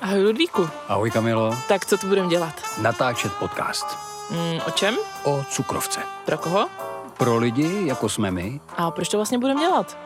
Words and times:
Ahoj 0.00 0.22
Ludvíku. 0.22 0.68
Ahoj 0.88 1.10
Kamilo. 1.10 1.56
Tak 1.68 1.86
co 1.86 1.98
tu 1.98 2.06
budeme 2.06 2.28
dělat? 2.28 2.54
Natáčet 2.82 3.32
podcast. 3.32 3.86
Mm, 4.30 4.60
o 4.66 4.70
čem? 4.70 4.96
O 5.24 5.44
cukrovce. 5.50 6.00
Pro 6.24 6.38
koho? 6.38 6.68
Pro 7.16 7.36
lidi, 7.36 7.86
jako 7.86 8.08
jsme 8.08 8.30
my. 8.30 8.60
A 8.76 8.90
proč 8.90 9.08
to 9.08 9.18
vlastně 9.18 9.38
budeme 9.38 9.60
dělat? 9.60 9.98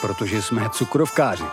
Protože 0.00 0.42
jsme 0.42 0.70
cukrovkáři. 0.70 1.44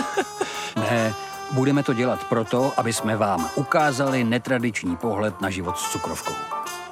ne, 0.76 1.14
budeme 1.52 1.82
to 1.82 1.92
dělat 1.94 2.24
proto, 2.24 2.72
aby 2.76 2.92
jsme 2.92 3.16
vám 3.16 3.50
ukázali 3.54 4.24
netradiční 4.24 4.96
pohled 4.96 5.40
na 5.40 5.50
život 5.50 5.78
s 5.78 5.90
cukrovkou. 5.92 6.34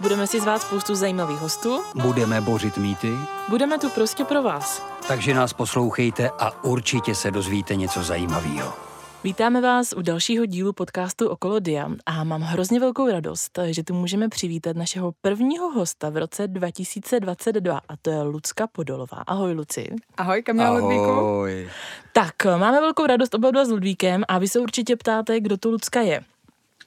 Budeme 0.00 0.26
si 0.26 0.40
zvát 0.40 0.62
spoustu 0.62 0.94
zajímavých 0.94 1.38
hostů. 1.38 1.82
Budeme 1.94 2.40
bořit 2.40 2.78
mýty. 2.78 3.18
Budeme 3.48 3.78
tu 3.78 3.88
prostě 3.90 4.24
pro 4.24 4.42
vás. 4.42 4.82
Takže 5.08 5.34
nás 5.34 5.52
poslouchejte 5.52 6.30
a 6.38 6.64
určitě 6.64 7.14
se 7.14 7.30
dozvíte 7.30 7.76
něco 7.76 8.02
zajímavého. 8.02 8.91
Vítáme 9.24 9.60
vás 9.60 9.92
u 9.96 10.02
dalšího 10.02 10.46
dílu 10.46 10.72
podcastu 10.72 11.28
Okolo 11.28 11.58
Dia 11.58 11.90
a 12.06 12.24
mám 12.24 12.40
hrozně 12.40 12.80
velkou 12.80 13.10
radost, 13.10 13.58
že 13.70 13.82
tu 13.82 13.94
můžeme 13.94 14.28
přivítat 14.28 14.76
našeho 14.76 15.12
prvního 15.20 15.70
hosta 15.70 16.10
v 16.10 16.16
roce 16.16 16.48
2022 16.48 17.80
a 17.88 17.96
to 18.02 18.10
je 18.10 18.22
Lucka 18.22 18.66
Podolová. 18.66 19.18
Ahoj 19.26 19.52
Luci. 19.52 19.88
Ahoj 20.16 20.42
Kamila 20.42 20.70
Ludvíku. 20.70 21.04
Ahoj. 21.04 21.68
Tak, 22.12 22.44
máme 22.44 22.80
velkou 22.80 23.06
radost 23.06 23.34
oba 23.34 23.50
dva 23.50 23.64
s 23.64 23.70
Ludvíkem 23.70 24.24
a 24.28 24.38
vy 24.38 24.48
se 24.48 24.60
určitě 24.60 24.96
ptáte, 24.96 25.40
kdo 25.40 25.56
to 25.56 25.70
Lucka 25.70 26.00
je. 26.00 26.20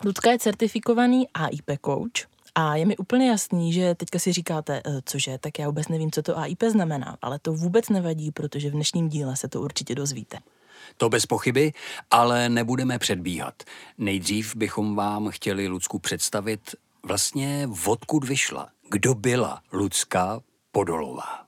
Lucka 0.05 0.32
je 0.32 0.40
certifikovaný 0.40 1.27
AIP 1.34 1.72
coach, 1.86 2.36
a 2.55 2.76
je 2.76 2.86
mi 2.86 2.98
úplně 2.98 3.30
jasný, 3.30 3.74
že 3.74 3.96
teďka 3.96 4.20
si 4.20 4.34
říkáte, 4.34 4.82
"E, 4.86 5.02
cože, 5.05 5.38
tak 5.38 5.60
já 5.60 5.68
vůbec 5.68 5.88
nevím, 5.88 6.12
co 6.12 6.22
to 6.22 6.38
AIP 6.38 6.63
znamená, 6.63 7.18
ale 7.22 7.40
to 7.40 7.54
vůbec 7.54 7.90
nevadí, 7.90 8.32
protože 8.32 8.70
v 8.70 8.74
dnešním 8.74 9.10
díle 9.10 9.36
se 9.36 9.48
to 9.48 9.62
určitě 9.62 9.96
dozvíte. 9.96 10.38
To 10.98 11.10
bez 11.10 11.26
pochyby, 11.26 11.74
ale 12.12 12.50
nebudeme 12.50 13.00
předbíhat. 13.00 13.64
Nejdřív 13.98 14.56
bychom 14.56 14.96
vám 14.96 15.30
chtěli 15.30 15.68
Lucku 15.68 16.00
představit 16.00 16.76
vlastně, 17.04 17.70
odkud 17.86 18.24
vyšla. 18.24 18.70
Kdo 18.90 19.14
byla 19.16 19.62
Lucka 19.72 20.40
Podolová? 20.72 21.45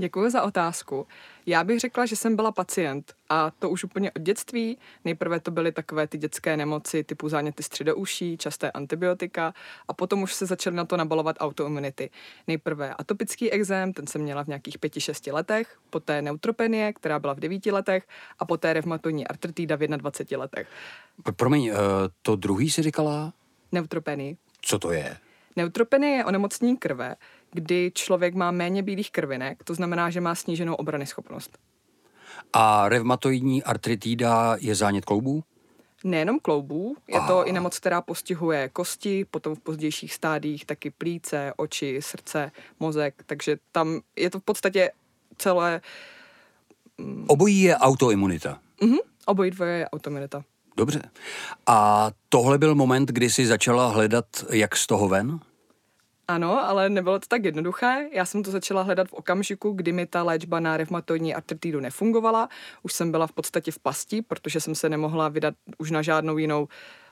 Děkuji 0.00 0.30
za 0.30 0.42
otázku. 0.42 1.06
Já 1.46 1.64
bych 1.64 1.80
řekla, 1.80 2.06
že 2.06 2.16
jsem 2.16 2.36
byla 2.36 2.52
pacient 2.52 3.14
a 3.28 3.50
to 3.58 3.70
už 3.70 3.84
úplně 3.84 4.12
od 4.12 4.22
dětství. 4.22 4.78
Nejprve 5.04 5.40
to 5.40 5.50
byly 5.50 5.72
takové 5.72 6.06
ty 6.06 6.18
dětské 6.18 6.56
nemoci 6.56 7.04
typu 7.04 7.28
záněty 7.28 7.62
středouší, 7.62 8.36
časté 8.36 8.70
antibiotika 8.70 9.54
a 9.88 9.92
potom 9.92 10.22
už 10.22 10.34
se 10.34 10.46
začaly 10.46 10.76
na 10.76 10.84
to 10.84 10.96
nabalovat 10.96 11.36
autoimunity. 11.40 12.10
Nejprve 12.46 12.94
atopický 12.94 13.50
exém, 13.50 13.92
ten 13.92 14.06
jsem 14.06 14.20
měla 14.20 14.44
v 14.44 14.48
nějakých 14.48 14.78
pěti, 14.78 15.00
šesti 15.00 15.32
letech, 15.32 15.78
poté 15.90 16.22
neutropenie, 16.22 16.92
která 16.92 17.18
byla 17.18 17.32
v 17.32 17.40
devíti 17.40 17.70
letech 17.70 18.08
a 18.38 18.44
poté 18.44 18.72
revmatoidní 18.72 19.26
artritída 19.26 19.76
v 19.76 19.80
21 19.80 20.42
letech. 20.42 20.68
Promiň, 21.36 21.68
eh, 21.68 21.74
to 22.22 22.36
druhý 22.36 22.70
si 22.70 22.82
říkala? 22.82 23.32
Neutropenii. 23.72 24.36
Co 24.60 24.78
to 24.78 24.92
je? 24.92 25.16
Neutropenie 25.58 26.16
je 26.16 26.24
onemocnění 26.24 26.76
krve, 26.76 27.14
kdy 27.52 27.92
člověk 27.94 28.34
má 28.34 28.50
méně 28.50 28.82
bílých 28.82 29.10
krvinek, 29.10 29.64
to 29.64 29.74
znamená, 29.74 30.10
že 30.10 30.20
má 30.20 30.34
sníženou 30.34 30.74
obrany 30.74 31.06
schopnost. 31.06 31.58
A 32.52 32.88
revmatoidní 32.88 33.62
artritída 33.64 34.56
je 34.60 34.74
zánět 34.74 35.04
kloubů? 35.04 35.44
Nejenom 36.04 36.40
kloubů, 36.40 36.96
je 37.08 37.20
to 37.20 37.46
i 37.46 37.52
nemoc, 37.52 37.78
která 37.78 38.00
postihuje 38.02 38.68
kosti, 38.68 39.24
potom 39.24 39.54
v 39.54 39.60
pozdějších 39.60 40.14
stádiích 40.14 40.66
taky 40.66 40.90
plíce, 40.90 41.52
oči, 41.56 41.98
srdce, 42.02 42.50
mozek, 42.80 43.22
takže 43.26 43.56
tam 43.72 44.00
je 44.16 44.30
to 44.30 44.40
v 44.40 44.42
podstatě 44.42 44.90
celé, 45.38 45.80
Obojí 47.26 47.62
je 47.62 47.76
autoimunita. 47.76 48.58
mhm, 48.82 48.96
obojí 49.26 49.50
dvoje 49.50 49.78
je 49.78 49.88
autoimunita. 49.88 50.44
Dobře. 50.76 51.02
A 51.66 52.10
tohle 52.28 52.58
byl 52.58 52.74
moment, 52.74 53.08
kdy 53.08 53.30
jsi 53.30 53.46
začala 53.46 53.88
hledat, 53.88 54.26
jak 54.50 54.76
z 54.76 54.86
toho 54.86 55.08
ven? 55.08 55.40
Ano, 56.30 56.64
ale 56.64 56.88
nebylo 56.88 57.18
to 57.18 57.26
tak 57.28 57.44
jednoduché. 57.44 58.08
Já 58.12 58.24
jsem 58.24 58.42
to 58.42 58.50
začala 58.50 58.82
hledat 58.82 59.08
v 59.08 59.12
okamžiku, 59.12 59.72
kdy 59.72 59.92
mi 59.92 60.06
ta 60.06 60.22
léčba 60.22 60.60
na 60.60 60.76
revmatoidní 60.76 61.34
artritidu 61.34 61.80
nefungovala. 61.80 62.48
Už 62.82 62.92
jsem 62.92 63.10
byla 63.10 63.26
v 63.26 63.32
podstatě 63.32 63.72
v 63.72 63.78
pasti, 63.78 64.22
protože 64.22 64.60
jsem 64.60 64.74
se 64.74 64.88
nemohla 64.88 65.28
vydat 65.28 65.54
už 65.78 65.90
na 65.90 66.02
žádnou 66.02 66.38
jinou 66.38 66.68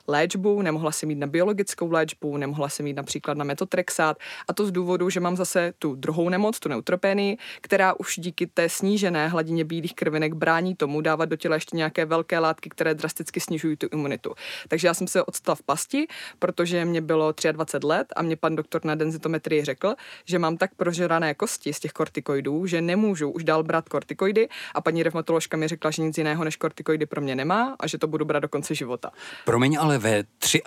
léčbu, 0.07 0.61
nemohla 0.61 0.91
jsem 0.91 1.09
jít 1.09 1.15
na 1.15 1.27
biologickou 1.27 1.91
léčbu, 1.91 2.37
nemohla 2.37 2.69
jsem 2.69 2.87
jít 2.87 2.93
například 2.93 3.37
na 3.37 3.43
metotrexát 3.43 4.17
a 4.47 4.53
to 4.53 4.65
z 4.65 4.71
důvodu, 4.71 5.09
že 5.09 5.19
mám 5.19 5.35
zase 5.35 5.73
tu 5.79 5.95
druhou 5.95 6.29
nemoc, 6.29 6.59
tu 6.59 6.69
neutropenii, 6.69 7.37
která 7.61 7.93
už 7.93 8.19
díky 8.19 8.47
té 8.47 8.69
snížené 8.69 9.27
hladině 9.27 9.65
bílých 9.65 9.95
krvinek 9.95 10.33
brání 10.33 10.75
tomu 10.75 11.01
dávat 11.01 11.25
do 11.25 11.35
těla 11.35 11.55
ještě 11.55 11.77
nějaké 11.77 12.05
velké 12.05 12.39
látky, 12.39 12.69
které 12.69 12.93
drasticky 12.93 13.39
snižují 13.39 13.77
tu 13.77 13.87
imunitu. 13.91 14.33
Takže 14.67 14.87
já 14.87 14.93
jsem 14.93 15.07
se 15.07 15.23
odstala 15.23 15.55
v 15.55 15.61
pasti, 15.63 16.07
protože 16.39 16.85
mě 16.85 17.01
bylo 17.01 17.33
23 17.51 17.87
let 17.87 18.13
a 18.15 18.21
mě 18.21 18.35
pan 18.35 18.55
doktor 18.55 18.85
na 18.85 18.95
denzitometrii 18.95 19.65
řekl, 19.65 19.95
že 20.25 20.39
mám 20.39 20.57
tak 20.57 20.75
prožrané 20.75 21.33
kosti 21.33 21.73
z 21.73 21.79
těch 21.79 21.91
kortikoidů, 21.91 22.65
že 22.65 22.81
nemůžu 22.81 23.29
už 23.29 23.43
dál 23.43 23.63
brát 23.63 23.89
kortikoidy 23.89 24.49
a 24.73 24.81
paní 24.81 25.03
revmatoložka 25.03 25.57
mi 25.57 25.67
řekla, 25.67 25.91
že 25.91 26.01
nic 26.01 26.17
jiného 26.17 26.43
než 26.43 26.55
kortikoidy 26.55 27.05
pro 27.05 27.21
mě 27.21 27.35
nemá 27.35 27.75
a 27.79 27.87
že 27.87 27.97
to 27.97 28.07
budu 28.07 28.25
brát 28.25 28.39
do 28.39 28.49
konce 28.49 28.75
života. 28.75 29.11
Promiň, 29.45 29.77
ale 29.79 29.96
ve 29.97 30.23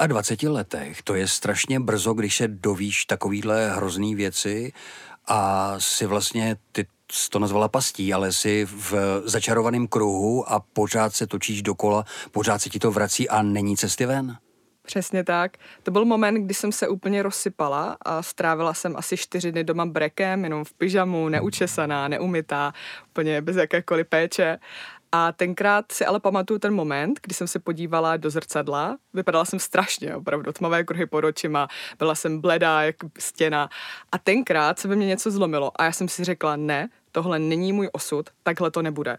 23 0.07 0.49
letech 0.49 1.03
to 1.03 1.15
je 1.15 1.29
strašně 1.29 1.81
brzo, 1.81 2.15
když 2.15 2.37
se 2.37 2.49
dovíš 2.49 3.05
takovýhle 3.05 3.71
hrozný 3.71 4.15
věci 4.15 4.73
a 5.27 5.75
si 5.79 6.07
vlastně, 6.07 6.57
ty 6.73 6.87
jsi 7.13 7.31
to 7.31 7.39
nazvala 7.39 7.69
pastí, 7.69 8.13
ale 8.13 8.33
si 8.33 8.65
v 8.65 8.95
začarovaném 9.25 9.87
kruhu 9.87 10.53
a 10.53 10.61
pořád 10.61 11.15
se 11.15 11.27
točíš 11.27 11.63
dokola, 11.63 12.05
pořád 12.31 12.59
se 12.63 12.69
ti 12.69 12.79
to 12.79 12.91
vrací 12.91 13.29
a 13.29 13.43
není 13.43 13.77
cesty 13.77 14.07
ven? 14.07 14.37
Přesně 14.83 15.25
tak. 15.25 15.57
To 15.83 15.91
byl 15.91 16.05
moment, 16.05 16.45
kdy 16.45 16.55
jsem 16.55 16.73
se 16.73 16.89
úplně 16.89 17.23
rozsypala 17.23 17.97
a 18.03 18.23
strávila 18.23 18.75
jsem 18.75 18.97
asi 18.97 19.17
čtyři 19.17 19.53
dny 19.53 19.65
doma 19.65 19.87
brekem, 19.87 20.45
jenom 20.45 20.65
v 20.65 20.73
pyžamu, 20.73 21.29
neučesaná, 21.29 22.09
neumytá, 22.09 22.73
úplně 23.11 23.41
bez 23.41 23.57
jakékoliv 23.57 24.07
péče. 24.07 24.59
A 25.13 25.33
tenkrát 25.33 25.93
si 25.93 26.05
ale 26.07 26.21
pamatuju 26.21 26.59
ten 26.59 26.75
moment, 26.75 27.21
kdy 27.23 27.35
jsem 27.35 27.47
se 27.47 27.59
podívala 27.59 28.17
do 28.17 28.31
zrcadla. 28.31 28.99
Vypadala 29.15 29.45
jsem 29.45 29.59
strašně, 29.59 30.17
opravdu, 30.17 30.53
tmavé 30.53 30.85
kruhy 30.85 31.07
pod 31.07 31.25
očima, 31.25 31.69
byla 31.99 32.15
jsem 32.15 32.41
bledá 32.41 32.83
jak 32.83 32.97
stěna. 33.19 33.69
A 34.13 34.19
tenkrát 34.19 34.79
se 34.79 34.89
ve 34.89 34.97
mně 34.97 35.07
něco 35.07 35.31
zlomilo 35.31 35.81
a 35.81 35.85
já 35.85 35.93
jsem 35.93 36.09
si 36.09 36.25
řekla, 36.25 36.57
ne, 36.57 36.89
tohle 37.13 37.39
není 37.39 37.73
můj 37.73 37.89
osud, 37.93 38.31
takhle 38.43 38.71
to 38.71 38.83
nebude. 38.83 39.19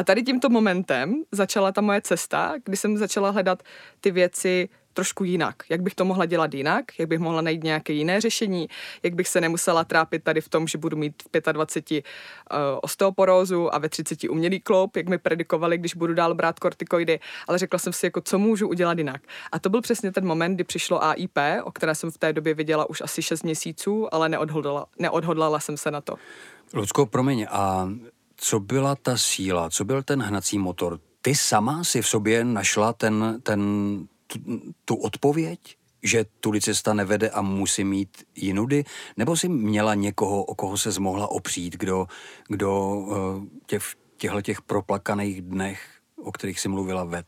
A 0.00 0.04
tady 0.04 0.22
tímto 0.22 0.48
momentem 0.48 1.22
začala 1.32 1.72
ta 1.72 1.80
moje 1.80 2.00
cesta, 2.00 2.54
kdy 2.64 2.76
jsem 2.76 2.96
začala 2.96 3.30
hledat 3.30 3.62
ty 4.00 4.10
věci 4.10 4.68
trošku 4.92 5.24
jinak. 5.24 5.56
Jak 5.68 5.82
bych 5.82 5.94
to 5.94 6.04
mohla 6.04 6.26
dělat 6.26 6.54
jinak, 6.54 6.84
jak 6.98 7.08
bych 7.08 7.18
mohla 7.18 7.40
najít 7.40 7.64
nějaké 7.64 7.92
jiné 7.92 8.20
řešení, 8.20 8.68
jak 9.02 9.14
bych 9.14 9.28
se 9.28 9.40
nemusela 9.40 9.84
trápit 9.84 10.24
tady 10.24 10.40
v 10.40 10.48
tom, 10.48 10.66
že 10.66 10.78
budu 10.78 10.96
mít 10.96 11.22
v 11.22 11.52
25 11.52 12.04
uh, 12.04 12.58
osteoporózu 12.82 13.74
a 13.74 13.78
ve 13.78 13.88
30 13.88 14.24
umělý 14.24 14.60
kloub, 14.60 14.96
jak 14.96 15.08
mi 15.08 15.18
predikovali, 15.18 15.78
když 15.78 15.94
budu 15.94 16.14
dál 16.14 16.34
brát 16.34 16.58
kortikoidy, 16.60 17.20
ale 17.48 17.58
řekla 17.58 17.78
jsem 17.78 17.92
si, 17.92 18.06
jako 18.06 18.20
co 18.20 18.38
můžu 18.38 18.68
udělat 18.68 18.98
jinak. 18.98 19.22
A 19.52 19.58
to 19.58 19.68
byl 19.68 19.80
přesně 19.80 20.12
ten 20.12 20.26
moment, 20.26 20.54
kdy 20.54 20.64
přišlo 20.64 21.04
AIP, 21.04 21.38
o 21.62 21.72
které 21.72 21.94
jsem 21.94 22.10
v 22.10 22.18
té 22.18 22.32
době 22.32 22.54
věděla 22.54 22.90
už 22.90 23.00
asi 23.00 23.22
6 23.22 23.42
měsíců, 23.42 24.14
ale 24.14 24.28
neodhodlala, 24.28 24.86
neodhodlala 24.98 25.60
jsem 25.60 25.76
se 25.76 25.90
na 25.90 26.00
to. 26.00 26.14
Lucko, 26.74 27.06
promiň, 27.06 27.46
a 27.50 27.88
co 28.42 28.60
byla 28.60 28.96
ta 28.96 29.16
síla, 29.16 29.70
co 29.70 29.84
byl 29.84 30.02
ten 30.02 30.22
hnací 30.22 30.58
motor? 30.58 31.00
Ty 31.22 31.34
sama 31.34 31.84
si 31.84 32.02
v 32.02 32.06
sobě 32.08 32.44
našla 32.44 32.92
ten, 32.92 33.40
ten, 33.42 33.60
tu, 34.26 34.38
tu 34.84 34.94
odpověď, 34.94 35.76
že 36.02 36.24
tudy 36.40 36.60
cesta 36.60 36.94
nevede 36.94 37.30
a 37.30 37.42
musí 37.42 37.84
mít 37.84 38.24
jinudy? 38.34 38.84
Nebo 39.16 39.36
si 39.36 39.48
měla 39.48 39.94
někoho, 39.94 40.44
o 40.44 40.54
koho 40.54 40.78
se 40.78 41.00
mohla 41.00 41.30
opřít, 41.30 41.76
kdo, 41.76 42.06
kdo 42.48 42.96
tě 43.66 43.78
v 43.78 43.96
těchto 44.16 44.42
těch 44.42 44.62
proplakaných 44.62 45.42
dnech, 45.42 45.80
o 46.16 46.32
kterých 46.32 46.60
si 46.60 46.68
mluvila, 46.68 47.04
ved? 47.04 47.26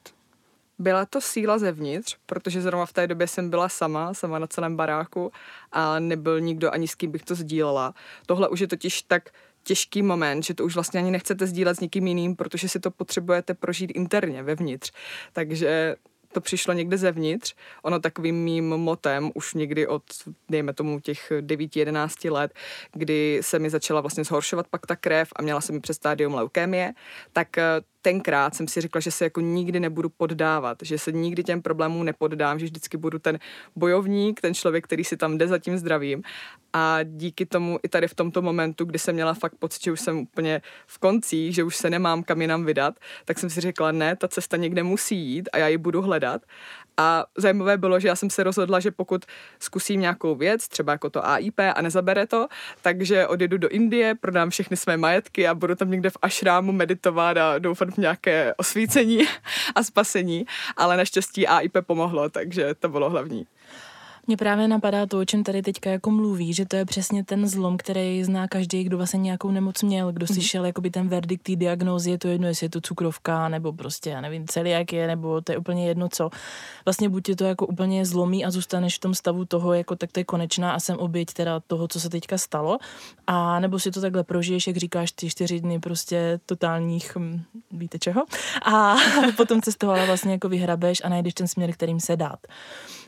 Byla 0.79 1.06
to 1.06 1.21
síla 1.21 1.59
zevnitř, 1.59 2.17
protože 2.26 2.62
zrovna 2.62 2.87
v 2.87 2.93
té 2.93 3.06
době 3.06 3.26
jsem 3.26 3.50
byla 3.50 3.69
sama, 3.69 4.14
sama 4.14 4.38
na 4.38 4.47
celém 4.47 4.76
baráku 4.76 5.32
a 5.73 5.99
nebyl 5.99 6.41
nikdo 6.41 6.75
ani 6.75 6.88
s 6.88 6.94
kým 6.94 7.11
bych 7.11 7.23
to 7.23 7.35
sdílela. 7.35 7.94
Tohle 8.26 8.49
už 8.49 8.61
je 8.61 8.69
totiž 8.69 9.03
tak 9.03 9.31
těžký 9.62 10.03
moment, 10.03 10.43
že 10.43 10.55
to 10.55 10.64
už 10.64 10.75
vlastně 10.75 11.00
ani 11.00 11.11
nechcete 11.11 11.47
sdílet 11.47 11.76
s 11.76 11.81
někým 11.81 12.06
jiným, 12.06 12.37
protože 12.37 12.69
si 12.69 12.81
to 12.81 12.91
potřebujete 12.91 13.55
prožít 13.55 13.91
interně, 13.94 14.43
vevnitř. 14.43 14.93
Takže 15.32 15.97
to 16.32 16.41
přišlo 16.41 16.75
někde 16.75 16.99
zevnitř. 16.99 17.55
Ono 17.82 18.00
takovým 18.00 18.44
mým 18.44 18.69
motem 18.69 19.31
už 19.35 19.55
někdy 19.55 19.87
od, 19.87 20.03
dejme 20.49 20.73
tomu, 20.73 21.00
těch 21.00 21.32
9-11 21.41 22.32
let, 22.32 22.55
kdy 22.93 23.38
se 23.43 23.59
mi 23.59 23.70
začala 23.70 24.00
vlastně 24.00 24.25
zhoršovat 24.25 24.69
pak 24.69 24.87
ta 24.87 24.97
krev 24.97 25.29
a 25.37 25.43
měla 25.43 25.61
jsem 25.61 25.75
mi 25.75 25.81
přes 25.81 25.97
stádium 25.97 26.35
leukémie, 26.35 26.93
tak 27.32 27.59
eh, 27.59 27.64
tenkrát 28.02 28.54
jsem 28.54 28.69
si 28.69 28.81
řekla, 28.81 29.00
že 29.00 29.10
se 29.10 29.25
jako 29.25 29.40
nikdy 29.40 29.81
nebudu 29.81 30.08
poddávat, 30.08 30.78
že 30.82 30.99
se 30.99 31.12
nikdy 31.12 31.44
těm 31.44 31.62
problémům 31.62 32.04
nepoddám, 32.04 32.58
že 32.58 32.66
vždycky 32.66 32.96
budu 32.96 33.19
ten 33.19 33.38
bojovník, 33.76 34.40
ten 34.40 34.54
člověk, 34.54 34.84
který 34.84 35.04
si 35.04 35.16
tam 35.16 35.38
jde 35.38 35.49
za 35.49 35.58
tím 35.58 35.78
zdravím. 35.78 36.22
A 36.72 36.99
díky 37.02 37.46
tomu 37.46 37.78
i 37.82 37.88
tady 37.88 38.08
v 38.08 38.14
tomto 38.14 38.43
momentu, 38.43 38.84
kdy 38.84 38.99
jsem 38.99 39.14
měla 39.14 39.34
fakt 39.34 39.54
pocit, 39.58 39.82
že 39.82 39.93
už 39.93 40.00
jsem 40.00 40.19
úplně 40.19 40.62
v 40.87 40.99
konci, 40.99 41.52
že 41.52 41.64
už 41.64 41.76
se 41.76 41.90
nemám 41.90 42.22
kam 42.22 42.40
jinam 42.40 42.64
vydat, 42.64 42.94
tak 43.25 43.38
jsem 43.38 43.50
si 43.50 43.60
řekla, 43.60 43.93
ne, 43.93 44.16
ta 44.16 44.28
cesta 44.28 44.56
někde 44.56 44.82
musí 44.82 45.16
jít 45.16 45.49
a 45.52 45.58
já 45.58 45.69
ji 45.69 45.78
budu 45.78 46.02
hledat. 46.02 46.43
A 46.97 47.25
zajímavé 47.39 47.79
bylo, 47.79 48.00
že 48.00 48.09
já 48.09 48.17
jsem 48.17 48.31
se 48.31 48.43
rozhodla, 48.43 48.81
že 48.81 48.91
pokud 48.91 49.25
zkusím 49.59 50.00
nějakou 50.00 50.35
věc, 50.35 50.69
třeba 50.69 50.93
jako 50.93 51.11
to 51.11 51.27
AIP 51.27 51.61
a 51.75 51.83
nezabere 51.83 52.27
to, 52.27 52.49
takže 52.83 53.27
odjedu 53.27 53.59
do 53.59 53.69
Indie, 53.69 54.15
prodám 54.15 54.50
všechny 54.50 54.77
své 54.77 54.97
majetky 54.97 55.49
a 55.49 55.55
budu 55.55 55.75
tam 55.75 55.91
někde 55.91 56.11
v 56.11 56.19
ašrámu 56.23 56.73
meditovat 56.73 57.37
a 57.37 57.59
doufat 57.59 57.89
v 57.89 57.97
nějaké 57.97 58.55
osvícení 58.56 59.21
a 59.75 59.83
spasení, 59.83 60.47
ale 60.77 60.97
naštěstí 60.97 61.47
AIP 61.47 61.77
pomohlo, 61.87 62.29
takže 62.29 62.75
to 62.75 62.89
bylo 62.89 63.11
hlavní. 63.11 63.47
Mně 64.27 64.37
právě 64.37 64.69
napadá 64.69 65.07
to, 65.07 65.19
o 65.19 65.25
čem 65.25 65.45
tady 65.45 65.63
teďka 65.63 65.91
jako 65.91 66.11
mluví, 66.11 66.53
že 66.53 66.67
to 66.67 66.77
je 66.77 66.85
přesně 66.85 67.25
ten 67.25 67.47
zlom, 67.49 67.77
který 67.77 68.25
zná 68.25 68.49
každý, 68.49 68.85
kdo 68.85 68.97
vlastně 68.97 69.21
nějakou 69.21 69.51
nemoc 69.51 69.83
měl, 69.83 70.13
kdo 70.13 70.27
si 70.27 70.33
mm. 70.33 70.41
šel 70.41 70.67
jakoby 70.67 70.91
ten 70.91 71.09
verdikt 71.09 71.43
té 71.43 71.57
diagnózy, 71.57 72.11
je 72.11 72.19
to 72.19 72.29
jedno, 72.29 72.49
jestli 72.49 72.65
je 72.65 72.71
to 72.71 72.81
cukrovka, 72.81 73.49
nebo 73.49 73.73
prostě, 73.73 74.11
já 74.11 74.21
nevím, 74.21 74.47
jak 74.65 74.93
je, 74.93 75.07
nebo 75.07 75.41
to 75.41 75.53
je 75.53 75.59
úplně 75.59 75.89
jedno 75.89 76.09
co. 76.09 76.31
Vlastně 76.85 77.09
buď 77.09 77.29
je 77.29 77.37
to 77.37 77.45
jako 77.45 77.67
úplně 77.67 78.07
zlomí 78.07 78.45
a 78.45 78.51
zůstaneš 78.51 78.97
v 78.97 79.01
tom 79.01 79.15
stavu 79.15 79.45
toho, 79.45 79.73
jako 79.73 79.97
tak 79.97 80.13
to 80.13 80.21
je 80.21 80.25
konečná 80.25 80.73
a 80.73 80.81
jsem 80.81 80.97
oběť 80.97 81.33
teda 81.33 81.61
toho, 81.61 81.89
co 81.89 82.01
se 82.01 82.11
teďka 82.11 82.39
stalo, 82.39 82.79
a 83.27 83.61
nebo 83.61 83.79
si 83.79 83.91
to 83.91 84.01
takhle 84.01 84.25
prožiješ, 84.25 84.67
jak 84.67 84.77
říkáš, 84.77 85.13
ty 85.13 85.31
čtyři 85.31 85.61
dny 85.61 85.81
prostě 85.81 86.41
totálních, 86.47 87.17
hm, 87.17 87.43
víte 87.71 87.99
čeho, 87.99 88.25
a 88.65 88.97
potom 89.37 89.63
se 89.63 89.73
z 89.73 89.77
toho 89.77 89.93
ale 89.93 90.07
vlastně 90.07 90.33
jako 90.33 90.49
vyhrabeš 90.49 91.03
a 91.05 91.09
najdeš 91.09 91.35
ten 91.35 91.49
směr, 91.49 91.73
kterým 91.73 92.01
se 92.01 92.17
dát. 92.17 92.39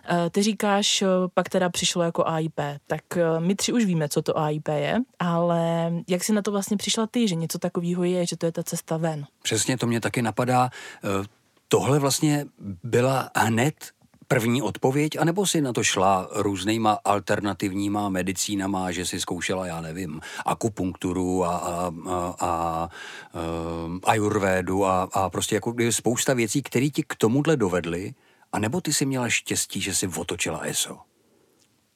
Eh, 0.08 0.30
ty 0.30 0.42
říkáš, 0.42 1.02
eh, 1.02 1.06
pak 1.34 1.48
teda 1.48 1.68
přišlo 1.70 2.02
jako 2.02 2.26
AIP, 2.26 2.60
tak 2.86 3.16
eh, 3.16 3.40
my 3.40 3.54
tři 3.54 3.72
už 3.72 3.84
víme, 3.84 4.08
co 4.08 4.22
to 4.22 4.38
AIP 4.38 4.68
je, 4.68 4.98
ale 5.18 5.92
jak 6.08 6.24
jsi 6.24 6.32
na 6.32 6.42
to 6.42 6.50
vlastně 6.50 6.76
přišla 6.76 7.06
ty, 7.06 7.28
že 7.28 7.34
něco 7.34 7.58
takového 7.58 8.04
je, 8.04 8.26
že 8.26 8.36
to 8.36 8.46
je 8.46 8.52
ta 8.52 8.62
cesta 8.62 8.96
ven? 8.96 9.26
Přesně, 9.42 9.78
to 9.78 9.86
mě 9.86 10.00
taky 10.00 10.22
napadá. 10.22 10.70
Tohle 11.68 11.98
vlastně 11.98 12.46
byla 12.82 13.30
hned 13.36 13.74
první 14.28 14.62
odpověď, 14.62 15.18
anebo 15.18 15.46
si 15.46 15.60
na 15.60 15.72
to 15.72 15.84
šla 15.84 16.28
různýma 16.32 16.98
alternativníma 17.04 18.08
medicínama, 18.08 18.90
že 18.90 19.06
si 19.06 19.20
zkoušela, 19.20 19.66
já 19.66 19.80
nevím, 19.80 20.20
akupunkturu 20.46 21.44
a, 21.44 21.56
a, 21.56 21.92
a, 22.08 22.34
a 22.40 22.88
ajurvédu 24.04 24.86
a, 24.86 25.08
a 25.12 25.30
prostě 25.30 25.54
jako 25.54 25.74
spousta 25.90 26.34
věcí, 26.34 26.62
které 26.62 26.88
ti 26.88 27.02
k 27.02 27.14
tomuhle 27.14 27.56
dovedly, 27.56 28.14
a 28.54 28.58
nebo 28.58 28.80
ty 28.80 28.92
si 28.92 29.06
měla 29.06 29.28
štěstí, 29.28 29.80
že 29.80 29.94
si 29.94 30.08
otočila 30.08 30.60
ESO? 30.60 31.00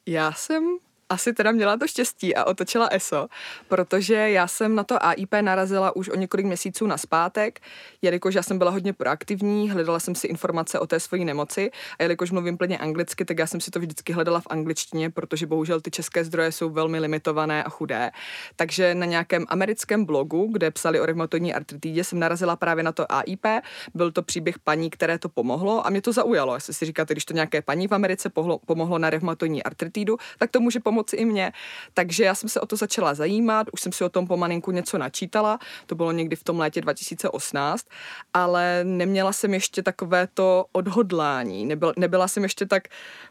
Já 0.06 0.32
jsem 0.32 0.78
asi 1.08 1.32
teda 1.32 1.52
měla 1.52 1.76
to 1.76 1.87
štěstí 1.87 2.34
a 2.34 2.44
otočila 2.44 2.88
ESO, 2.88 3.28
protože 3.69 4.14
já 4.14 4.46
jsem 4.46 4.75
na 4.75 4.84
to 4.84 5.05
AIP 5.05 5.34
narazila 5.40 5.96
už 5.96 6.08
o 6.08 6.16
několik 6.16 6.46
měsíců 6.46 6.87
na 6.87 6.96
zpátek, 6.96 7.60
jelikož 8.02 8.34
já 8.34 8.43
jsem 8.43 8.58
byla 8.58 8.70
hodně 8.70 8.93
proaktivní, 8.93 9.70
hledala 9.70 10.00
jsem 10.00 10.14
si 10.14 10.26
informace 10.26 10.78
o 10.78 10.87
té 10.87 11.00
svojí 11.00 11.25
nemoci 11.25 11.70
a 11.99 12.02
jelikož 12.02 12.31
mluvím 12.31 12.58
plně 12.58 12.78
anglicky, 12.78 13.25
tak 13.25 13.38
já 13.38 13.46
jsem 13.46 13.60
si 13.60 13.70
to 13.70 13.78
vždycky 13.78 14.12
hledala 14.12 14.40
v 14.40 14.46
angličtině, 14.50 15.10
protože 15.10 15.46
bohužel 15.46 15.81
ty 15.81 15.90
české 15.90 16.25
zdroje 16.25 16.52
jsou 16.52 16.70
velmi 16.70 16.99
limitované 16.99 17.64
a 17.64 17.69
chudé. 17.69 18.10
Takže 18.56 18.94
na 18.94 19.06
nějakém 19.06 19.46
americkém 19.49 20.05
blogu, 20.05 20.49
kde 20.52 20.70
psali 20.70 21.00
o 21.00 21.06
reumatoidní 21.06 21.55
artritidě, 21.55 22.05
jsem 22.05 22.19
narazila 22.19 22.56
právě 22.56 22.84
na 22.84 22.93
to 22.93 23.12
AIP. 23.12 23.46
Byl 23.94 24.12
to 24.12 24.22
příběh 24.22 24.58
paní, 24.58 24.90
které 24.90 25.19
to 25.19 25.28
pomohlo 25.28 25.87
a 25.87 25.90
mě 25.90 26.02
to 26.02 26.12
zaujalo. 26.12 26.55
Jestli 26.55 26.75
si 26.75 26.84
říkáte, 26.84 27.14
když 27.14 27.25
to 27.25 27.34
nějaké 27.34 27.62
paní 27.62 27.88
v 27.88 27.93
Americe 27.93 28.31
pomohlo 28.66 28.99
na 28.99 29.10
reumatoidní 29.10 29.62
artritidu, 29.62 30.16
tak 30.38 30.50
to 30.50 30.60
může 30.60 30.81
pomoct 30.81 30.97
pomoci 30.98 31.16
i 31.16 31.24
mě. 31.24 31.52
Takže 31.94 32.24
já 32.24 32.34
jsem 32.34 32.48
se 32.48 32.60
o 32.60 32.66
to 32.66 32.76
začala 32.76 33.14
zajímat, 33.14 33.66
už 33.72 33.80
jsem 33.80 33.92
si 33.92 34.04
o 34.04 34.08
tom 34.08 34.26
pomalinku 34.26 34.70
něco 34.70 34.98
načítala, 34.98 35.58
to 35.86 35.94
bylo 35.94 36.12
někdy 36.12 36.36
v 36.36 36.44
tom 36.44 36.58
létě 36.58 36.80
2018, 36.80 37.86
ale 38.34 38.84
neměla 38.84 39.32
jsem 39.32 39.54
ještě 39.54 39.82
takové 39.82 40.26
to 40.34 40.66
odhodlání, 40.72 41.66
nebyla, 41.66 41.92
nebyla 41.96 42.28
jsem 42.28 42.42
ještě 42.42 42.66
tak 42.66 42.88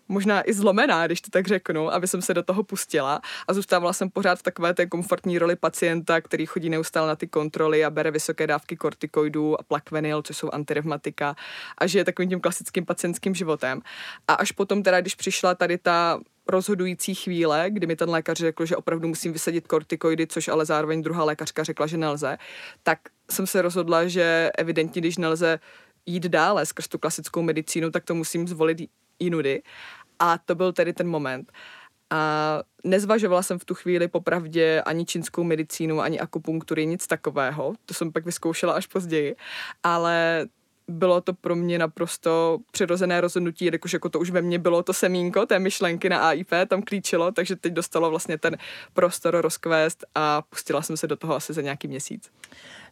možná 0.07 0.49
i 0.49 0.53
zlomená, 0.53 1.07
když 1.07 1.21
to 1.21 1.31
tak 1.31 1.47
řeknu, 1.47 1.93
aby 1.93 2.07
jsem 2.07 2.21
se 2.21 2.33
do 2.33 2.43
toho 2.43 2.63
pustila 2.63 3.21
a 3.47 3.53
zůstávala 3.53 3.93
jsem 3.93 4.09
pořád 4.09 4.39
v 4.39 4.43
takové 4.43 4.73
té 4.73 4.85
komfortní 4.85 5.39
roli 5.39 5.55
pacienta, 5.55 6.21
který 6.21 6.45
chodí 6.45 6.69
neustále 6.69 7.07
na 7.07 7.15
ty 7.15 7.27
kontroly 7.27 7.85
a 7.85 7.89
bere 7.89 8.11
vysoké 8.11 8.47
dávky 8.47 8.77
kortikoidů 8.77 9.59
a 9.59 9.63
plakvenil, 9.63 10.21
což 10.21 10.37
jsou 10.37 10.49
antirevmatika 10.51 11.35
a 11.77 11.87
žije 11.87 12.05
takovým 12.05 12.29
tím 12.29 12.39
klasickým 12.39 12.85
pacientským 12.85 13.35
životem. 13.35 13.81
A 14.27 14.33
až 14.33 14.51
potom 14.51 14.83
teda, 14.83 15.01
když 15.01 15.15
přišla 15.15 15.55
tady 15.55 15.77
ta 15.77 16.19
rozhodující 16.49 17.15
chvíle, 17.15 17.65
kdy 17.69 17.87
mi 17.87 17.95
ten 17.95 18.09
lékař 18.09 18.37
řekl, 18.37 18.65
že 18.65 18.75
opravdu 18.75 19.07
musím 19.07 19.33
vysadit 19.33 19.67
kortikoidy, 19.67 20.27
což 20.27 20.47
ale 20.47 20.65
zároveň 20.65 21.01
druhá 21.01 21.23
lékařka 21.23 21.63
řekla, 21.63 21.87
že 21.87 21.97
nelze, 21.97 22.37
tak 22.83 22.99
jsem 23.31 23.47
se 23.47 23.61
rozhodla, 23.61 24.07
že 24.07 24.51
evidentně, 24.57 25.01
když 25.01 25.17
nelze 25.17 25.59
jít 26.05 26.23
dále 26.23 26.65
skrz 26.65 26.87
tu 26.87 26.97
klasickou 26.97 27.41
medicínu, 27.41 27.91
tak 27.91 28.03
to 28.03 28.15
musím 28.15 28.47
zvolit 28.47 28.77
jinudy. 29.19 29.61
A 30.19 30.37
to 30.37 30.55
byl 30.55 30.73
tedy 30.73 30.93
ten 30.93 31.07
moment. 31.07 31.51
A 32.09 32.59
nezvažovala 32.83 33.43
jsem 33.43 33.59
v 33.59 33.65
tu 33.65 33.75
chvíli 33.75 34.07
popravdě 34.07 34.81
ani 34.81 35.05
čínskou 35.05 35.43
medicínu, 35.43 36.01
ani 36.01 36.19
akupunktury, 36.19 36.85
nic 36.85 37.07
takového. 37.07 37.73
To 37.85 37.93
jsem 37.93 38.11
pak 38.11 38.25
vyzkoušela 38.25 38.73
až 38.73 38.87
později. 38.87 39.35
Ale 39.83 40.45
bylo 40.87 41.21
to 41.21 41.33
pro 41.33 41.55
mě 41.55 41.79
naprosto 41.79 42.59
přirozené 42.71 43.21
rozhodnutí, 43.21 43.65
jakož 43.65 43.93
jako 43.93 44.09
to 44.09 44.19
už 44.19 44.29
ve 44.29 44.41
mně 44.41 44.59
bylo 44.59 44.83
to 44.83 44.93
semínko 44.93 45.45
té 45.45 45.59
myšlenky 45.59 46.09
na 46.09 46.27
AIP, 46.27 46.49
tam 46.67 46.81
klíčilo, 46.81 47.31
takže 47.31 47.55
teď 47.55 47.73
dostalo 47.73 48.09
vlastně 48.09 48.37
ten 48.37 48.57
prostor 48.93 49.41
rozkvést 49.41 50.05
a 50.15 50.41
pustila 50.41 50.81
jsem 50.81 50.97
se 50.97 51.07
do 51.07 51.15
toho 51.15 51.35
asi 51.35 51.53
za 51.53 51.61
nějaký 51.61 51.87
měsíc. 51.87 52.31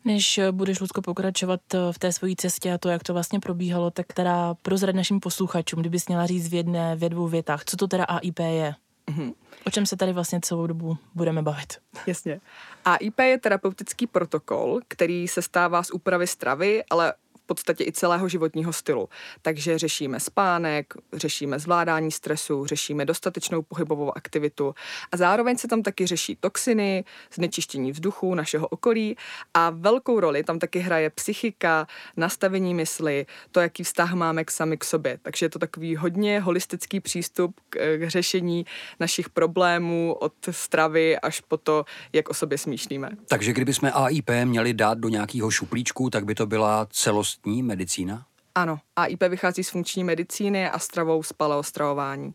Než 0.05 0.39
budeš, 0.51 0.79
Lucko, 0.79 1.01
pokračovat 1.01 1.59
eh, 1.73 1.77
v 1.91 1.99
té 1.99 2.11
své 2.11 2.29
cestě 2.37 2.73
a 2.73 2.77
to, 2.77 2.89
jak 2.89 3.03
to 3.03 3.13
vlastně 3.13 3.39
probíhalo, 3.39 3.91
tak 3.91 4.13
teda 4.13 4.53
prozrad 4.53 4.95
našim 4.95 5.19
posluchačům, 5.19 5.79
kdybys 5.79 6.07
měla 6.07 6.25
říct 6.25 6.49
v 6.49 6.53
jedné, 6.53 6.95
v 6.95 7.09
dvou 7.09 7.27
větách, 7.27 7.65
co 7.65 7.77
to 7.77 7.87
teda 7.87 8.03
AIP 8.03 8.39
je? 8.39 8.75
Mm-hmm. 9.07 9.33
O 9.65 9.71
čem 9.71 9.85
se 9.85 9.97
tady 9.97 10.13
vlastně 10.13 10.39
celou 10.41 10.67
dobu 10.67 10.97
budeme 11.15 11.41
bavit? 11.41 11.73
Jasně. 12.07 12.41
AIP 12.85 13.19
je 13.19 13.37
terapeutický 13.37 14.07
protokol, 14.07 14.79
který 14.87 15.27
se 15.27 15.41
stává 15.41 15.83
z 15.83 15.91
úpravy 15.91 16.27
stravy, 16.27 16.83
ale 16.89 17.13
podstatě 17.45 17.83
i 17.83 17.91
celého 17.91 18.29
životního 18.29 18.73
stylu. 18.73 19.09
Takže 19.41 19.77
řešíme 19.77 20.19
spánek, 20.19 20.93
řešíme 21.13 21.59
zvládání 21.59 22.11
stresu, 22.11 22.65
řešíme 22.65 23.05
dostatečnou 23.05 23.61
pohybovou 23.61 24.17
aktivitu 24.17 24.75
a 25.11 25.17
zároveň 25.17 25.57
se 25.57 25.67
tam 25.67 25.83
taky 25.83 26.07
řeší 26.07 26.35
toxiny, 26.35 27.03
znečištění 27.33 27.91
vzduchu 27.91 28.35
našeho 28.35 28.67
okolí 28.67 29.15
a 29.53 29.69
velkou 29.69 30.19
roli 30.19 30.43
tam 30.43 30.59
taky 30.59 30.79
hraje 30.79 31.09
psychika, 31.09 31.87
nastavení 32.17 32.73
mysli, 32.73 33.25
to, 33.51 33.59
jaký 33.59 33.83
vztah 33.83 34.13
máme 34.13 34.45
k 34.45 34.51
sami 34.51 34.77
k 34.77 34.83
sobě. 34.83 35.19
Takže 35.21 35.45
je 35.45 35.49
to 35.49 35.59
takový 35.59 35.95
hodně 35.95 36.39
holistický 36.39 36.99
přístup 36.99 37.59
k, 37.69 37.97
k 37.97 38.09
řešení 38.09 38.65
našich 38.99 39.29
problémů 39.29 40.13
od 40.19 40.33
stravy 40.51 41.19
až 41.19 41.41
po 41.41 41.57
to, 41.57 41.85
jak 42.13 42.29
o 42.29 42.33
sobě 42.33 42.57
smýšlíme. 42.57 43.09
Takže 43.27 43.53
kdybychom 43.53 43.91
AIP 43.93 44.29
měli 44.43 44.73
dát 44.73 44.97
do 44.97 45.09
nějakého 45.09 45.51
šuplíčku, 45.51 46.09
tak 46.09 46.25
by 46.25 46.35
to 46.35 46.45
byla 46.45 46.87
celost 46.91 47.34
funkční 47.35 47.63
medicína? 47.63 48.25
Ano, 48.55 48.79
AIP 48.95 49.23
vychází 49.23 49.63
z 49.63 49.69
funkční 49.69 50.03
medicíny 50.03 50.69
a 50.69 50.79
stravou 50.79 51.23
z 51.23 51.33
paleostravování. 51.33 52.33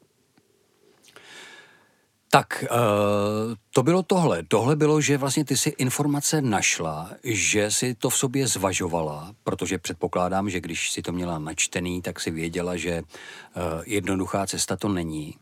Tak, 2.33 2.65
uh, 2.71 3.55
to 3.75 3.83
bylo 3.83 4.03
tohle. 4.03 4.43
Tohle 4.43 4.77
bylo, 4.77 5.01
že 5.01 5.19
vlastně 5.19 5.45
ty 5.45 5.57
si 5.57 5.71
informace 5.71 6.43
našla, 6.43 7.11
že 7.25 7.71
si 7.71 7.95
to 7.95 8.11
v 8.11 8.17
sobě 8.17 8.47
zvažovala, 8.47 9.35
protože 9.45 9.79
předpokládám, 9.79 10.51
že 10.51 10.61
když 10.61 10.91
si 10.91 11.03
to 11.03 11.13
měla 11.13 11.39
načtený, 11.39 12.03
tak 12.03 12.21
si 12.21 12.31
věděla, 12.31 12.77
že 12.77 13.03
uh, 13.03 13.63
jednoduchá 13.87 14.47
cesta 14.47 14.77
to 14.77 14.89
není. 14.89 15.35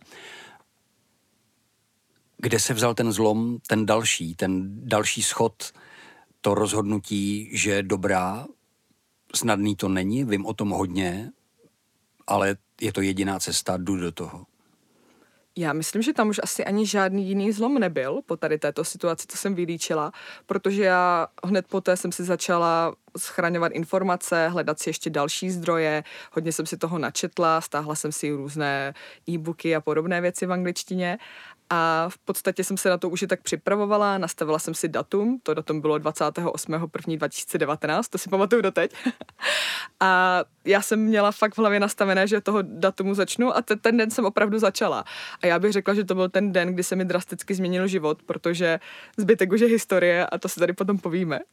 Kde 2.36 2.60
se 2.60 2.74
vzal 2.74 2.94
ten 2.94 3.12
zlom, 3.12 3.58
ten 3.66 3.86
další, 3.86 4.34
ten 4.34 4.80
další 4.88 5.22
schod, 5.22 5.72
to 6.40 6.54
rozhodnutí, 6.54 7.50
že 7.52 7.82
dobrá, 7.82 8.46
snadný 9.34 9.76
to 9.76 9.88
není, 9.88 10.24
vím 10.24 10.46
o 10.46 10.54
tom 10.54 10.70
hodně, 10.70 11.30
ale 12.26 12.56
je 12.80 12.92
to 12.92 13.00
jediná 13.00 13.38
cesta, 13.40 13.76
jdu 13.76 13.96
do 13.96 14.12
toho. 14.12 14.46
Já 15.56 15.72
myslím, 15.72 16.02
že 16.02 16.12
tam 16.12 16.28
už 16.28 16.40
asi 16.42 16.64
ani 16.64 16.86
žádný 16.86 17.28
jiný 17.28 17.52
zlom 17.52 17.78
nebyl 17.78 18.20
po 18.26 18.36
tady 18.36 18.58
této 18.58 18.84
situaci, 18.84 19.26
co 19.28 19.36
jsem 19.36 19.54
vylíčila, 19.54 20.12
protože 20.46 20.84
já 20.84 21.26
hned 21.44 21.66
poté 21.66 21.96
jsem 21.96 22.12
si 22.12 22.24
začala 22.24 22.94
schraňovat 23.16 23.72
informace, 23.72 24.48
hledat 24.48 24.78
si 24.78 24.90
ještě 24.90 25.10
další 25.10 25.50
zdroje, 25.50 26.04
hodně 26.32 26.52
jsem 26.52 26.66
si 26.66 26.76
toho 26.76 26.98
načetla, 26.98 27.60
stáhla 27.60 27.94
jsem 27.94 28.12
si 28.12 28.30
různé 28.30 28.94
e-booky 29.28 29.76
a 29.76 29.80
podobné 29.80 30.20
věci 30.20 30.46
v 30.46 30.52
angličtině 30.52 31.18
A 31.70 32.08
v 32.08 32.18
podstatě 32.18 32.64
jsem 32.64 32.76
se 32.76 32.88
na 32.88 32.98
to 32.98 33.08
už 33.08 33.22
i 33.22 33.26
tak 33.26 33.42
připravovala, 33.42 34.18
nastavila 34.18 34.58
jsem 34.58 34.74
si 34.74 34.88
datum, 34.88 35.40
to 35.42 35.54
datum 35.54 35.80
bylo 35.80 35.96
28.1.2019, 35.96 38.02
to 38.10 38.18
si 38.18 38.30
pamatuju 38.30 38.62
doteď. 38.62 38.94
a 40.00 40.40
já 40.64 40.82
jsem 40.82 41.00
měla 41.00 41.32
fakt 41.32 41.54
v 41.54 41.58
hlavě 41.58 41.80
nastavené, 41.80 42.26
že 42.26 42.40
toho 42.40 42.58
datumu 42.62 43.14
začnu 43.14 43.56
a 43.56 43.62
te, 43.62 43.76
ten 43.76 43.96
den 43.96 44.10
jsem 44.10 44.24
opravdu 44.24 44.58
začala. 44.58 45.04
A 45.42 45.46
já 45.46 45.58
bych 45.58 45.72
řekla, 45.72 45.94
že 45.94 46.04
to 46.04 46.14
byl 46.14 46.28
ten 46.28 46.52
den, 46.52 46.74
kdy 46.74 46.82
se 46.82 46.96
mi 46.96 47.04
drasticky 47.04 47.54
změnil 47.54 47.86
život, 47.86 48.22
protože 48.22 48.80
zbytek 49.16 49.52
už 49.52 49.60
je 49.60 49.68
historie 49.68 50.26
a 50.26 50.38
to 50.38 50.48
si 50.48 50.60
tady 50.60 50.72
potom 50.72 50.98
povíme. 50.98 51.40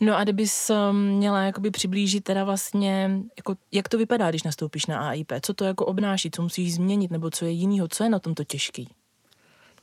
No 0.00 0.16
a 0.16 0.24
kdybys 0.24 0.70
měla 0.92 1.42
jakoby 1.42 1.70
přiblížit 1.70 2.24
teda 2.24 2.44
vlastně, 2.44 3.10
jako, 3.36 3.54
jak 3.72 3.88
to 3.88 3.98
vypadá, 3.98 4.30
když 4.30 4.42
nastoupíš 4.42 4.86
na 4.86 5.08
AIP, 5.08 5.32
co 5.42 5.54
to 5.54 5.64
jako 5.64 5.86
obnáší, 5.86 6.30
co 6.30 6.42
musíš 6.42 6.74
změnit, 6.74 7.10
nebo 7.10 7.30
co 7.30 7.44
je 7.44 7.50
jinýho, 7.50 7.88
co 7.88 8.04
je 8.04 8.10
na 8.10 8.18
tomto 8.18 8.44
těžký? 8.44 8.88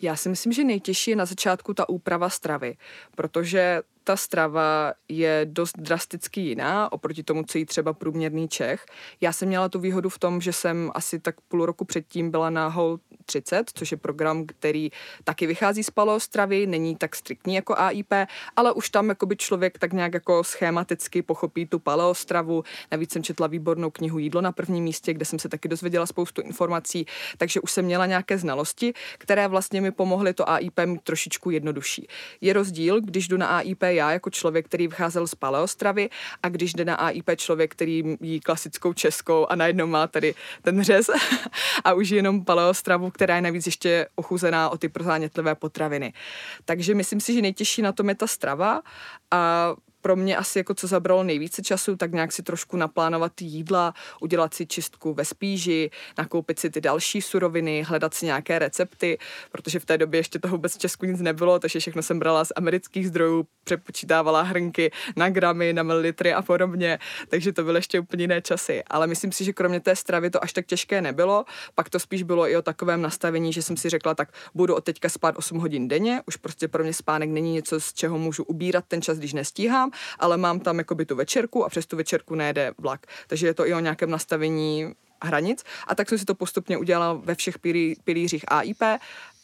Já 0.01 0.15
si 0.15 0.29
myslím, 0.29 0.53
že 0.53 0.63
nejtěžší 0.63 1.11
je 1.11 1.17
na 1.17 1.25
začátku 1.25 1.73
ta 1.73 1.89
úprava 1.89 2.29
stravy, 2.29 2.77
protože 3.15 3.81
ta 4.09 4.17
strava 4.17 4.93
je 5.09 5.41
dost 5.43 5.77
drasticky 5.77 6.41
jiná 6.41 6.91
oproti 6.91 7.23
tomu, 7.23 7.43
co 7.43 7.57
jí 7.57 7.65
třeba 7.65 7.93
průměrný 7.93 8.47
Čech. 8.47 8.85
Já 9.21 9.33
jsem 9.33 9.47
měla 9.47 9.69
tu 9.69 9.79
výhodu 9.79 10.09
v 10.09 10.19
tom, 10.19 10.41
že 10.41 10.53
jsem 10.53 10.91
asi 10.93 11.19
tak 11.19 11.35
půl 11.41 11.65
roku 11.65 11.85
předtím 11.85 12.31
byla 12.31 12.49
na 12.49 12.67
Hol 12.67 12.99
30, 13.25 13.71
což 13.73 13.91
je 13.91 13.97
program, 13.97 14.45
který 14.45 14.89
taky 15.23 15.47
vychází 15.47 15.83
z 15.83 15.91
stravy, 16.17 16.67
není 16.67 16.95
tak 16.95 17.15
striktní 17.15 17.55
jako 17.55 17.75
AIP, 17.77 18.13
ale 18.55 18.73
už 18.73 18.89
tam 18.89 19.09
jakoby 19.09 19.35
člověk 19.35 19.79
tak 19.79 19.93
nějak 19.93 20.13
jako 20.13 20.43
schematicky 20.43 21.21
pochopí 21.21 21.65
tu 21.65 21.79
paleostravu. 21.79 22.63
Navíc 22.91 23.11
jsem 23.13 23.23
četla 23.23 23.47
výbornou 23.47 23.89
knihu 23.89 24.19
Jídlo 24.19 24.41
na 24.41 24.51
prvním 24.51 24.83
místě, 24.83 25.13
kde 25.13 25.25
jsem 25.25 25.39
se 25.39 25.49
taky 25.49 25.67
dozvěděla 25.67 26.05
spoustu 26.05 26.41
informací, 26.41 27.05
takže 27.37 27.61
už 27.61 27.71
jsem 27.71 27.85
měla 27.85 28.05
nějaké 28.05 28.37
znalosti, 28.37 28.93
které 29.17 29.47
vlastně 29.47 29.81
mi 29.81 29.91
pomohly 29.91 30.33
to 30.33 30.49
AIP 30.49 30.79
mít 30.85 31.01
trošičku 31.01 31.49
jednodušší. 31.49 32.07
Je 32.41 32.53
rozdíl, 32.53 33.01
když 33.01 33.27
jdu 33.27 33.37
na 33.37 33.47
AIP 33.47 33.83
já 33.99 34.11
jako 34.11 34.29
člověk, 34.29 34.65
který 34.65 34.87
vycházel 34.87 35.27
z 35.27 35.35
paleostravy 35.35 36.09
a 36.43 36.49
když 36.49 36.73
jde 36.73 36.85
na 36.85 36.95
AIP 36.95 37.29
člověk, 37.35 37.71
který 37.71 38.03
jí 38.21 38.39
klasickou 38.39 38.93
českou 38.93 39.45
a 39.49 39.55
najednou 39.55 39.87
má 39.87 40.07
tady 40.07 40.35
ten 40.61 40.83
řez 40.83 41.09
a 41.83 41.93
už 41.93 42.09
jenom 42.09 42.45
paleostravu, 42.45 43.11
která 43.11 43.35
je 43.35 43.41
navíc 43.41 43.65
ještě 43.65 44.07
ochuzená 44.15 44.69
o 44.69 44.77
ty 44.77 44.89
prozánětlivé 44.89 45.55
potraviny. 45.55 46.13
Takže 46.65 46.95
myslím 46.95 47.19
si, 47.19 47.33
že 47.33 47.41
nejtěžší 47.41 47.81
na 47.81 47.91
tom 47.91 48.09
je 48.09 48.15
ta 48.15 48.27
strava 48.27 48.81
a 49.31 49.73
pro 50.01 50.15
mě 50.15 50.37
asi 50.37 50.59
jako 50.59 50.73
co 50.73 50.87
zabralo 50.87 51.23
nejvíce 51.23 51.61
času, 51.61 51.95
tak 51.95 52.11
nějak 52.11 52.31
si 52.31 52.43
trošku 52.43 52.77
naplánovat 52.77 53.41
jídla, 53.41 53.93
udělat 54.21 54.53
si 54.53 54.65
čistku 54.65 55.13
ve 55.13 55.25
spíži, 55.25 55.91
nakoupit 56.17 56.59
si 56.59 56.69
ty 56.69 56.81
další 56.81 57.21
suroviny, 57.21 57.83
hledat 57.83 58.13
si 58.13 58.25
nějaké 58.25 58.59
recepty, 58.59 59.17
protože 59.51 59.79
v 59.79 59.85
té 59.85 59.97
době 59.97 60.19
ještě 60.19 60.39
toho 60.39 60.57
vůbec 60.57 60.75
v 60.75 60.77
Česku 60.77 61.05
nic 61.05 61.21
nebylo, 61.21 61.59
takže 61.59 61.79
všechno 61.79 62.01
jsem 62.01 62.19
brala 62.19 62.45
z 62.45 62.51
amerických 62.55 63.07
zdrojů, 63.07 63.47
přepočítávala 63.63 64.41
hrnky 64.41 64.91
na 65.15 65.29
gramy, 65.29 65.73
na 65.73 65.83
mililitry 65.83 66.33
a 66.33 66.41
podobně, 66.41 66.99
takže 67.27 67.53
to 67.53 67.63
byly 67.63 67.77
ještě 67.77 67.99
úplně 67.99 68.23
jiné 68.23 68.41
časy. 68.41 68.83
Ale 68.87 69.07
myslím 69.07 69.31
si, 69.31 69.43
že 69.43 69.53
kromě 69.53 69.79
té 69.79 69.95
stravy 69.95 70.29
to 70.29 70.43
až 70.43 70.53
tak 70.53 70.65
těžké 70.65 71.01
nebylo, 71.01 71.45
pak 71.75 71.89
to 71.89 71.99
spíš 71.99 72.23
bylo 72.23 72.49
i 72.49 72.57
o 72.57 72.61
takovém 72.61 73.01
nastavení, 73.01 73.53
že 73.53 73.61
jsem 73.61 73.77
si 73.77 73.89
řekla, 73.89 74.15
tak 74.15 74.33
budu 74.53 74.75
od 74.75 74.83
teďka 74.83 75.09
spát 75.09 75.37
8 75.37 75.57
hodin 75.57 75.87
denně, 75.87 76.21
už 76.25 76.35
prostě 76.35 76.67
pro 76.67 76.83
mě 76.83 76.93
spánek 76.93 77.29
není 77.29 77.53
něco, 77.53 77.79
z 77.79 77.93
čeho 77.93 78.17
můžu 78.17 78.43
ubírat 78.43 78.85
ten 78.87 79.01
čas, 79.01 79.17
když 79.17 79.33
nestíhám 79.33 79.88
mám, 79.89 79.99
ale 80.19 80.37
mám 80.37 80.59
tam 80.59 80.77
jakoby 80.77 81.05
tu 81.05 81.15
večerku 81.15 81.65
a 81.65 81.69
přes 81.69 81.85
tu 81.85 81.97
večerku 81.97 82.35
nejde 82.35 82.71
vlak. 82.77 83.07
Takže 83.27 83.47
je 83.47 83.53
to 83.53 83.67
i 83.67 83.73
o 83.73 83.79
nějakém 83.79 84.09
nastavení 84.09 84.93
hranic 85.23 85.63
a 85.87 85.95
tak 85.95 86.09
jsem 86.09 86.17
si 86.17 86.25
to 86.25 86.35
postupně 86.35 86.77
udělala 86.77 87.13
ve 87.13 87.35
všech 87.35 87.59
pilí, 87.59 87.95
pilířích 88.03 88.45
AIP 88.47 88.83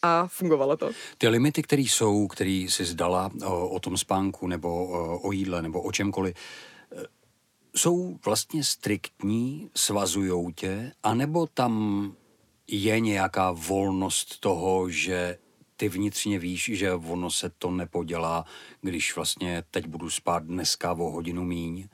a 0.02 0.26
fungovalo 0.26 0.76
to. 0.76 0.90
Ty 1.18 1.28
limity, 1.28 1.62
které 1.62 1.82
jsou, 1.82 2.26
které 2.26 2.66
si 2.68 2.84
zdala 2.84 3.30
o, 3.44 3.68
o 3.68 3.80
tom 3.80 3.96
spánku 3.96 4.46
nebo 4.46 4.86
o, 4.86 5.20
o 5.28 5.32
jídle 5.32 5.62
nebo 5.62 5.82
o 5.82 5.92
čemkoliv, 5.92 6.34
e, 6.36 7.04
jsou 7.76 8.18
vlastně 8.24 8.64
striktní, 8.64 9.70
svazujou 9.74 10.50
tě, 10.50 10.92
anebo 11.02 11.46
tam 11.46 12.12
je 12.68 13.00
nějaká 13.00 13.52
volnost 13.52 14.40
toho, 14.40 14.90
že 14.90 15.38
ty 15.76 15.88
vnitřně 15.88 16.38
víš, 16.38 16.70
že 16.74 16.92
ono 16.92 17.30
se 17.30 17.50
to 17.58 17.70
nepodělá, 17.70 18.44
když 18.80 19.16
vlastně 19.16 19.62
teď 19.70 19.86
budu 19.86 20.10
spát 20.10 20.42
dneska 20.42 20.92
o 20.92 21.10
hodinu 21.10 21.44
míň. 21.44 21.88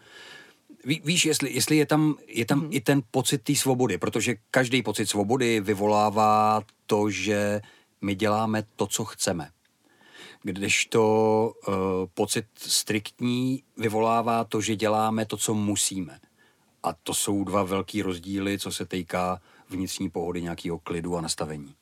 Ví, 0.84 1.02
víš, 1.04 1.24
jestli, 1.24 1.52
jestli 1.52 1.76
je 1.76 1.86
tam, 1.86 2.14
je 2.26 2.44
tam 2.44 2.60
mm-hmm. 2.60 2.76
i 2.76 2.80
ten 2.80 3.02
pocit 3.10 3.42
té 3.42 3.54
svobody, 3.54 3.98
protože 3.98 4.34
každý 4.50 4.82
pocit 4.82 5.06
svobody 5.06 5.60
vyvolává 5.60 6.62
to, 6.86 7.10
že 7.10 7.60
my 8.00 8.14
děláme 8.14 8.64
to, 8.76 8.86
co 8.86 9.04
chceme. 9.04 9.50
Kdežto 10.42 11.02
uh, 11.68 11.74
pocit 12.14 12.46
striktní 12.56 13.62
vyvolává 13.76 14.44
to, 14.44 14.60
že 14.60 14.76
děláme 14.76 15.26
to, 15.26 15.36
co 15.36 15.54
musíme. 15.54 16.20
A 16.82 16.92
to 16.92 17.14
jsou 17.14 17.44
dva 17.44 17.62
velký 17.62 18.02
rozdíly, 18.02 18.58
co 18.58 18.72
se 18.72 18.86
týká 18.86 19.40
vnitřní 19.68 20.10
pohody, 20.10 20.42
nějakého 20.42 20.78
klidu 20.78 21.16
a 21.16 21.20
nastavení. 21.20 21.74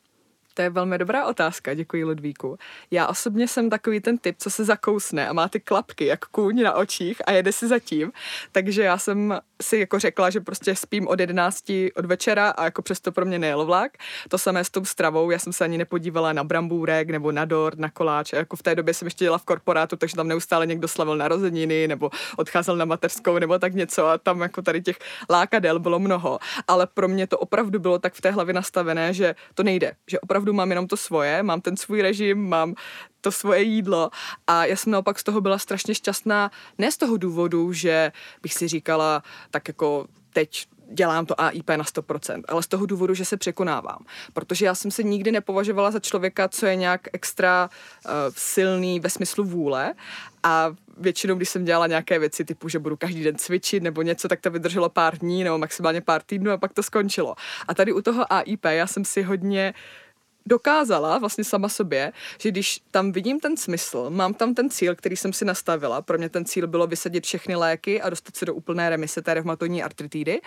To 0.55 0.63
je 0.63 0.71
velmi 0.71 0.99
dobrá 0.99 1.27
otázka, 1.27 1.75
děkuji 1.75 2.05
Ludvíku. 2.05 2.59
Já 2.91 3.07
osobně 3.07 3.49
jsem 3.49 3.71
takový 3.71 4.01
ten 4.01 4.19
typ, 4.19 4.37
co 4.39 4.51
se 4.51 4.65
zakousne 4.65 5.29
a 5.29 5.33
má 5.33 5.49
ty 5.49 5.61
klapky, 5.61 6.07
jak 6.07 6.25
kůň 6.25 6.63
na 6.63 6.75
očích 6.75 7.23
a 7.27 7.33
jede 7.33 7.53
si 7.53 7.69
zatím. 7.69 8.13
Takže 8.53 8.83
já 8.83 8.99
jsem 8.99 9.41
si 9.61 9.79
jako 9.79 9.99
řekla, 9.99 10.31
že 10.31 10.41
prostě 10.41 10.77
spím 10.77 11.09
od 11.09 11.21
11 11.21 11.65
od 11.97 12.05
večera 12.07 12.51
a 12.51 12.65
jako 12.65 12.83
přesto 12.83 13.13
pro 13.13 13.25
mě 13.25 13.39
nejel 13.39 13.65
vlak. 13.65 13.93
To 14.29 14.39
samé 14.39 14.65
s 14.65 14.71
tou 14.71 14.85
stravou, 14.85 15.31
já 15.31 15.39
jsem 15.39 15.53
se 15.53 15.65
ani 15.65 15.79
nepodívala 15.79 16.33
na 16.33 16.45
brambůrek 16.45 17.11
nebo 17.11 17.33
na 17.33 17.45
dort, 17.45 17.79
na 17.79 17.91
koláč. 17.91 18.33
Jako 18.33 18.57
v 18.57 18.63
té 18.63 18.75
době 18.75 18.95
jsem 18.95 19.07
ještě 19.07 19.25
dělala 19.25 19.39
v 19.39 19.45
korporátu, 19.45 19.97
takže 19.97 20.17
tam 20.17 20.29
neustále 20.29 20.67
někdo 20.67 20.89
slavil 20.89 21.17
narozeniny 21.17 21.89
nebo 21.89 22.11
odcházel 22.37 22.77
na 22.77 22.85
mateřskou 22.85 23.39
nebo 23.39 23.59
tak 23.59 23.75
něco 23.75 24.07
a 24.07 24.19
tam 24.19 24.41
jako 24.41 24.63
tady 24.63 24.83
těch 24.83 24.99
lákadel 25.31 25.79
bylo 25.79 25.99
mnoho. 25.99 26.39
Ale 26.69 26.87
pro 26.95 27.09
mě 27.09 27.27
to 27.27 27.39
opravdu 27.39 27.79
bylo 27.79 27.99
tak 27.99 28.15
v 28.15 28.21
té 28.21 28.31
hlavě 28.31 28.55
nastavené, 28.55 29.15
že 29.15 29.35
to 29.55 29.63
nejde, 29.63 29.93
že 30.11 30.21
opravdu 30.21 30.53
mám 30.53 30.71
jenom 30.71 30.87
to 30.87 30.97
svoje, 30.97 31.43
mám 31.43 31.61
ten 31.61 31.77
svůj 31.77 32.03
režim, 32.03 32.49
mám 32.49 32.75
to 33.21 33.33
svoje 33.33 33.63
jídlo 33.63 34.11
a 34.47 34.65
já 34.65 34.77
jsem 34.77 34.93
naopak 34.93 35.19
z 35.19 35.23
toho 35.23 35.41
byla 35.41 35.59
strašně 35.59 35.95
šťastná, 35.95 36.51
ne 36.79 36.93
z 36.93 36.97
toho 36.97 37.17
důvodu, 37.17 37.73
že 37.73 38.13
bych 38.43 38.55
si 38.55 38.69
říkala, 38.69 39.23
tak 39.51 39.69
jako 39.69 40.07
teď 40.33 40.67
dělám 40.93 41.27
to 41.27 41.41
AIP 41.41 41.69
na 41.69 41.85
100%, 41.85 42.43
ale 42.49 42.63
z 42.63 42.67
toho 42.67 42.87
důvodu, 42.87 43.15
že 43.15 43.25
se 43.25 43.37
překonávám. 43.37 43.99
Protože 44.33 44.67
já 44.67 44.75
jsem 44.75 44.91
se 44.91 45.03
nikdy 45.03 45.33
nepovažovala 45.33 45.91
za 45.91 46.01
člověka, 46.01 46.49
co 46.49 46.67
je 46.67 46.77
nějak 46.77 47.01
extra 47.13 47.71
uh, 48.05 48.11
silný 48.37 49.01
ve 49.01 49.11
smyslu 49.11 49.45
vůle 49.45 49.95
a 50.43 50.75
většinou, 50.99 51.35
když 51.35 51.49
jsem 51.49 51.65
dělala 51.65 51.87
nějaké 51.87 52.19
věci 52.19 52.45
typu, 52.45 52.69
že 52.69 52.79
budu 52.79 52.97
každý 52.97 53.25
den 53.25 53.37
cvičit 53.37 53.83
nebo 53.83 54.03
něco, 54.03 54.29
tak 54.29 54.41
to 54.41 54.51
vydrželo 54.51 54.89
pár 54.89 55.19
dní 55.19 55.45
nebo 55.45 55.59
maximálně 55.59 56.01
pár 56.01 56.23
týdnů 56.23 56.51
a 56.51 56.59
pak 56.59 56.73
to 56.73 56.83
skončilo. 56.83 57.35
A 57.69 57.75
tady 57.75 57.93
u 57.93 58.03
toho 58.03 58.33
AIP 58.33 58.65
já 58.65 58.87
jsem 58.87 59.05
si 59.05 59.23
hodně 59.23 59.75
uh, 59.75 60.10
dokázala 60.47 61.19
vlastně 61.19 61.45
sama 61.45 61.69
sobě, 61.69 62.13
že 62.39 62.51
když 62.51 62.81
tam 62.91 63.13
vidím 63.13 63.41
ten 63.41 63.57
smysl, 63.57 64.11
mám 64.11 64.35
tam 64.35 64.55
ten 64.55 64.71
cíl, 64.71 64.95
který 64.95 65.17
jsem 65.17 65.33
si 65.33 65.45
nastavila, 65.45 66.03
pro 66.03 66.19
mě 66.19 66.29
ten 66.29 66.45
cíl 66.45 66.67
bylo 66.67 66.87
vysadit 66.87 67.25
všechny 67.25 67.55
léky 67.55 68.03
a 68.03 68.11
dostat 68.11 68.37
se 68.37 68.47
do 68.47 68.55
úplné 68.55 68.91
remise 68.91 69.23
té 69.23 69.35
reumatoidní 69.35 69.83
artritidy, 69.83 70.41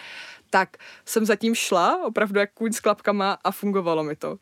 tak 0.50 0.78
jsem 1.06 1.26
zatím 1.26 1.56
šla 1.56 2.06
opravdu 2.06 2.40
jak 2.40 2.54
kůň 2.54 2.74
s 2.74 2.80
klapkama 2.80 3.38
a 3.44 3.52
fungovalo 3.52 4.04
mi 4.04 4.16
to. 4.16 4.38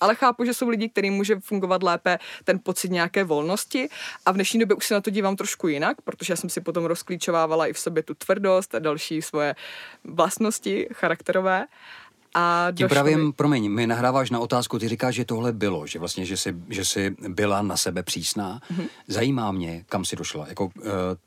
Ale 0.00 0.14
chápu, 0.14 0.44
že 0.44 0.54
jsou 0.54 0.68
lidi, 0.68 0.88
kterým 0.88 1.14
může 1.14 1.40
fungovat 1.40 1.82
lépe 1.82 2.18
ten 2.44 2.58
pocit 2.58 2.90
nějaké 2.90 3.24
volnosti 3.24 3.88
a 4.26 4.32
v 4.32 4.34
dnešní 4.34 4.60
době 4.60 4.76
už 4.76 4.86
se 4.86 4.94
na 4.94 5.00
to 5.00 5.10
dívám 5.10 5.36
trošku 5.36 5.68
jinak, 5.68 5.96
protože 6.02 6.32
já 6.32 6.36
jsem 6.36 6.50
si 6.50 6.60
potom 6.60 6.84
rozklíčovávala 6.84 7.66
i 7.66 7.72
v 7.72 7.78
sobě 7.78 8.02
tu 8.02 8.14
tvrdost 8.14 8.74
a 8.74 8.78
další 8.78 9.22
svoje 9.22 9.54
vlastnosti 10.04 10.88
charakterové 10.92 11.66
a 12.34 12.68
Tím 12.74 12.88
právě, 12.88 13.16
mi... 13.16 13.32
promiň, 13.32 13.70
mi 13.70 13.86
nahráváš 13.86 14.30
na 14.30 14.40
otázku, 14.40 14.78
ty 14.78 14.88
říkáš, 14.88 15.14
že 15.14 15.24
tohle 15.24 15.52
bylo, 15.52 15.86
že 15.86 15.98
vlastně, 15.98 16.24
že 16.24 16.36
jsi, 16.36 16.56
že 16.68 16.84
jsi 16.84 17.16
byla 17.28 17.62
na 17.62 17.76
sebe 17.76 18.02
přísná. 18.02 18.60
Mm-hmm. 18.60 18.88
Zajímá 19.06 19.52
mě, 19.52 19.84
kam 19.88 20.04
jsi 20.04 20.16
došla. 20.16 20.48
Jako, 20.48 20.64
uh, 20.64 20.72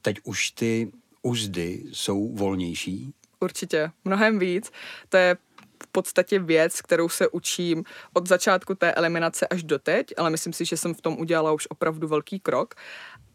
teď 0.01 0.17
už 0.23 0.51
ty 0.51 0.91
uzdy 1.21 1.83
jsou 1.91 2.35
volnější? 2.35 3.13
Určitě, 3.39 3.91
mnohem 4.05 4.39
víc. 4.39 4.71
To 5.09 5.17
je 5.17 5.37
v 5.83 5.87
podstatě 5.91 6.39
věc, 6.39 6.81
kterou 6.81 7.09
se 7.09 7.27
učím 7.27 7.83
od 8.13 8.27
začátku 8.27 8.75
té 8.75 8.91
eliminace 8.91 9.47
až 9.47 9.63
do 9.63 9.79
teď, 9.79 10.13
ale 10.17 10.29
myslím 10.29 10.53
si, 10.53 10.65
že 10.65 10.77
jsem 10.77 10.93
v 10.93 11.01
tom 11.01 11.17
udělala 11.19 11.51
už 11.51 11.67
opravdu 11.69 12.07
velký 12.07 12.39
krok. 12.39 12.75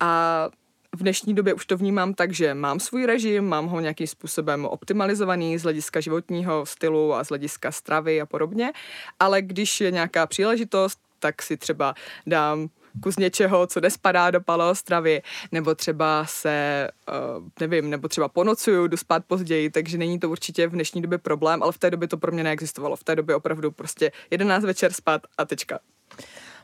A 0.00 0.49
v 0.97 1.03
dnešní 1.03 1.35
době 1.35 1.55
už 1.55 1.67
to 1.67 1.76
vnímám 1.76 2.15
tak, 2.15 2.33
že 2.33 2.55
mám 2.55 2.81
svůj 2.81 3.07
režim, 3.07 3.45
mám 3.45 3.67
ho 3.67 3.81
nějakým 3.81 4.07
způsobem 4.07 4.67
optimalizovaný 4.67 5.59
z 5.59 5.62
hlediska 5.62 6.00
životního 6.00 6.67
stylu 6.67 7.15
a 7.15 7.25
z 7.25 7.29
hlediska 7.29 7.73
stravy 7.73 8.21
a 8.21 8.26
podobně, 8.26 8.73
ale 9.21 9.43
když 9.43 9.81
je 9.81 9.91
nějaká 9.91 10.26
příležitost, 10.26 10.99
tak 11.19 11.43
si 11.43 11.57
třeba 11.57 11.95
dám 12.26 12.69
kus 13.03 13.17
něčeho, 13.17 13.67
co 13.67 13.81
nespadá 13.81 14.31
do 14.31 14.41
paleostravy, 14.41 15.23
nebo 15.53 15.75
třeba 15.75 16.25
se, 16.26 16.88
uh, 17.09 17.45
nevím, 17.61 17.91
nebo 17.91 18.09
třeba 18.09 18.29
ponocuju, 18.29 18.87
jdu 18.87 18.97
spát 18.97 19.25
později, 19.25 19.71
takže 19.71 19.99
není 19.99 20.19
to 20.19 20.31
určitě 20.31 20.67
v 20.67 20.73
dnešní 20.73 21.03
době 21.03 21.19
problém, 21.19 21.62
ale 21.62 21.73
v 21.73 21.79
té 21.79 21.91
době 21.91 22.09
to 22.09 22.17
pro 22.17 22.33
mě 22.33 22.45
neexistovalo. 22.45 22.97
V 22.97 23.05
té 23.05 23.17
době 23.17 23.37
opravdu 23.37 23.71
prostě 23.71 24.12
11 24.31 24.65
večer 24.65 24.93
spát 24.93 25.23
a 25.38 25.45
tečka. 25.45 25.79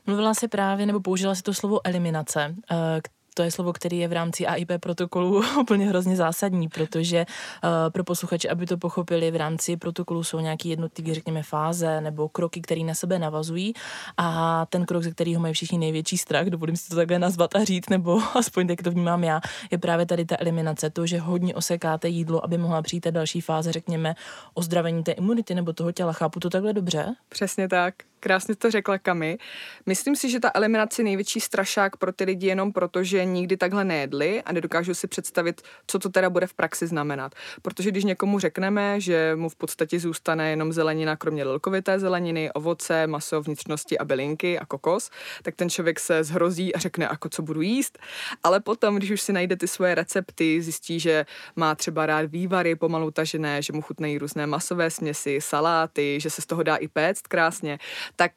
Mluvila 0.06 0.34
si 0.34 0.48
právě, 0.48 0.86
nebo 0.86 1.00
použila 1.00 1.34
si 1.34 1.42
to 1.42 1.54
slovo 1.54 1.80
eliminace, 1.86 2.54
eh, 2.70 3.00
to 3.34 3.42
je 3.42 3.50
slovo, 3.50 3.72
který 3.72 3.98
je 3.98 4.08
v 4.08 4.12
rámci 4.12 4.46
AIP 4.46 4.72
protokolu 4.80 5.42
úplně 5.60 5.86
hrozně 5.86 6.16
zásadní, 6.16 6.68
protože 6.68 7.26
uh, 7.26 7.70
pro 7.92 8.04
posluchače, 8.04 8.48
aby 8.48 8.66
to 8.66 8.76
pochopili, 8.76 9.30
v 9.30 9.36
rámci 9.36 9.76
protokolu 9.76 10.24
jsou 10.24 10.40
nějaké 10.40 10.68
jednotlivé, 10.68 11.14
řekněme, 11.14 11.42
fáze 11.42 12.00
nebo 12.00 12.28
kroky, 12.28 12.60
které 12.60 12.80
na 12.80 12.94
sebe 12.94 13.18
navazují 13.18 13.74
a 14.16 14.66
ten 14.66 14.86
krok, 14.86 15.02
ze 15.02 15.10
kterého 15.10 15.40
mají 15.40 15.54
všichni 15.54 15.78
největší 15.78 16.18
strach, 16.18 16.46
dovolím 16.46 16.76
si 16.76 16.88
to 16.88 16.96
takhle 16.96 17.18
nazvat 17.18 17.56
a 17.56 17.64
říct, 17.64 17.88
nebo 17.88 18.20
aspoň 18.34 18.66
tak 18.66 18.82
to 18.82 18.90
vnímám 18.90 19.24
já, 19.24 19.40
je 19.70 19.78
právě 19.78 20.06
tady 20.06 20.24
ta 20.24 20.36
eliminace, 20.38 20.90
to, 20.90 21.06
že 21.06 21.18
hodně 21.18 21.54
osekáte 21.54 22.08
jídlo, 22.08 22.44
aby 22.44 22.58
mohla 22.58 22.82
přijít 22.82 23.00
ta 23.00 23.10
další 23.10 23.40
fáze, 23.40 23.72
řekněme, 23.72 24.14
ozdravení 24.54 25.02
té 25.02 25.12
imunity 25.12 25.54
nebo 25.54 25.72
toho 25.72 25.92
těla. 25.92 26.12
Chápu 26.12 26.40
to 26.40 26.50
takhle 26.50 26.72
dobře? 26.72 27.14
Přesně 27.28 27.68
tak. 27.68 27.94
Krásně 28.24 28.56
to 28.56 28.70
řekla 28.70 28.98
Kami. 28.98 29.38
Myslím 29.86 30.16
si, 30.16 30.30
že 30.30 30.40
ta 30.40 30.50
eliminace 30.54 31.02
je 31.02 31.04
největší 31.04 31.40
strašák 31.40 31.96
pro 31.96 32.12
ty 32.12 32.24
lidi 32.24 32.46
jenom 32.46 32.72
proto, 32.72 33.04
že 33.04 33.24
nikdy 33.24 33.56
takhle 33.56 33.84
nejedli 33.84 34.42
a 34.42 34.52
nedokážu 34.52 34.94
si 34.94 35.06
představit, 35.06 35.62
co 35.86 35.98
to 35.98 36.08
teda 36.08 36.30
bude 36.30 36.46
v 36.46 36.54
praxi 36.54 36.86
znamenat. 36.86 37.34
Protože 37.62 37.90
když 37.90 38.04
někomu 38.04 38.38
řekneme, 38.38 39.00
že 39.00 39.32
mu 39.36 39.48
v 39.48 39.56
podstatě 39.56 40.00
zůstane 40.00 40.50
jenom 40.50 40.72
zelenina, 40.72 41.16
kromě 41.16 41.44
lilkovité 41.44 41.98
zeleniny, 41.98 42.52
ovoce, 42.52 43.06
maso, 43.06 43.42
vnitřnosti 43.42 43.98
a 43.98 44.04
bylinky 44.04 44.58
a 44.58 44.66
kokos, 44.66 45.10
tak 45.42 45.54
ten 45.56 45.70
člověk 45.70 46.00
se 46.00 46.24
zhrozí 46.24 46.74
a 46.74 46.78
řekne, 46.78 47.08
jako 47.10 47.28
co 47.28 47.42
budu 47.42 47.60
jíst. 47.60 47.98
Ale 48.42 48.60
potom, 48.60 48.96
když 48.96 49.10
už 49.10 49.20
si 49.20 49.32
najde 49.32 49.56
ty 49.56 49.68
svoje 49.68 49.94
recepty, 49.94 50.62
zjistí, 50.62 51.00
že 51.00 51.26
má 51.56 51.74
třeba 51.74 52.06
rád 52.06 52.26
vývary 52.26 52.76
pomalu 52.76 53.10
tažené, 53.10 53.62
že 53.62 53.72
mu 53.72 53.82
chutnají 53.82 54.18
různé 54.18 54.46
masové 54.46 54.90
směsi, 54.90 55.38
saláty, 55.40 56.20
že 56.20 56.30
se 56.30 56.42
z 56.42 56.46
toho 56.46 56.62
dá 56.62 56.76
i 56.76 56.88
péct 56.88 57.28
krásně, 57.28 57.78
tak 58.16 58.32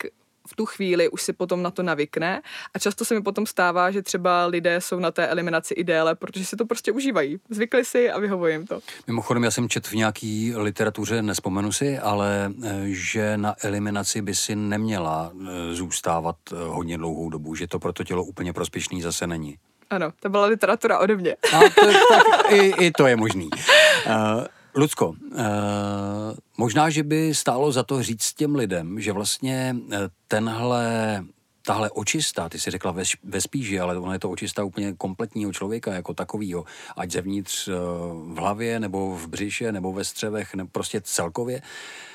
v 0.48 0.56
tu 0.56 0.66
chvíli 0.66 1.10
už 1.10 1.22
si 1.22 1.34
potom 1.34 1.64
na 1.64 1.72
to 1.72 1.84
navykne 1.84 2.42
a 2.74 2.80
často 2.80 3.06
se 3.06 3.14
mi 3.14 3.22
potom 3.22 3.46
stává, 3.46 3.92
že 3.92 4.02
třeba 4.02 4.46
lidé 4.46 4.82
jsou 4.82 5.00
na 5.00 5.12
té 5.12 5.28
eliminaci 5.28 5.74
i 5.74 5.84
déle, 5.84 6.16
protože 6.16 6.46
si 6.46 6.56
to 6.56 6.66
prostě 6.66 6.92
užívají. 6.92 7.40
Zvykli 7.50 7.86
si 7.86 8.12
a 8.12 8.20
vyhovuje 8.20 8.54
jim 8.54 8.68
to. 8.68 8.80
Mimochodem, 9.08 9.44
já 9.44 9.52
jsem 9.52 9.70
četl 9.70 9.90
v 9.90 9.94
nějaký 9.94 10.56
literatuře, 10.56 11.22
nespomenu 11.22 11.72
si, 11.72 11.98
ale 11.98 12.54
eh, 12.64 12.82
že 12.86 13.38
na 13.38 13.56
eliminaci 13.64 14.22
by 14.22 14.36
si 14.36 14.56
neměla 14.56 15.32
eh, 15.34 15.74
zůstávat 15.74 16.36
eh, 16.52 16.56
hodně 16.56 16.98
dlouhou 16.98 17.30
dobu, 17.30 17.56
že 17.56 17.68
to 17.68 17.80
pro 17.80 17.94
to 17.94 18.04
tělo 18.04 18.24
úplně 18.24 18.54
prospěšný 18.54 19.02
zase 19.02 19.28
není. 19.28 19.58
Ano, 19.90 20.14
to 20.20 20.30
byla 20.30 20.46
literatura 20.46 21.00
ode 21.00 21.16
mě. 21.16 21.36
A 21.54 21.60
to, 21.60 21.86
tak 22.10 22.52
i, 22.52 22.74
i 22.80 22.92
to 22.92 23.08
je 23.08 23.16
možný. 23.16 23.50
Uh, 24.06 24.46
Lucko, 24.76 25.08
uh, 25.08 25.16
možná, 26.58 26.90
že 26.90 27.04
by 27.04 27.36
stálo 27.36 27.72
za 27.72 27.84
to 27.84 28.04
říct 28.04 28.34
těm 28.34 28.56
lidem, 28.56 29.00
že 29.00 29.12
vlastně 29.12 29.76
eh, 29.92 29.98
tenhle 30.28 31.24
tahle 31.66 31.90
očista, 31.90 32.50
ty 32.50 32.60
jsi 32.60 32.72
řekla 32.72 32.92
ve, 32.92 33.04
ve 33.24 33.42
spíži, 33.42 33.80
ale 33.80 33.98
ono 33.98 34.14
je 34.14 34.20
to 34.20 34.32
očista 34.32 34.64
úplně 34.64 34.94
kompletního 34.94 35.54
člověka 35.54 35.94
jako 35.94 36.14
takovýho, 36.14 36.66
ať 36.98 37.12
zevnitř 37.12 37.68
uh, 37.68 37.74
v 38.34 38.38
hlavě, 38.38 38.80
nebo 38.80 39.16
v 39.16 39.28
břiše, 39.28 39.72
nebo 39.72 39.94
ve 39.94 40.04
střevech, 40.04 40.56
nebo 40.56 40.70
prostě 40.72 41.02
celkově. 41.02 41.58
Eh, 41.58 42.15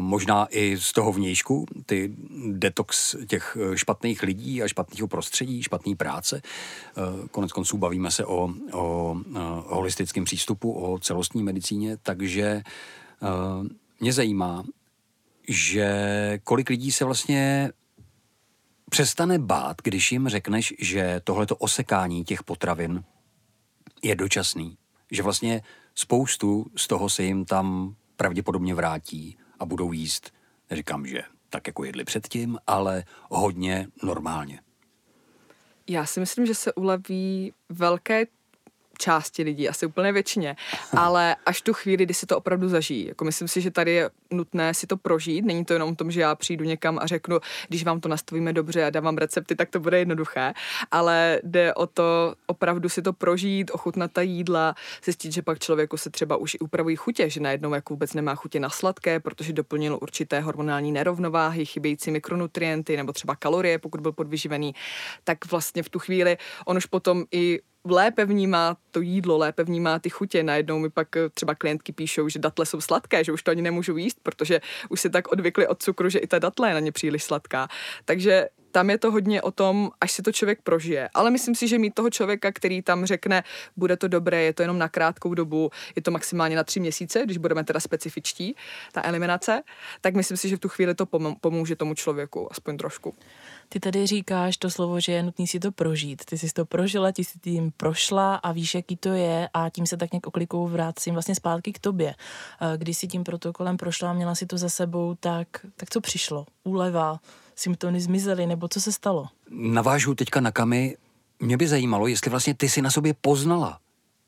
možná 0.00 0.46
i 0.50 0.76
z 0.78 0.92
toho 0.92 1.12
vnějšku, 1.12 1.66
ty 1.86 2.14
detox 2.52 3.16
těch 3.26 3.56
eh, 3.60 3.78
špatných 3.78 4.22
lidí 4.22 4.62
a 4.62 4.68
špatného 4.68 5.08
prostředí, 5.08 5.62
špatné 5.62 5.96
práce. 5.96 6.42
Eh, 6.42 7.28
konec 7.30 7.52
konců 7.52 7.78
bavíme 7.78 8.10
se 8.10 8.24
o, 8.24 8.50
o 8.72 9.16
holistickém 9.66 10.24
přístupu, 10.24 10.72
o 10.72 10.98
celostní 10.98 11.42
medicíně, 11.42 11.96
takže 11.96 12.62
mě 14.00 14.12
zajímá, 14.12 14.64
že 15.48 15.88
kolik 16.44 16.70
lidí 16.70 16.92
se 16.92 17.04
vlastně 17.04 17.72
přestane 18.90 19.38
bát, 19.38 19.76
když 19.84 20.12
jim 20.12 20.28
řekneš, 20.28 20.74
že 20.78 21.20
tohleto 21.24 21.56
osekání 21.56 22.24
těch 22.24 22.42
potravin 22.42 23.04
je 24.02 24.14
dočasný. 24.14 24.76
Že 25.10 25.22
vlastně 25.22 25.62
spoustu 25.94 26.66
z 26.76 26.86
toho 26.86 27.08
se 27.08 27.22
jim 27.22 27.44
tam 27.44 27.94
pravděpodobně 28.16 28.74
vrátí 28.74 29.36
a 29.58 29.64
budou 29.64 29.92
jíst, 29.92 30.34
neříkám, 30.70 31.06
že 31.06 31.22
tak 31.50 31.66
jako 31.66 31.84
jedli 31.84 32.04
předtím, 32.04 32.58
ale 32.66 33.04
hodně 33.30 33.88
normálně. 34.02 34.60
Já 35.86 36.06
si 36.06 36.20
myslím, 36.20 36.46
že 36.46 36.54
se 36.54 36.72
uleví 36.74 37.52
velké 37.68 38.26
části 38.98 39.42
lidí, 39.42 39.68
asi 39.68 39.86
úplně 39.86 40.12
většině, 40.12 40.56
ale 40.96 41.36
až 41.46 41.62
tu 41.62 41.72
chvíli, 41.72 42.04
kdy 42.04 42.14
si 42.14 42.26
to 42.26 42.36
opravdu 42.36 42.68
zažijí. 42.68 43.06
Jako 43.06 43.24
myslím 43.24 43.48
si, 43.48 43.60
že 43.60 43.70
tady 43.70 43.92
je 43.92 44.10
nutné 44.30 44.74
si 44.74 44.86
to 44.86 44.96
prožít. 44.96 45.44
Není 45.44 45.64
to 45.64 45.72
jenom 45.72 45.88
o 45.88 45.94
tom, 45.94 46.10
že 46.10 46.20
já 46.20 46.34
přijdu 46.34 46.64
někam 46.64 46.98
a 47.02 47.06
řeknu, 47.06 47.38
když 47.68 47.84
vám 47.84 48.00
to 48.00 48.08
nastavíme 48.08 48.52
dobře 48.52 48.84
a 48.84 48.90
dám 48.90 49.04
vám 49.04 49.16
recepty, 49.16 49.56
tak 49.56 49.70
to 49.70 49.80
bude 49.80 49.98
jednoduché, 49.98 50.54
ale 50.90 51.40
jde 51.44 51.74
o 51.74 51.86
to 51.86 52.34
opravdu 52.46 52.88
si 52.88 53.02
to 53.02 53.12
prožít, 53.12 53.70
ochutnat 53.70 54.12
ta 54.12 54.22
jídla, 54.22 54.74
zjistit, 55.04 55.32
že 55.32 55.42
pak 55.42 55.58
člověku 55.58 55.96
se 55.96 56.10
třeba 56.10 56.36
už 56.36 56.54
i 56.54 56.58
upravují 56.58 56.96
chutě, 56.96 57.30
že 57.30 57.40
najednou 57.40 57.74
jako 57.74 57.94
vůbec 57.94 58.14
nemá 58.14 58.34
chutě 58.34 58.60
na 58.60 58.70
sladké, 58.70 59.20
protože 59.20 59.52
doplnil 59.52 59.98
určité 60.02 60.40
hormonální 60.40 60.92
nerovnováhy, 60.92 61.66
chybějící 61.66 62.10
mikronutrienty 62.10 62.96
nebo 62.96 63.12
třeba 63.12 63.36
kalorie, 63.36 63.78
pokud 63.78 64.00
byl 64.00 64.12
podvyživený, 64.12 64.74
tak 65.24 65.50
vlastně 65.50 65.82
v 65.82 65.88
tu 65.88 65.98
chvíli 65.98 66.36
on 66.66 66.76
už 66.76 66.86
potom 66.86 67.24
i 67.32 67.60
lépe 67.90 68.24
vnímá 68.24 68.76
to 68.90 69.00
jídlo, 69.00 69.38
lépe 69.38 69.64
vnímá 69.64 69.98
ty 69.98 70.10
chutě. 70.10 70.42
Najednou 70.42 70.78
mi 70.78 70.90
pak 70.90 71.16
eh, 71.16 71.28
třeba 71.28 71.54
klientky 71.54 71.92
píšou, 71.92 72.28
že 72.28 72.38
datle 72.38 72.66
jsou 72.66 72.80
sladké, 72.80 73.24
že 73.24 73.32
už 73.32 73.42
to 73.42 73.50
ani 73.50 73.62
nemůžu 73.62 73.96
jíst, 73.96 74.18
protože 74.22 74.60
už 74.88 75.00
si 75.00 75.10
tak 75.10 75.28
odvykli 75.28 75.66
od 75.66 75.82
cukru, 75.82 76.08
že 76.08 76.18
i 76.18 76.26
ta 76.26 76.38
datle 76.38 76.70
je 76.70 76.74
na 76.74 76.80
ně 76.80 76.92
příliš 76.92 77.24
sladká. 77.24 77.68
Takže 78.04 78.48
tam 78.70 78.90
je 78.90 78.98
to 78.98 79.10
hodně 79.10 79.42
o 79.42 79.50
tom, 79.50 79.90
až 80.00 80.12
si 80.12 80.22
to 80.22 80.32
člověk 80.32 80.62
prožije. 80.62 81.08
Ale 81.14 81.30
myslím 81.30 81.54
si, 81.54 81.68
že 81.68 81.78
mít 81.78 81.94
toho 81.94 82.10
člověka, 82.10 82.52
který 82.52 82.82
tam 82.82 83.04
řekne, 83.04 83.42
bude 83.76 83.96
to 83.96 84.08
dobré, 84.08 84.42
je 84.42 84.52
to 84.52 84.62
jenom 84.62 84.78
na 84.78 84.88
krátkou 84.88 85.34
dobu, 85.34 85.70
je 85.96 86.02
to 86.02 86.10
maximálně 86.10 86.56
na 86.56 86.64
tři 86.64 86.80
měsíce, 86.80 87.22
když 87.24 87.36
budeme 87.36 87.64
teda 87.64 87.80
specifičtí, 87.80 88.56
ta 88.92 89.02
eliminace, 89.04 89.62
tak 90.00 90.14
myslím 90.14 90.36
si, 90.36 90.48
že 90.48 90.56
v 90.56 90.60
tu 90.60 90.68
chvíli 90.68 90.94
to 90.94 91.06
pomůže 91.40 91.76
tomu 91.76 91.94
člověku, 91.94 92.48
aspoň 92.52 92.76
trošku. 92.76 93.14
Ty 93.68 93.80
tady 93.80 94.06
říkáš 94.06 94.56
to 94.56 94.70
slovo, 94.70 95.00
že 95.00 95.12
je 95.12 95.22
nutný 95.22 95.46
si 95.46 95.60
to 95.60 95.72
prožít. 95.72 96.24
Ty 96.24 96.38
jsi 96.38 96.52
to 96.52 96.64
prožila, 96.66 97.12
ty 97.12 97.24
jsi 97.24 97.38
tím 97.38 97.72
prošla 97.76 98.34
a 98.34 98.52
víš, 98.52 98.74
jaký 98.74 98.96
to 98.96 99.08
je 99.08 99.48
a 99.54 99.70
tím 99.70 99.86
se 99.86 99.96
tak 99.96 100.12
nějak 100.12 100.26
oklikou 100.26 100.68
vrátím 100.68 101.14
vlastně 101.14 101.34
zpátky 101.34 101.72
k 101.72 101.78
tobě. 101.78 102.14
Když 102.76 102.98
si 102.98 103.06
tím 103.08 103.24
protokolem 103.24 103.76
prošla 103.76 104.10
a 104.10 104.12
měla 104.12 104.34
si 104.34 104.46
to 104.46 104.58
za 104.58 104.68
sebou, 104.68 105.14
tak, 105.20 105.48
tak 105.76 105.90
co 105.90 106.00
přišlo? 106.00 106.46
Úleva, 106.64 107.20
symptomy 107.56 108.00
zmizely, 108.00 108.46
nebo 108.46 108.68
co 108.68 108.80
se 108.80 108.92
stalo? 108.92 109.26
Navážu 109.50 110.14
teďka 110.14 110.40
na 110.40 110.50
Kamy. 110.50 110.96
Mě 111.40 111.56
by 111.56 111.68
zajímalo, 111.68 112.06
jestli 112.06 112.30
vlastně 112.30 112.54
ty 112.54 112.68
si 112.68 112.82
na 112.82 112.90
sobě 112.90 113.14
poznala, 113.20 113.78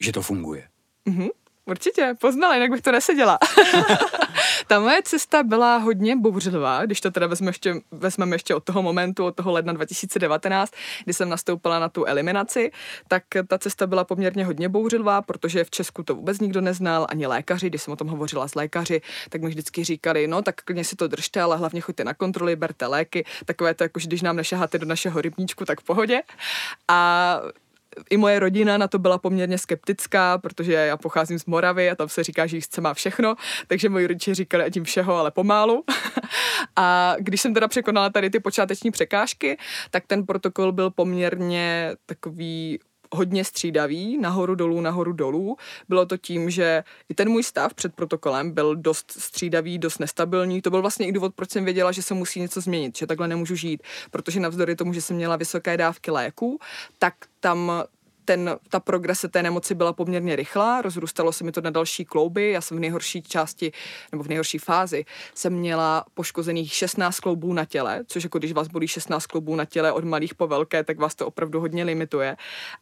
že 0.01 0.13
to 0.13 0.23
funguje. 0.23 0.69
Mm-hmm. 1.07 1.29
Určitě, 1.65 2.15
poznala, 2.21 2.55
jinak 2.55 2.71
bych 2.71 2.83
to 2.83 2.93
neseděla. 2.93 3.39
Ta 4.67 4.81
moje 4.81 5.03
cesta 5.03 5.43
byla 5.43 5.77
hodně 5.77 6.17
bouřlivá, 6.17 6.87
když 6.87 7.01
to 7.01 7.11
teda 7.11 7.27
vezmeme 7.27 7.51
ještě, 7.51 7.75
vezmeme 7.91 8.35
ještě 8.35 8.55
od 8.55 8.65
toho 8.65 8.83
momentu, 8.83 9.25
od 9.25 9.37
toho 9.37 9.53
ledna 9.53 9.73
2019, 9.73 10.73
kdy 11.05 11.13
jsem 11.15 11.29
nastoupila 11.29 11.79
na 11.79 11.89
tu 11.89 12.05
eliminaci, 12.05 12.71
tak 13.09 13.23
ta 13.49 13.59
cesta 13.59 13.87
byla 13.87 14.05
poměrně 14.05 14.45
hodně 14.45 14.69
bouřlivá, 14.69 15.23
protože 15.23 15.65
v 15.65 15.71
Česku 15.71 16.03
to 16.03 16.15
vůbec 16.15 16.41
nikdo 16.41 16.61
neznal, 16.61 17.07
ani 17.09 17.27
lékaři, 17.27 17.67
když 17.67 17.83
jsem 17.83 17.93
o 17.93 17.97
tom 17.97 18.09
hovořila 18.09 18.49
s 18.49 18.55
lékaři, 18.55 19.01
tak 19.29 19.43
mi 19.43 19.49
vždycky 19.49 19.85
říkali, 19.85 20.27
no 20.27 20.43
tak 20.43 20.63
klidně 20.63 20.85
si 20.85 20.97
to 20.97 21.09
držte, 21.09 21.41
ale 21.41 21.57
hlavně 21.57 21.81
choďte 21.81 22.05
na 22.05 22.15
kontroly, 22.15 22.57
berte 22.57 22.87
léky, 22.87 23.25
takové 23.45 23.75
to, 23.75 23.85
jako 23.85 24.01
když 24.07 24.23
nám 24.23 24.37
nešaháte 24.37 24.79
do 24.79 24.87
našeho 24.87 25.21
rybníčku, 25.21 25.65
tak 25.65 25.81
v 25.81 25.85
pohodě. 25.85 26.23
A 26.89 27.41
i 28.11 28.17
moje 28.17 28.39
rodina 28.39 28.79
na 28.79 28.89
to 28.89 28.99
byla 28.99 29.19
poměrně 29.19 29.59
skeptická, 29.59 30.39
protože 30.39 30.73
já 30.73 30.97
pocházím 30.97 31.39
z 31.39 31.47
Moravy 31.47 31.91
a 31.91 31.95
tam 31.95 32.09
se 32.09 32.25
říká, 32.25 32.47
že 32.47 32.57
jízdce 32.57 32.81
má 32.81 32.95
všechno, 32.95 33.35
takže 33.67 33.89
moji 33.89 34.07
rodiče 34.07 34.35
říkali, 34.35 34.65
ať 34.65 34.77
jim 34.77 34.85
všeho, 34.85 35.17
ale 35.17 35.31
pomálu. 35.31 35.85
a 36.77 37.17
když 37.19 37.41
jsem 37.41 37.55
teda 37.55 37.69
překonala 37.69 38.11
tady 38.11 38.31
ty 38.31 38.41
počáteční 38.41 38.91
překážky, 38.91 39.59
tak 39.91 40.07
ten 40.07 40.27
protokol 40.27 40.73
byl 40.73 40.91
poměrně 40.91 41.93
takový 42.07 42.79
hodně 43.15 43.45
střídavý, 43.45 44.19
nahoru 44.19 44.55
dolů, 44.55 44.81
nahoru 44.81 45.13
dolů. 45.13 45.57
Bylo 45.89 46.07
to 46.07 46.17
tím, 46.17 46.51
že 46.51 46.85
i 47.09 47.15
ten 47.15 47.29
můj 47.29 47.43
stav 47.43 47.75
před 47.75 47.95
protokolem 47.95 48.51
byl 48.51 48.77
dost 48.77 49.11
střídavý, 49.11 49.79
dost 49.79 49.99
nestabilní. 49.99 50.63
To 50.63 50.71
byl 50.71 50.81
vlastně 50.81 51.07
i 51.07 51.13
důvod, 51.13 51.35
proč 51.35 51.51
jsem 51.51 51.65
věděla, 51.65 51.93
že 51.93 52.03
se 52.03 52.15
musí 52.15 52.41
něco 52.41 52.61
změnit, 52.61 52.99
že 52.99 53.07
takhle 53.07 53.29
nemůžu 53.29 53.55
žít, 53.55 53.83
protože 54.11 54.41
navzdory 54.41 54.77
tomu, 54.77 54.93
že 54.93 55.03
jsem 55.03 55.17
měla 55.17 55.37
vysoké 55.37 55.77
dávky 55.77 56.11
léků, 56.11 56.59
tak 56.99 57.15
tam 57.41 57.85
ten, 58.31 58.57
ta 58.69 58.81
progrese 58.81 59.29
té 59.29 59.43
nemoci 59.43 59.75
byla 59.75 59.93
poměrně 59.93 60.37
rychlá, 60.37 60.83
rozrůstalo 60.83 61.33
se 61.33 61.45
mi 61.45 61.53
to 61.53 61.61
na 61.61 61.71
další 61.71 62.05
klouby, 62.05 62.51
já 62.51 62.61
jsem 62.61 62.77
v 62.77 62.81
nejhorší 62.81 63.23
části, 63.23 63.73
nebo 64.13 64.25
v 64.25 64.29
nejhorší 64.29 64.59
fázi, 64.59 65.05
jsem 65.35 65.53
měla 65.53 66.05
poškozených 66.15 66.73
16 66.73 67.21
kloubů 67.21 67.53
na 67.53 67.65
těle, 67.65 68.01
což 68.07 68.25
jako 68.25 68.39
když 68.39 68.53
vás 68.53 68.69
bolí 68.69 68.89
16 68.89 69.27
kloubů 69.27 69.57
na 69.57 69.65
těle 69.65 69.93
od 69.93 70.05
malých 70.05 70.35
po 70.35 70.47
velké, 70.47 70.85
tak 70.85 70.99
vás 70.99 71.15
to 71.15 71.27
opravdu 71.27 71.61
hodně 71.61 71.85
limituje. 71.85 72.37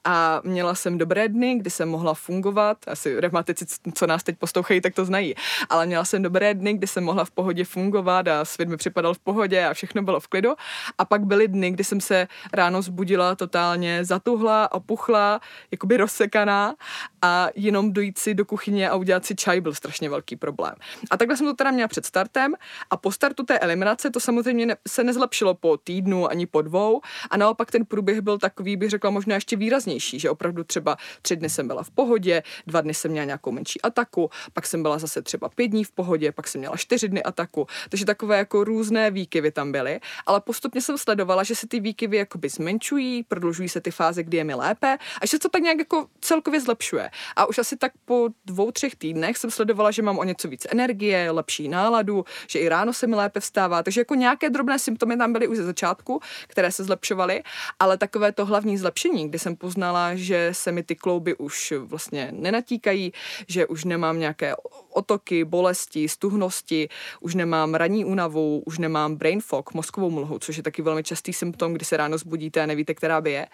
A 0.05 0.41
měla 0.45 0.75
jsem 0.75 0.99
dobré 0.99 1.29
dny, 1.29 1.55
kdy 1.55 1.71
jsem 1.71 1.89
mohla 1.89 2.15
fungovat, 2.15 2.79
asi 2.87 3.21
revmatici, 3.21 3.67
co 3.95 4.07
nás 4.07 4.23
teď 4.23 4.39
poslouchají, 4.39 4.81
tak 4.81 4.95
to 4.95 5.05
znají, 5.05 5.35
ale 5.71 5.87
měla 5.87 6.05
jsem 6.05 6.23
dobré 6.23 6.55
dny, 6.55 6.73
kdy 6.73 6.87
jsem 6.87 7.05
mohla 7.05 7.25
v 7.25 7.31
pohodě 7.31 7.65
fungovat 7.65 8.29
a 8.29 8.45
svět 8.45 8.69
mi 8.69 8.77
připadal 8.77 9.15
v 9.15 9.19
pohodě 9.19 9.65
a 9.65 9.75
všechno 9.75 10.03
bylo 10.03 10.21
v 10.21 10.29
klidu. 10.29 10.55
A 10.99 11.05
pak 11.05 11.25
byly 11.25 11.49
dny, 11.49 11.71
kdy 11.71 11.85
jsem 11.85 12.01
se 12.01 12.29
ráno 12.53 12.83
zbudila 12.83 13.35
totálně 13.35 14.05
zatuhla, 14.05 14.73
opuchla, 14.73 15.38
jakoby 15.71 15.97
rozsekaná 15.97 16.75
a 17.23 17.49
jenom 17.55 17.93
dojít 17.93 18.19
si 18.19 18.35
do 18.35 18.45
kuchyně 18.45 18.91
a 18.91 18.97
udělat 18.97 19.27
si 19.27 19.37
čaj 19.37 19.61
byl 19.61 19.75
strašně 19.75 20.11
velký 20.11 20.37
problém. 20.37 20.75
A 21.11 21.17
takhle 21.17 21.37
jsem 21.37 21.47
to 21.47 21.55
teda 21.55 21.71
měla 21.71 21.89
před 21.89 22.07
startem 22.07 22.55
a 22.91 22.97
po 22.97 23.13
startu 23.13 23.43
té 23.43 23.59
eliminace 23.59 24.11
to 24.11 24.21
samozřejmě 24.21 24.67
ne, 24.67 24.77
se 24.89 25.05
nezlepšilo 25.05 25.55
po 25.55 25.77
týdnu 25.77 26.31
ani 26.31 26.47
po 26.47 26.63
dvou 26.63 27.01
a 27.31 27.37
naopak 27.37 27.71
ten 27.71 27.85
průběh 27.85 28.21
byl 28.21 28.39
takový, 28.39 28.77
bych 28.77 28.91
řekla, 28.91 29.11
možná 29.11 29.35
ještě 29.35 29.57
výraznější, 29.57 30.21
že 30.21 30.31
opravdu 30.31 30.65
třeba 30.65 30.97
tři 31.23 31.37
dny 31.37 31.51
jsem 31.51 31.67
byla 31.67 31.83
v 31.83 31.91
pohodě, 31.91 32.43
dva 32.67 32.81
dny 32.81 32.95
jsem 32.95 33.11
měla 33.11 33.25
nějakou 33.25 33.53
menší 33.53 33.83
ataku, 33.83 34.31
pak 34.53 34.67
jsem 34.67 34.83
byla 34.83 34.99
zase 34.99 35.23
třeba 35.23 35.49
pět 35.49 35.69
dní 35.69 35.85
v 35.85 35.93
pohodě, 35.93 36.33
pak 36.33 36.49
jsem 36.49 36.59
měla 36.59 36.77
čtyři 36.77 37.09
dny 37.09 37.23
ataku, 37.23 37.67
takže 37.89 38.05
takové 38.05 38.39
jako 38.39 38.65
různé 38.65 39.11
výkyvy 39.11 39.51
tam 39.51 39.73
byly, 39.73 40.01
ale 40.27 40.41
postupně 40.41 40.81
jsem 40.81 40.99
sledovala, 40.99 41.43
že 41.43 41.55
se 41.55 41.69
ty 41.69 41.81
výkyvy 41.81 42.17
jakoby 42.17 42.49
zmenšují, 42.49 43.23
prodlužují 43.23 43.69
se 43.69 43.81
ty 43.81 43.91
fáze, 43.91 44.23
kdy 44.23 44.37
je 44.37 44.45
mi 44.45 44.55
lépe 44.55 44.99
a 45.23 45.27
že 45.27 45.31
se 45.31 45.39
to 45.39 45.49
tak 45.49 45.63
nějak 45.63 45.79
jako 45.79 46.07
celkově 46.21 46.61
zlepšuje. 46.61 47.08
A 47.37 47.47
už 47.47 47.59
asi 47.59 47.77
tak 47.77 47.93
po 48.05 48.29
dvou, 48.45 48.71
třech 48.71 48.97
týdnech 48.97 49.37
jsem 49.37 49.51
sledovala, 49.51 49.91
že 49.91 50.03
mám 50.03 50.19
o 50.19 50.25
něco 50.25 50.49
víc 50.49 50.67
energie, 50.71 51.31
lepší 51.31 51.69
náladu, 51.69 52.25
že 52.47 52.59
i 52.59 52.69
ráno 52.69 52.93
se 52.93 53.07
mi 53.07 53.17
lépe 53.17 53.41
vstává. 53.41 53.83
Takže 53.83 54.01
jako 54.01 54.15
nějaké 54.15 54.51
drobné 54.51 54.79
symptomy 54.79 55.17
tam 55.17 55.33
byly 55.33 55.49
už 55.49 55.57
ze 55.57 55.65
začátku, 55.65 56.21
které 56.47 56.73
se 56.73 56.85
zlepšovaly, 56.85 57.43
ale 57.79 57.99
takové 57.99 58.33
to 58.33 58.47
hlavní 58.47 58.79
zlepšení, 58.79 59.29
kdy 59.29 59.39
jsem 59.39 59.57
poznala, 59.57 60.15
že 60.15 60.51
se 60.53 60.73
mi 60.73 60.83
ty 60.83 60.97
klouby 60.97 61.35
už 61.35 61.75
vlastně 61.79 62.29
nenatíkají, 62.33 63.13
že 63.49 63.67
už 63.67 63.85
nemám 63.85 64.19
nějaké 64.19 64.55
otoky, 64.91 65.45
bolesti, 65.45 66.09
stuhnosti, 66.09 66.89
už 67.21 67.35
nemám 67.35 67.75
ranní 67.75 68.05
únavu, 68.05 68.63
už 68.67 68.79
nemám 68.79 69.17
brain 69.17 69.41
fog, 69.41 69.75
mozkovou 69.75 70.11
mlhu, 70.11 70.39
což 70.39 70.57
je 70.57 70.63
taky 70.63 70.83
velmi 70.83 71.03
častý 71.03 71.33
symptom, 71.33 71.75
kdy 71.75 71.85
se 71.85 71.97
ráno 71.97 72.19
zbudíte 72.19 72.63
a 72.63 72.67
nevíte, 72.67 72.95
která 72.95 73.21
by 73.21 73.33
je, 73.33 73.47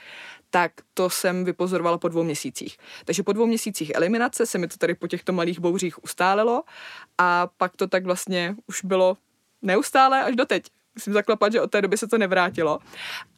tak 0.54 0.72
to 0.94 1.10
jsem 1.10 1.44
vypozorovala 1.44 1.98
po 1.98 2.08
dvou 2.08 2.22
měsících. 2.22 2.78
Takže 3.04 3.22
po 3.22 3.32
dvou 3.32 3.46
měsících 3.46 3.92
eliminace 3.94 4.46
se 4.46 4.58
mi 4.58 4.68
to 4.68 4.76
tady 4.76 4.94
po 4.94 5.08
těchto 5.08 5.32
malých 5.32 5.60
bouřích 5.60 6.04
ustálilo 6.04 6.62
a 7.18 7.48
pak 7.56 7.76
to 7.76 7.86
tak 7.86 8.04
vlastně 8.04 8.54
už 8.66 8.84
bylo 8.84 9.16
neustále 9.62 10.24
až 10.24 10.36
doteď. 10.36 10.66
Musím 10.94 11.12
zaklapat, 11.12 11.52
že 11.52 11.60
od 11.60 11.70
té 11.70 11.82
doby 11.82 11.96
se 11.96 12.06
to 12.06 12.18
nevrátilo. 12.18 12.78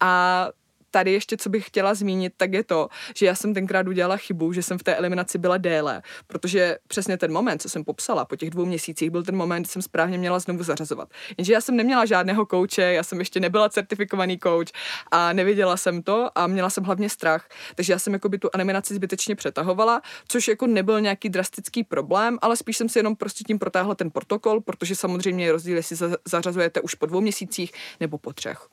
A 0.01 0.49
tady 0.97 1.13
ještě, 1.13 1.37
co 1.37 1.49
bych 1.49 1.67
chtěla 1.67 1.95
zmínit, 1.95 2.33
tak 2.37 2.53
je 2.53 2.65
to, 2.65 2.89
že 3.15 3.27
já 3.27 3.35
jsem 3.35 3.55
tenkrát 3.55 3.89
udělala 3.89 4.17
chybu, 4.17 4.53
že 4.53 4.63
jsem 4.63 4.79
v 4.79 4.83
té 4.83 4.95
eliminaci 4.95 5.39
byla 5.39 5.57
déle, 5.57 6.03
protože 6.27 6.79
přesně 6.89 7.17
ten 7.17 7.33
moment, 7.33 7.63
co 7.63 7.69
jsem 7.69 7.85
popsala, 7.85 8.25
po 8.25 8.37
těch 8.37 8.51
dvou 8.51 8.65
měsících 8.65 9.11
byl 9.11 9.23
ten 9.23 9.37
moment, 9.37 9.63
kdy 9.63 9.69
jsem 9.69 9.83
správně 9.83 10.19
měla 10.19 10.39
znovu 10.39 10.63
zařazovat. 10.63 11.09
Jenže 11.39 11.53
já 11.53 11.61
jsem 11.61 11.77
neměla 11.77 12.05
žádného 12.05 12.47
kouče, 12.47 12.83
já 12.83 13.03
jsem 13.03 13.19
ještě 13.19 13.41
nebyla 13.41 13.69
certifikovaný 13.69 14.39
kouč 14.39 14.73
a 15.11 15.33
nevěděla 15.33 15.77
jsem 15.77 16.03
to 16.03 16.29
a 16.35 16.47
měla 16.47 16.71
jsem 16.71 16.85
hlavně 16.85 17.11
strach, 17.11 17.49
takže 17.75 17.93
já 17.93 17.99
jsem 17.99 18.13
jako 18.13 18.29
by 18.29 18.39
tu 18.39 18.49
eliminaci 18.53 18.95
zbytečně 18.95 19.37
přetahovala, 19.37 20.03
což 20.29 20.49
jako 20.49 20.67
nebyl 20.67 21.01
nějaký 21.01 21.29
drastický 21.29 21.85
problém, 21.85 22.39
ale 22.43 22.57
spíš 22.57 22.77
jsem 22.77 22.89
si 22.89 22.99
jenom 22.99 23.17
prostě 23.17 23.45
tím 23.45 23.59
protáhla 23.59 23.95
ten 23.95 24.11
protokol, 24.11 24.61
protože 24.61 24.95
samozřejmě 24.95 25.45
je 25.45 25.53
rozdíl, 25.53 25.77
jestli 25.77 25.97
zařazujete 26.25 26.81
už 26.81 26.95
po 26.95 27.07
dvou 27.07 27.21
měsících 27.21 27.73
nebo 28.01 28.19
po 28.19 28.33
třech. 28.33 28.69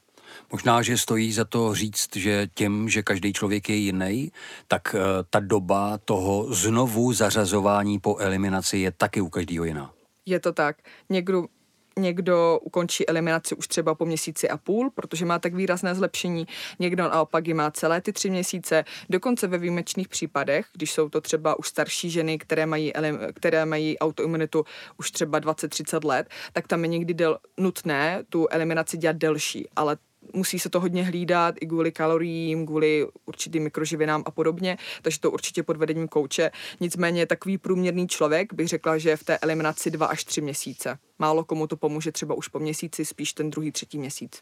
Možná, 0.54 0.82
že 0.82 0.98
stojí 0.98 1.32
za 1.32 1.46
to 1.46 1.76
říct, 1.76 2.16
že 2.16 2.48
tím, 2.56 2.90
že 2.90 3.04
každý 3.04 3.34
člověk 3.34 3.70
je 3.70 3.76
jiný, 3.76 4.32
tak 4.68 4.96
uh, 4.96 5.02
ta 5.30 5.40
doba 5.40 5.98
toho 6.06 6.54
znovu 6.54 7.14
zařazování 7.14 8.00
po 8.00 8.18
eliminaci 8.18 8.78
je 8.78 8.92
taky 8.92 9.22
u 9.22 9.30
každého 9.30 9.66
jiná. 9.66 9.94
Je 10.26 10.40
to 10.40 10.54
tak. 10.54 10.78
Někdo, 11.10 11.46
někdo 12.00 12.60
ukončí 12.62 13.10
eliminaci 13.10 13.56
už 13.56 13.68
třeba 13.68 13.96
po 13.96 14.06
měsíci 14.06 14.50
a 14.50 14.58
půl, 14.58 14.92
protože 14.96 15.26
má 15.26 15.40
tak 15.40 15.54
výrazné 15.54 15.96
zlepšení, 15.96 16.48
někdo 16.80 17.04
naopak 17.04 17.48
ji 17.48 17.54
má 17.54 17.72
celé 17.72 18.02
ty 18.02 18.14
tři 18.14 18.30
měsíce, 18.30 18.86
dokonce 19.10 19.48
ve 19.48 19.58
výjimečných 19.58 20.08
případech, 20.08 20.66
když 20.74 20.92
jsou 20.92 21.10
to 21.10 21.22
třeba 21.22 21.60
už 21.60 21.68
starší 21.68 22.10
ženy, 22.10 22.38
které 22.38 22.66
mají, 22.66 22.94
které 23.34 23.66
mají 23.66 24.00
autoimunitu 24.00 24.66
už 24.98 25.12
třeba 25.12 25.40
20-30 25.40 26.08
let, 26.08 26.30
tak 26.54 26.68
tam 26.68 26.84
je 26.84 26.88
někdy 26.88 27.14
del, 27.14 27.38
nutné 27.60 28.24
tu 28.30 28.48
eliminaci 28.52 28.98
dělat 28.98 29.16
delší, 29.18 29.68
ale 29.76 29.98
musí 30.34 30.60
se 30.60 30.70
to 30.70 30.80
hodně 30.80 31.04
hlídat 31.04 31.56
i 31.62 31.68
kvůli 31.68 31.92
kaloriím, 31.92 32.66
kvůli 32.66 33.08
určitým 33.26 33.64
mikroživinám 33.64 34.24
a 34.26 34.32
podobně, 34.32 34.78
takže 35.02 35.20
to 35.20 35.32
určitě 35.32 35.64
pod 35.64 35.78
vedením 35.78 36.08
kouče. 36.08 36.52
Nicméně 36.80 37.26
takový 37.26 37.58
průměrný 37.58 38.08
člověk 38.08 38.54
bych 38.54 38.68
řekla, 38.68 38.98
že 38.98 39.10
je 39.10 39.18
v 39.18 39.24
té 39.24 39.38
eliminaci 39.38 39.92
dva 39.92 40.06
až 40.06 40.24
tři 40.24 40.42
měsíce. 40.42 40.98
Málo 41.20 41.44
komu 41.44 41.68
to 41.68 41.78
pomůže 41.78 42.12
třeba 42.12 42.36
už 42.36 42.48
po 42.48 42.60
měsíci, 42.60 43.06
spíš 43.06 43.34
ten 43.34 43.50
druhý, 43.50 43.72
třetí 43.72 43.98
měsíc. 43.98 44.42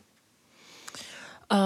Uh, 1.54 1.58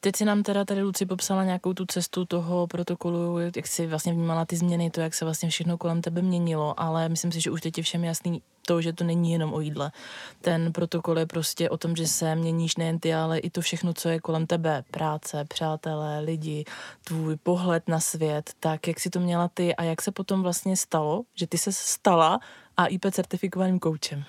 teď 0.00 0.16
si 0.16 0.24
nám 0.24 0.42
teda 0.42 0.64
tady 0.64 0.82
Luci 0.82 1.06
popsala 1.06 1.44
nějakou 1.44 1.72
tu 1.72 1.86
cestu 1.86 2.24
toho 2.24 2.66
protokolu, 2.66 3.38
jak 3.56 3.66
si 3.66 3.86
vlastně 3.86 4.12
vnímala 4.12 4.44
ty 4.44 4.56
změny, 4.56 4.90
to, 4.90 5.00
jak 5.00 5.14
se 5.14 5.24
vlastně 5.24 5.50
všechno 5.50 5.78
kolem 5.78 6.02
tebe 6.02 6.22
měnilo, 6.22 6.80
ale 6.80 7.08
myslím 7.08 7.32
si, 7.32 7.40
že 7.40 7.50
už 7.50 7.60
teď 7.60 7.78
je 7.78 7.84
všem 7.84 8.04
jasný 8.04 8.42
to, 8.66 8.80
že 8.82 8.92
to 8.92 9.04
není 9.04 9.32
jenom 9.32 9.54
o 9.54 9.60
jídle. 9.60 9.92
Ten 10.40 10.72
protokol 10.72 11.18
je 11.18 11.26
prostě 11.26 11.70
o 11.70 11.76
tom, 11.76 11.96
že 11.96 12.06
se 12.06 12.34
měníš 12.34 12.76
nejen 12.76 12.98
ty, 12.98 13.14
ale 13.14 13.38
i 13.38 13.50
to 13.50 13.60
všechno, 13.60 13.94
co 13.94 14.08
je 14.08 14.20
kolem 14.20 14.46
tebe. 14.46 14.84
Práce, 14.90 15.44
přátelé, 15.48 16.20
lidi, 16.20 16.64
tvůj 17.04 17.36
pohled 17.36 17.88
na 17.88 18.00
svět. 18.00 18.50
Tak 18.60 18.88
jak 18.88 19.00
si 19.00 19.10
to 19.10 19.20
měla 19.20 19.48
ty 19.54 19.76
a 19.76 19.82
jak 19.82 20.02
se 20.02 20.12
potom 20.12 20.42
vlastně 20.42 20.76
stalo, 20.76 21.22
že 21.34 21.46
ty 21.46 21.58
se 21.58 21.72
stala 21.72 22.40
AIP 22.76 23.06
certifikovaným 23.10 23.78
koučem? 23.78 24.24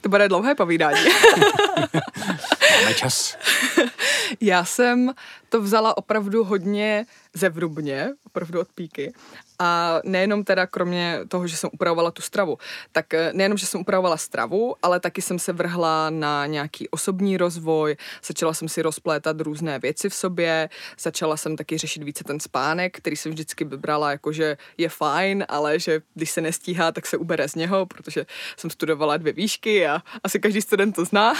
To 0.00 0.08
bude 0.08 0.28
dlouhé 0.28 0.54
povídání. 0.54 1.00
Máme 2.78 2.94
čas. 2.94 3.36
Já 4.40 4.64
jsem 4.64 5.14
to 5.48 5.62
vzala 5.62 5.96
opravdu 5.96 6.44
hodně 6.44 7.06
zevrubně, 7.34 8.08
opravdu 8.26 8.60
od 8.60 8.68
píky. 8.72 9.12
A 9.60 10.00
nejenom 10.04 10.44
teda 10.44 10.66
kromě 10.66 11.20
toho, 11.28 11.46
že 11.46 11.56
jsem 11.56 11.70
upravovala 11.72 12.10
tu 12.10 12.22
stravu, 12.22 12.58
tak 12.92 13.14
eh, 13.14 13.30
nejenom, 13.32 13.58
že 13.58 13.66
jsem 13.66 13.80
upravovala 13.80 14.16
stravu, 14.16 14.74
ale 14.82 15.00
taky 15.00 15.22
jsem 15.22 15.38
se 15.38 15.52
vrhla 15.52 16.10
na 16.10 16.46
nějaký 16.46 16.88
osobní 16.88 17.36
rozvoj, 17.36 17.96
začala 18.24 18.54
jsem 18.54 18.68
si 18.68 18.82
rozplétat 18.82 19.40
různé 19.40 19.78
věci 19.78 20.08
v 20.08 20.14
sobě, 20.14 20.68
začala 20.98 21.36
jsem 21.36 21.56
taky 21.56 21.78
řešit 21.78 22.02
více 22.02 22.24
ten 22.24 22.40
spánek, 22.40 22.96
který 22.96 23.16
jsem 23.16 23.32
vždycky 23.32 23.64
vybrala 23.64 24.10
jako, 24.10 24.32
že 24.32 24.56
je 24.78 24.88
fajn, 24.88 25.44
ale 25.48 25.78
že 25.78 26.00
když 26.14 26.30
se 26.30 26.40
nestíhá, 26.40 26.92
tak 26.92 27.06
se 27.06 27.16
ubere 27.16 27.48
z 27.48 27.54
něho, 27.54 27.86
protože 27.86 28.26
jsem 28.56 28.70
studovala 28.70 29.16
dvě 29.16 29.32
výšky 29.32 29.86
a 29.86 30.02
asi 30.24 30.40
každý 30.40 30.62
student 30.62 30.96
to 30.96 31.04
zná. 31.04 31.34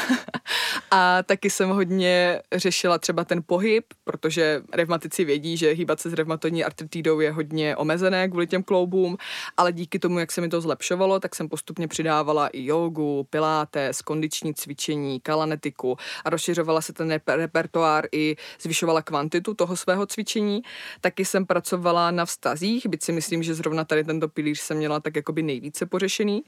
a 0.91 1.23
taky 1.23 1.51
jsem 1.51 1.69
hodně 1.69 2.43
řešila 2.53 2.99
třeba 2.99 3.25
ten 3.25 3.43
pohyb, 3.47 3.85
protože 4.05 4.63
revmatici 4.73 5.25
vědí, 5.25 5.57
že 5.57 5.71
hýbat 5.71 6.01
se 6.01 6.11
s 6.11 6.13
revmatoidní 6.13 6.65
artritidou 6.65 7.21
je 7.21 7.31
hodně 7.33 7.77
omezené 7.77 8.10
kvůli 8.29 8.47
těm 8.47 8.63
kloubům, 8.63 9.17
ale 9.57 9.73
díky 9.73 9.99
tomu, 9.99 10.19
jak 10.19 10.33
se 10.33 10.41
mi 10.41 10.49
to 10.49 10.61
zlepšovalo, 10.61 11.21
tak 11.21 11.35
jsem 11.35 11.49
postupně 11.49 11.89
přidávala 11.89 12.49
i 12.49 12.65
jogu, 12.65 13.27
pilates, 13.31 14.03
kondiční 14.03 14.55
cvičení, 14.55 15.21
kalanetiku 15.21 15.97
a 16.25 16.31
rozšiřovala 16.31 16.81
se 16.81 16.93
ten 16.93 17.21
repertoár 17.29 18.07
i 18.13 18.37
zvyšovala 18.61 19.03
kvantitu 19.03 19.55
toho 19.55 19.77
svého 19.77 20.07
cvičení. 20.07 20.63
Taky 21.01 21.25
jsem 21.25 21.47
pracovala 21.47 22.11
na 22.11 22.25
vztazích, 22.25 22.87
byť 22.87 23.03
si 23.03 23.13
myslím, 23.13 23.43
že 23.43 23.55
zrovna 23.55 23.85
tady 23.85 24.05
tento 24.05 24.29
pilíř 24.29 24.61
jsem 24.61 24.77
měla 24.77 25.01
tak 25.01 25.17
jakoby 25.17 25.43
nejvíce 25.43 25.87
pořešený. 25.87 26.43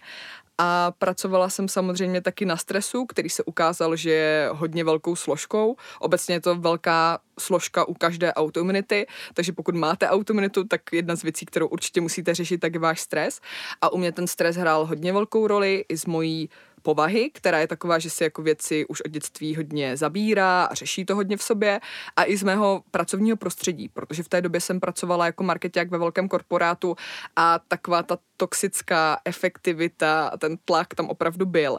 A 0.58 0.92
pracovala 0.98 1.48
jsem 1.48 1.68
samozřejmě 1.68 2.20
taky 2.20 2.44
na 2.44 2.56
stresu, 2.56 3.06
který 3.06 3.28
se 3.28 3.44
ukázal, 3.44 3.96
že 3.96 4.10
je 4.10 4.48
hodně 4.52 4.84
velkou 4.84 5.16
složkou. 5.16 5.76
Obecně 6.00 6.34
je 6.34 6.40
to 6.40 6.54
velká 6.54 7.18
složka 7.38 7.88
u 7.88 7.94
každé 7.94 8.34
autoimunity, 8.34 9.06
takže 9.34 9.52
pokud 9.52 9.74
máte 9.74 10.08
autoimunitu, 10.08 10.64
tak 10.64 10.80
jedna 10.92 11.16
z 11.16 11.22
věcí, 11.22 11.46
kterou 11.46 11.66
určitě 11.66 12.00
musíte 12.00 12.34
řešit, 12.34 12.58
tak 12.58 12.74
je 12.74 12.80
váš 12.80 13.00
stres. 13.00 13.40
A 13.80 13.92
u 13.92 13.98
mě 13.98 14.12
ten 14.12 14.26
stres 14.26 14.56
hrál 14.56 14.86
hodně 14.86 15.12
velkou 15.12 15.46
roli 15.46 15.84
i 15.88 15.96
s 15.96 16.06
mojí 16.06 16.48
povahy, 16.82 17.30
která 17.34 17.58
je 17.58 17.66
taková, 17.66 17.98
že 17.98 18.10
si 18.10 18.24
jako 18.24 18.42
věci 18.42 18.86
už 18.86 19.00
od 19.00 19.10
dětství 19.10 19.56
hodně 19.56 19.96
zabírá 19.96 20.64
a 20.64 20.74
řeší 20.74 21.04
to 21.04 21.14
hodně 21.14 21.36
v 21.36 21.42
sobě 21.42 21.80
a 22.16 22.24
i 22.24 22.36
z 22.36 22.42
mého 22.42 22.82
pracovního 22.90 23.36
prostředí, 23.36 23.88
protože 23.88 24.22
v 24.22 24.28
té 24.28 24.40
době 24.40 24.60
jsem 24.60 24.80
pracovala 24.80 25.26
jako 25.26 25.42
marketák 25.44 25.90
ve 25.90 25.98
velkém 25.98 26.28
korporátu 26.28 26.96
a 27.36 27.58
taková 27.58 28.02
ta 28.02 28.18
toxická 28.36 29.20
efektivita 29.24 30.30
ten 30.38 30.56
tlak 30.64 30.94
tam 30.94 31.08
opravdu 31.08 31.46
byl. 31.46 31.78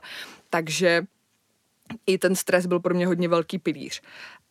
Takže 0.49 1.03
i 2.05 2.17
ten 2.17 2.35
stres 2.35 2.65
byl 2.65 2.79
pro 2.79 2.95
mě 2.95 3.07
hodně 3.07 3.27
velký 3.27 3.59
pilíř. 3.59 4.01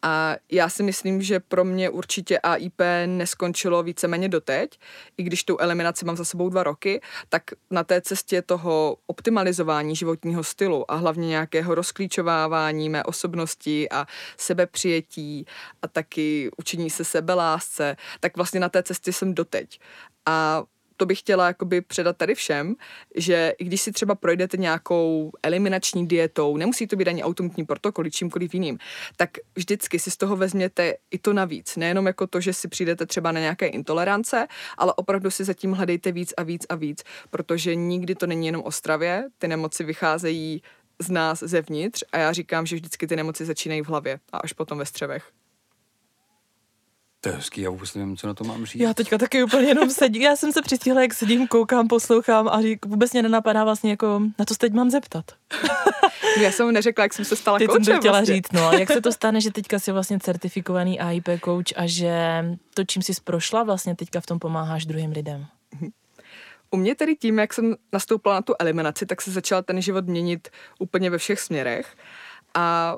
A 0.02 0.36
já 0.50 0.68
si 0.68 0.82
myslím, 0.82 1.22
že 1.22 1.40
pro 1.40 1.64
mě 1.64 1.90
určitě 1.90 2.38
AIP 2.38 2.80
neskončilo 3.06 3.82
víceméně 3.82 4.28
doteď, 4.28 4.78
i 5.16 5.22
když 5.22 5.44
tu 5.44 5.58
eliminaci 5.58 6.04
mám 6.04 6.16
za 6.16 6.24
sebou 6.24 6.48
dva 6.48 6.62
roky, 6.62 7.00
tak 7.28 7.42
na 7.70 7.84
té 7.84 8.00
cestě 8.00 8.42
toho 8.42 8.96
optimalizování 9.06 9.96
životního 9.96 10.44
stylu 10.44 10.90
a 10.90 10.94
hlavně 10.94 11.28
nějakého 11.28 11.74
rozklíčovávání 11.74 12.88
mé 12.88 13.04
osobnosti 13.04 13.88
a 13.90 14.06
sebepřijetí 14.36 15.46
a 15.82 15.88
taky 15.88 16.50
učení 16.56 16.90
se 16.90 17.04
sebelásce, 17.04 17.96
tak 18.20 18.36
vlastně 18.36 18.60
na 18.60 18.68
té 18.68 18.82
cestě 18.82 19.12
jsem 19.12 19.34
doteď. 19.34 19.80
A 20.26 20.64
to 21.02 21.06
bych 21.06 21.18
chtěla 21.18 21.46
jakoby 21.46 21.80
předat 21.80 22.16
tady 22.16 22.34
všem, 22.34 22.74
že 23.14 23.54
i 23.58 23.64
když 23.64 23.80
si 23.80 23.92
třeba 23.92 24.14
projdete 24.14 24.56
nějakou 24.56 25.32
eliminační 25.42 26.06
dietou, 26.06 26.56
nemusí 26.56 26.86
to 26.86 26.96
být 26.96 27.08
ani 27.08 27.22
automatní 27.24 27.64
protokol, 27.64 28.10
čímkoliv 28.10 28.54
jiným, 28.54 28.78
tak 29.16 29.30
vždycky 29.54 29.98
si 29.98 30.10
z 30.10 30.16
toho 30.16 30.36
vezměte 30.36 30.94
i 31.10 31.18
to 31.18 31.32
navíc. 31.32 31.76
Nejenom 31.76 32.06
jako 32.06 32.26
to, 32.26 32.40
že 32.40 32.52
si 32.52 32.68
přijdete 32.68 33.06
třeba 33.06 33.32
na 33.32 33.40
nějaké 33.40 33.66
intolerance, 33.66 34.46
ale 34.78 34.94
opravdu 34.96 35.30
si 35.30 35.44
zatím 35.44 35.72
hledejte 35.72 36.12
víc 36.12 36.34
a 36.36 36.42
víc 36.42 36.66
a 36.68 36.74
víc, 36.74 37.02
protože 37.30 37.74
nikdy 37.74 38.14
to 38.14 38.26
není 38.26 38.46
jenom 38.46 38.62
o 38.64 38.70
stravě, 38.70 39.24
ty 39.38 39.48
nemoci 39.48 39.84
vycházejí 39.84 40.62
z 40.98 41.10
nás 41.10 41.42
zevnitř 41.42 42.04
a 42.12 42.18
já 42.18 42.32
říkám, 42.32 42.66
že 42.66 42.76
vždycky 42.76 43.06
ty 43.06 43.16
nemoci 43.16 43.44
začínají 43.44 43.82
v 43.82 43.88
hlavě 43.88 44.20
a 44.32 44.38
až 44.38 44.52
potom 44.52 44.78
ve 44.78 44.86
střevech. 44.86 45.41
To 47.24 47.28
je 47.28 47.34
hezký, 47.34 47.60
já 47.60 47.70
vůbec 47.70 47.94
nevím, 47.94 48.16
co 48.16 48.26
na 48.26 48.34
to 48.34 48.44
mám 48.44 48.66
říct. 48.66 48.82
Já 48.82 48.94
teďka 48.94 49.18
taky 49.18 49.42
úplně 49.42 49.68
jenom 49.68 49.90
sedím. 49.90 50.22
Já 50.22 50.36
jsem 50.36 50.52
se 50.52 50.62
přistihla, 50.62 51.02
jak 51.02 51.14
sedím, 51.14 51.48
koukám, 51.48 51.88
poslouchám 51.88 52.48
a 52.48 52.62
řík, 52.62 52.86
vůbec 52.86 53.12
mě 53.12 53.22
nenapadá 53.22 53.64
vlastně 53.64 53.90
jako, 53.90 54.20
na 54.38 54.44
to 54.44 54.54
se 54.54 54.58
teď 54.58 54.72
mám 54.72 54.90
zeptat. 54.90 55.24
já 56.40 56.52
jsem 56.52 56.72
neřekla, 56.72 57.04
jak 57.04 57.12
jsem 57.14 57.24
se 57.24 57.36
stala 57.36 57.58
Teď 57.58 57.66
koučem. 57.68 57.84
jsem 57.84 57.94
to 57.94 58.00
chtěla 58.00 58.18
vlastně. 58.18 58.34
říct, 58.34 58.52
no. 58.52 58.68
A 58.68 58.74
jak 58.74 58.92
se 58.92 59.00
to 59.00 59.12
stane, 59.12 59.40
že 59.40 59.52
teďka 59.52 59.78
jsi 59.78 59.92
vlastně 59.92 60.18
certifikovaný 60.20 61.00
AIP 61.00 61.28
coach 61.44 61.72
a 61.76 61.86
že 61.86 62.44
to, 62.74 62.84
čím 62.84 63.02
jsi 63.02 63.12
prošla, 63.24 63.62
vlastně 63.62 63.96
teďka 63.96 64.20
v 64.20 64.26
tom 64.26 64.38
pomáháš 64.38 64.86
druhým 64.86 65.10
lidem? 65.12 65.46
U 66.70 66.76
mě 66.76 66.94
tedy 66.94 67.16
tím, 67.16 67.38
jak 67.38 67.54
jsem 67.54 67.74
nastoupila 67.92 68.34
na 68.34 68.42
tu 68.42 68.54
eliminaci, 68.58 69.06
tak 69.06 69.22
se 69.22 69.30
začal 69.32 69.62
ten 69.62 69.82
život 69.82 70.06
měnit 70.06 70.48
úplně 70.78 71.10
ve 71.10 71.18
všech 71.18 71.40
směrech. 71.40 71.94
A 72.54 72.96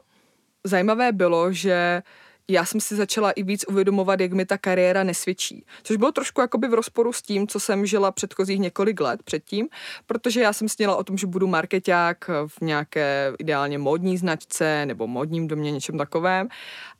zajímavé 0.65 1.13
bylo, 1.13 1.53
že 1.53 2.03
já 2.49 2.65
jsem 2.65 2.81
si 2.81 2.97
začala 2.97 3.31
i 3.31 3.43
víc 3.43 3.65
uvědomovat, 3.69 4.21
jak 4.21 4.33
mi 4.33 4.47
ta 4.47 4.59
kariéra 4.59 5.05
nesvědčí. 5.05 5.67
Což 5.83 5.97
bylo 5.97 6.13
trošku 6.13 6.41
jakoby 6.41 6.69
v 6.69 6.75
rozporu 6.75 7.13
s 7.13 7.23
tím, 7.23 7.47
co 7.47 7.61
jsem 7.61 7.87
žila 7.87 8.13
předchozích 8.13 8.59
několik 8.59 9.01
let 9.01 9.23
předtím, 9.23 9.69
protože 10.07 10.41
já 10.41 10.53
jsem 10.53 10.69
sněla 10.69 10.97
o 10.97 11.05
tom, 11.05 11.19
že 11.19 11.27
budu 11.27 11.47
marketák 11.47 12.31
v 12.47 12.61
nějaké 12.61 13.33
ideálně 13.39 13.79
módní 13.79 14.19
značce 14.19 14.87
nebo 14.87 15.07
módním 15.07 15.49
domě, 15.49 15.73
něčem 15.73 15.99
takovém. 15.99 16.49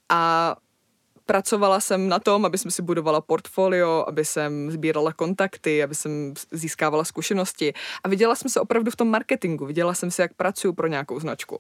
A 0.09 0.57
pracovala 1.27 1.81
jsem 1.81 2.09
na 2.09 2.19
tom, 2.19 2.45
aby 2.45 2.59
jsem 2.59 2.71
si 2.71 2.83
budovala 2.83 3.21
portfolio, 3.21 4.05
aby 4.09 4.25
jsem 4.25 4.71
sbírala 4.71 5.13
kontakty, 5.13 5.83
aby 5.83 5.95
jsem 5.95 6.35
získávala 6.51 7.05
zkušenosti. 7.05 7.73
A 8.05 8.09
viděla 8.09 8.35
jsem 8.35 8.51
se 8.51 8.61
opravdu 8.61 8.91
v 8.91 8.97
tom 8.97 9.09
marketingu, 9.09 9.67
viděla 9.67 9.95
jsem 9.95 10.11
se, 10.11 10.23
jak 10.23 10.35
pracuji 10.35 10.73
pro 10.73 10.87
nějakou 10.87 11.21
značku. 11.21 11.59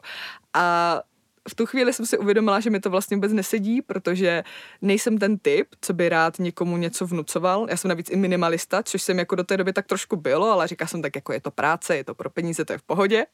A 0.55 1.01
v 1.48 1.54
tu 1.54 1.66
chvíli 1.66 1.92
jsem 1.92 2.07
si 2.07 2.18
uvědomila, 2.18 2.61
že 2.61 2.70
mi 2.70 2.80
to 2.80 2.90
vlastně 2.90 3.16
vůbec 3.16 3.33
nesedí, 3.33 3.83
protože 3.83 4.44
nejsem 4.83 5.18
ten 5.18 5.38
typ, 5.38 5.68
co 5.80 5.92
by 5.92 6.09
rád 6.09 6.38
někomu 6.38 6.76
něco 6.76 7.07
vnucoval. 7.07 7.66
Já 7.70 7.76
jsem 7.76 7.88
navíc 7.88 8.11
i 8.11 8.16
minimalista, 8.16 8.83
což 8.83 9.02
jsem 9.02 9.18
jako 9.18 9.35
do 9.35 9.44
té 9.44 9.57
doby 9.57 9.72
tak 9.72 9.87
trošku 9.87 10.16
bylo, 10.16 10.50
ale 10.50 10.68
říká 10.68 10.87
jsem 10.87 11.02
tak, 11.02 11.16
jako 11.16 11.33
je 11.33 11.40
to 11.40 11.50
práce, 11.50 11.96
je 11.96 12.04
to 12.04 12.14
pro 12.14 12.30
peníze, 12.30 12.64
to 12.64 12.72
je 12.72 12.78
v 12.78 12.83
pohodě. 12.83 13.26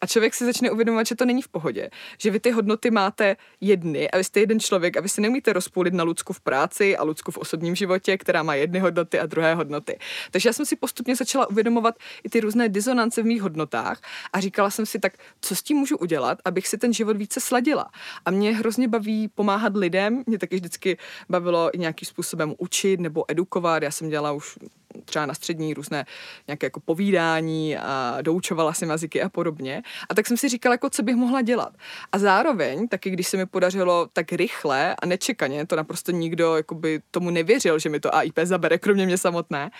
A 0.00 0.06
člověk 0.06 0.34
si 0.34 0.44
začne 0.44 0.70
uvědomovat, 0.70 1.06
že 1.06 1.14
to 1.14 1.24
není 1.24 1.42
v 1.42 1.48
pohodě. 1.48 1.90
Že 2.18 2.30
vy 2.30 2.40
ty 2.40 2.50
hodnoty 2.50 2.90
máte 2.90 3.36
jedny 3.60 4.10
a 4.10 4.16
vy 4.16 4.24
jste 4.24 4.40
jeden 4.40 4.60
člověk 4.60 4.96
a 4.96 5.00
vy 5.00 5.08
si 5.08 5.20
neumíte 5.20 5.52
rozpůlit 5.52 5.94
na 5.94 6.04
Lucku 6.04 6.32
v 6.32 6.40
práci 6.40 6.96
a 6.96 7.02
Lucku 7.02 7.32
v 7.32 7.38
osobním 7.38 7.74
životě, 7.74 8.18
která 8.18 8.42
má 8.42 8.54
jedny 8.54 8.78
hodnoty 8.78 9.18
a 9.18 9.26
druhé 9.26 9.54
hodnoty. 9.54 9.98
Takže 10.30 10.48
já 10.48 10.52
jsem 10.52 10.66
si 10.66 10.76
postupně 10.76 11.16
začala 11.16 11.50
uvědomovat 11.50 11.94
i 12.24 12.28
ty 12.28 12.40
různé 12.40 12.68
disonance 12.68 13.22
v 13.22 13.26
mých 13.26 13.42
hodnotách 13.42 14.00
a 14.32 14.40
říkala 14.40 14.70
jsem 14.70 14.86
si 14.86 14.98
tak, 14.98 15.12
co 15.40 15.56
s 15.56 15.62
tím 15.62 15.76
můžu 15.76 15.96
udělat, 15.96 16.38
abych 16.44 16.68
si 16.68 16.78
ten 16.78 16.92
život 16.92 17.16
více 17.16 17.39
sladila. 17.40 17.90
A 18.24 18.30
mě 18.30 18.56
hrozně 18.56 18.88
baví 18.88 19.28
pomáhat 19.28 19.76
lidem, 19.76 20.22
mě 20.26 20.38
taky 20.38 20.56
vždycky 20.56 20.98
bavilo 21.28 21.76
i 21.76 21.78
nějakým 21.78 22.06
způsobem 22.06 22.54
učit 22.58 23.00
nebo 23.00 23.24
edukovat. 23.28 23.82
Já 23.82 23.90
jsem 23.90 24.08
dělala 24.08 24.32
už 24.32 24.58
třeba 25.04 25.26
na 25.26 25.34
střední 25.34 25.74
různé 25.74 26.06
nějaké 26.46 26.66
jako 26.66 26.80
povídání 26.80 27.76
a 27.76 28.18
doučovala 28.22 28.72
jsem 28.72 28.90
jazyky 28.90 29.22
a 29.22 29.28
podobně. 29.28 29.82
A 30.08 30.14
tak 30.14 30.26
jsem 30.26 30.36
si 30.36 30.48
říkala, 30.48 30.74
jako 30.74 30.90
co 30.90 31.02
bych 31.02 31.16
mohla 31.16 31.42
dělat. 31.42 31.72
A 32.12 32.18
zároveň, 32.18 32.88
taky 32.88 33.10
když 33.10 33.28
se 33.28 33.36
mi 33.36 33.46
podařilo 33.46 34.08
tak 34.12 34.32
rychle 34.32 34.96
a 35.02 35.06
nečekaně, 35.06 35.66
to 35.66 35.76
naprosto 35.76 36.12
nikdo 36.12 36.56
jakoby 36.56 37.00
tomu 37.10 37.30
nevěřil, 37.30 37.78
že 37.78 37.88
mi 37.88 38.00
to 38.00 38.14
AIP 38.14 38.38
zabere, 38.44 38.78
kromě 38.78 39.06
mě 39.06 39.18
samotné, 39.18 39.70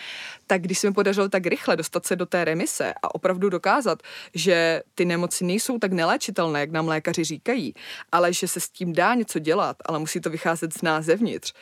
tak 0.46 0.62
když 0.62 0.78
se 0.78 0.88
mi 0.88 0.94
podařilo 0.94 1.28
tak 1.28 1.46
rychle 1.46 1.76
dostat 1.76 2.06
se 2.06 2.16
do 2.16 2.26
té 2.26 2.44
remise 2.44 2.94
a 3.02 3.14
opravdu 3.14 3.48
dokázat, 3.48 4.02
že 4.34 4.82
ty 4.94 5.04
nemoci 5.04 5.44
nejsou 5.44 5.78
tak 5.78 5.92
neléčitelné, 5.92 6.60
jak 6.60 6.70
nám 6.70 6.88
lékaři 6.88 7.24
říkají, 7.24 7.74
ale 8.12 8.32
že 8.32 8.48
se 8.48 8.60
s 8.60 8.68
tím 8.68 8.92
dá 8.92 9.14
něco 9.14 9.38
dělat, 9.38 9.76
ale 9.86 9.98
musí 9.98 10.20
to 10.20 10.30
vycházet 10.30 10.72
z 10.72 10.82
nás 10.82 11.04
zevnitř, 11.04 11.52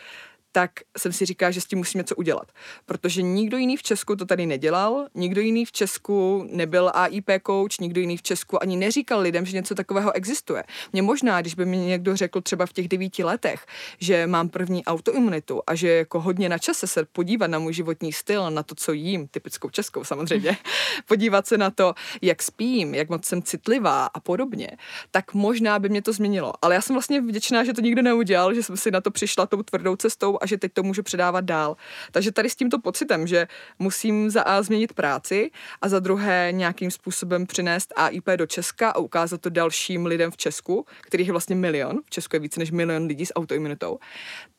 tak 0.59 0.71
jsem 0.99 1.13
si 1.13 1.27
říkala, 1.27 1.51
že 1.51 1.61
s 1.61 1.65
tím 1.65 1.79
musím 1.79 1.99
něco 1.99 2.17
udělat. 2.17 2.53
Protože 2.87 3.23
nikdo 3.23 3.57
jiný 3.57 3.77
v 3.77 3.83
Česku 3.83 4.17
to 4.17 4.27
tady 4.27 4.47
nedělal, 4.47 5.07
nikdo 5.15 5.41
jiný 5.41 5.65
v 5.65 5.73
Česku 5.73 6.49
nebyl 6.51 6.91
AIP 6.95 7.31
coach, 7.47 7.79
nikdo 7.81 8.01
jiný 8.01 8.17
v 8.17 8.23
Česku 8.23 8.63
ani 8.63 8.77
neříkal 8.77 9.21
lidem, 9.21 9.47
že 9.47 9.57
něco 9.57 9.75
takového 9.75 10.13
existuje. 10.13 10.65
Mě 10.93 11.03
možná, 11.03 11.41
když 11.41 11.55
by 11.55 11.67
mi 11.67 11.77
někdo 11.77 12.17
řekl 12.17 12.41
třeba 12.41 12.67
v 12.67 12.73
těch 12.73 12.89
devíti 12.89 13.25
letech, 13.25 13.67
že 13.99 14.27
mám 14.27 14.49
první 14.49 14.85
autoimunitu 14.85 15.63
a 15.67 15.75
že 15.75 15.89
jako 15.89 16.21
hodně 16.21 16.49
na 16.49 16.59
čase 16.59 16.87
se 16.87 17.05
podívat 17.05 17.47
na 17.47 17.59
můj 17.59 17.73
životní 17.73 18.13
styl, 18.13 18.51
na 18.51 18.63
to, 18.63 18.75
co 18.75 18.93
jím, 18.93 19.29
typickou 19.29 19.71
českou 19.71 20.05
samozřejmě, 20.05 20.57
podívat 21.09 21.47
se 21.47 21.59
na 21.59 21.71
to, 21.71 21.95
jak 22.23 22.43
spím, 22.43 22.95
jak 22.95 23.09
moc 23.09 23.25
jsem 23.25 23.43
citlivá 23.43 24.07
a 24.07 24.21
podobně, 24.21 24.69
tak 25.11 25.35
možná 25.35 25.79
by 25.79 25.89
mě 25.89 26.03
to 26.03 26.13
změnilo. 26.13 26.53
Ale 26.63 26.75
já 26.75 26.81
jsem 26.81 26.95
vlastně 26.95 27.21
vděčná, 27.21 27.65
že 27.65 27.73
to 27.73 27.81
nikdo 27.81 28.03
neudělal, 28.03 28.55
že 28.55 28.63
jsem 28.63 28.77
si 28.77 28.91
na 28.91 29.01
to 29.01 29.11
přišla 29.11 29.47
tou 29.47 29.63
tvrdou 29.63 29.97
cestou 29.97 30.39
a 30.41 30.48
že 30.49 30.59
teď 30.59 30.73
to 30.73 30.83
můžu 30.83 31.03
předávat 31.03 31.45
dál. 31.45 31.77
Takže 32.11 32.33
tady 32.33 32.51
s 32.51 32.57
tímto 32.57 32.79
pocitem, 32.79 33.27
že 33.27 33.47
musím 33.79 34.31
za 34.31 34.43
A 34.43 34.63
změnit 34.63 34.93
práci 34.93 35.51
a 35.83 35.89
za 35.89 35.99
druhé 35.99 36.49
nějakým 36.53 36.91
způsobem 36.91 37.47
přinést 37.47 37.93
AIP 37.97 38.29
do 38.37 38.47
Česka 38.47 38.91
a 38.91 38.99
ukázat 38.99 39.41
to 39.41 39.51
dalším 39.51 40.07
lidem 40.07 40.31
v 40.31 40.37
Česku, 40.37 40.87
kterých 41.01 41.27
je 41.27 41.33
vlastně 41.33 41.57
milion, 41.57 42.01
v 42.07 42.11
Česku 42.11 42.37
je 42.37 42.41
více 42.41 42.61
než 42.61 42.71
milion 42.71 43.07
lidí 43.07 43.27
s 43.27 43.35
autoimunitou, 43.35 43.99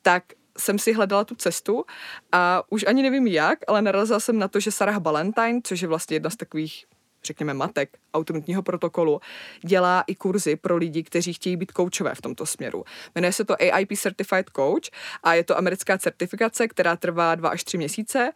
tak 0.02 0.24
jsem 0.58 0.80
si 0.80 0.94
hledala 0.94 1.24
tu 1.24 1.36
cestu 1.36 1.84
a 2.32 2.64
už 2.70 2.86
ani 2.88 3.04
nevím 3.04 3.28
jak, 3.28 3.60
ale 3.68 3.82
narazila 3.82 4.20
jsem 4.20 4.40
na 4.40 4.48
to, 4.48 4.60
že 4.60 4.72
Sarah 4.72 5.00
Ballantyne, 5.00 5.60
což 5.64 5.82
je 5.82 5.88
vlastně 5.88 6.16
jedna 6.16 6.30
z 6.30 6.36
takových 6.36 6.86
řekněme, 7.24 7.54
matek 7.54 7.90
automatního 8.14 8.62
protokolu, 8.62 9.22
dělá 9.62 10.04
i 10.08 10.16
kurzy 10.16 10.56
pro 10.56 10.78
lidi, 10.78 11.04
kteří 11.04 11.34
chtějí 11.34 11.58
být 11.58 11.72
koučové 11.72 12.16
v 12.16 12.22
tomto 12.22 12.46
směru. 12.46 12.84
Jmenuje 13.16 13.34
se 13.34 13.46
to 13.46 13.56
AIP 13.60 13.94
Certified 13.94 14.50
Coach 14.56 14.90
a 15.24 15.34
je 15.34 15.44
to 15.44 15.58
americká 15.58 15.98
certifikace, 15.98 16.68
která 16.68 16.96
trvá 16.96 17.36
dva 17.36 17.50
až 17.50 17.64
tři 17.64 17.78
měsíce 17.78 18.32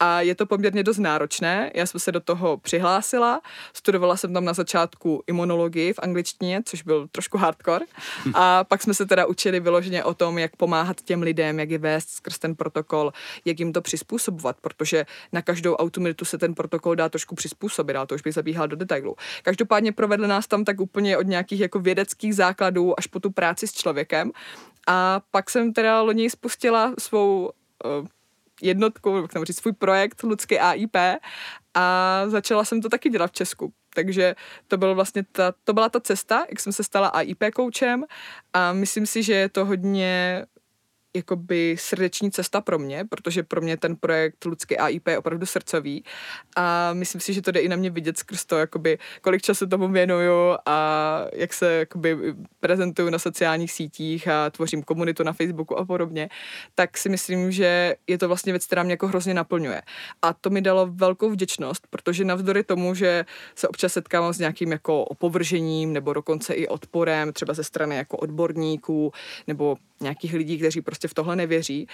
a 0.00 0.20
je 0.20 0.34
to 0.34 0.46
poměrně 0.46 0.82
dost 0.82 0.98
náročné. 0.98 1.70
Já 1.74 1.86
jsem 1.86 2.00
se 2.00 2.12
do 2.12 2.20
toho 2.20 2.56
přihlásila, 2.56 3.40
studovala 3.72 4.16
jsem 4.16 4.32
tam 4.32 4.44
na 4.44 4.52
začátku 4.52 5.22
imunologii 5.26 5.92
v 5.92 5.98
angličtině, 5.98 6.62
což 6.64 6.82
byl 6.82 7.08
trošku 7.12 7.38
hardcore 7.38 7.86
a 8.34 8.64
pak 8.64 8.82
jsme 8.82 8.94
se 8.94 9.06
teda 9.06 9.26
učili 9.26 9.60
vyloženě 9.60 10.04
o 10.04 10.14
tom, 10.14 10.38
jak 10.38 10.56
pomáhat 10.56 11.00
těm 11.00 11.22
lidem, 11.22 11.60
jak 11.60 11.70
je 11.70 11.78
vést 11.78 12.10
skrz 12.10 12.38
ten 12.38 12.54
protokol, 12.54 13.12
jak 13.44 13.60
jim 13.60 13.72
to 13.72 13.80
přizpůsobovat, 13.80 14.56
protože 14.60 15.06
na 15.32 15.42
každou 15.42 15.74
automitu 15.74 16.24
se 16.24 16.38
ten 16.38 16.54
protokol 16.54 16.94
dá 16.94 17.08
trošku 17.08 17.34
přizpůsobit, 17.34 17.96
ale 17.96 18.06
to 18.06 18.14
už 18.14 18.22
bych 18.26 18.34
zabíhala 18.34 18.66
do 18.66 18.76
detailu. 18.76 19.16
Každopádně 19.42 19.92
provedli 19.92 20.28
nás 20.28 20.46
tam 20.46 20.64
tak 20.64 20.80
úplně 20.80 21.18
od 21.18 21.26
nějakých 21.26 21.60
jako 21.60 21.78
vědeckých 21.78 22.34
základů 22.34 22.98
až 22.98 23.06
po 23.06 23.20
tu 23.20 23.30
práci 23.30 23.66
s 23.66 23.72
člověkem. 23.72 24.30
A 24.86 25.20
pak 25.30 25.50
jsem 25.50 25.72
teda 25.72 26.02
loni 26.02 26.30
spustila 26.30 26.94
svou 26.98 27.50
uh, 27.84 28.06
jednotku, 28.62 29.28
jak 29.34 29.44
říct, 29.44 29.56
svůj 29.56 29.72
projekt 29.72 30.22
Lidské 30.22 30.58
AIP 30.58 30.96
a 31.74 32.22
začala 32.26 32.64
jsem 32.64 32.80
to 32.82 32.88
taky 32.88 33.10
dělat 33.10 33.30
v 33.30 33.32
Česku. 33.32 33.72
Takže 33.94 34.34
to, 34.68 34.76
byl 34.76 34.94
vlastně 34.94 35.24
ta, 35.32 35.54
to 35.64 35.72
byla 35.72 35.88
ta 35.88 36.00
cesta, 36.00 36.44
jak 36.50 36.60
jsem 36.60 36.72
se 36.72 36.84
stala 36.84 37.08
AIP 37.08 37.44
koučem 37.54 38.04
a 38.52 38.72
myslím 38.72 39.06
si, 39.06 39.22
že 39.22 39.34
je 39.34 39.48
to 39.48 39.64
hodně 39.64 40.44
jakoby 41.16 41.76
srdeční 41.78 42.30
cesta 42.30 42.60
pro 42.60 42.78
mě, 42.78 43.04
protože 43.04 43.42
pro 43.42 43.60
mě 43.60 43.76
ten 43.76 43.96
projekt 43.96 44.44
Ludský 44.44 44.78
AIP 44.78 45.08
je 45.08 45.18
opravdu 45.18 45.46
srdcový 45.46 46.04
a 46.56 46.92
myslím 46.92 47.20
si, 47.20 47.32
že 47.32 47.42
to 47.42 47.50
jde 47.50 47.60
i 47.60 47.68
na 47.68 47.76
mě 47.76 47.90
vidět 47.90 48.18
skrz 48.18 48.44
to, 48.44 48.58
jakoby, 48.58 48.98
kolik 49.20 49.42
času 49.42 49.66
tomu 49.66 49.88
věnuju 49.88 50.56
a 50.66 51.24
jak 51.32 51.52
se 51.52 51.72
jakoby 51.72 52.34
prezentuju 52.60 53.10
na 53.10 53.18
sociálních 53.18 53.72
sítích 53.72 54.28
a 54.28 54.50
tvořím 54.50 54.82
komunitu 54.82 55.22
na 55.22 55.32
Facebooku 55.32 55.78
a 55.78 55.84
podobně, 55.84 56.28
tak 56.74 56.98
si 56.98 57.08
myslím, 57.08 57.52
že 57.52 57.96
je 58.06 58.18
to 58.18 58.28
vlastně 58.28 58.52
věc, 58.52 58.66
která 58.66 58.82
mě 58.82 58.92
jako 58.92 59.06
hrozně 59.08 59.34
naplňuje. 59.34 59.82
A 60.22 60.32
to 60.32 60.50
mi 60.50 60.60
dalo 60.60 60.86
velkou 60.90 61.30
vděčnost, 61.30 61.86
protože 61.90 62.24
navzdory 62.24 62.62
tomu, 62.62 62.94
že 62.94 63.24
se 63.54 63.68
občas 63.68 63.92
setkávám 63.92 64.32
s 64.32 64.38
nějakým 64.38 64.72
jako 64.72 65.04
opovržením 65.04 65.92
nebo 65.92 66.12
dokonce 66.12 66.54
i 66.54 66.68
odporem, 66.68 67.32
třeba 67.32 67.54
ze 67.54 67.64
strany 67.64 67.96
jako 67.96 68.16
odborníků 68.16 69.12
nebo 69.46 69.76
nějakých 70.00 70.34
lidí, 70.34 70.58
kteří 70.58 70.80
prostě 70.80 71.08
v 71.08 71.14
tohle 71.14 71.36
nevěří, 71.36 71.86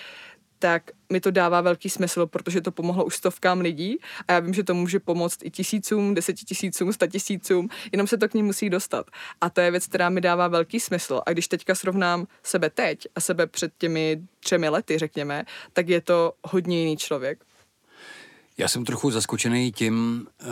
tak 0.62 0.90
mi 1.12 1.20
to 1.20 1.30
dává 1.30 1.60
velký 1.60 1.90
smysl, 1.90 2.26
protože 2.26 2.60
to 2.60 2.72
pomohlo 2.72 3.04
už 3.04 3.16
stovkám 3.16 3.60
lidí 3.60 3.98
a 4.28 4.32
já 4.32 4.40
vím, 4.40 4.54
že 4.54 4.64
to 4.64 4.74
může 4.74 5.00
pomoct 5.00 5.38
i 5.44 5.50
tisícům, 5.50 6.14
desetitisícům, 6.14 6.92
statisícům, 6.92 7.68
jenom 7.92 8.06
se 8.06 8.18
to 8.18 8.28
k 8.28 8.34
ní 8.34 8.42
musí 8.42 8.70
dostat. 8.70 9.06
A 9.40 9.50
to 9.50 9.60
je 9.60 9.70
věc, 9.70 9.86
která 9.86 10.08
mi 10.08 10.20
dává 10.20 10.48
velký 10.48 10.80
smysl. 10.80 11.20
A 11.26 11.32
když 11.32 11.48
teďka 11.48 11.74
srovnám 11.74 12.26
sebe 12.42 12.70
teď 12.70 13.06
a 13.14 13.20
sebe 13.20 13.46
před 13.46 13.72
těmi 13.78 14.22
třemi 14.40 14.68
lety, 14.68 14.98
řekněme, 14.98 15.44
tak 15.72 15.88
je 15.88 16.00
to 16.00 16.32
hodně 16.42 16.78
jiný 16.80 16.96
člověk. 16.96 17.44
Já 18.58 18.68
jsem 18.68 18.84
trochu 18.84 19.10
zaskočený 19.10 19.72
tím, 19.72 20.26
eh, 20.40 20.46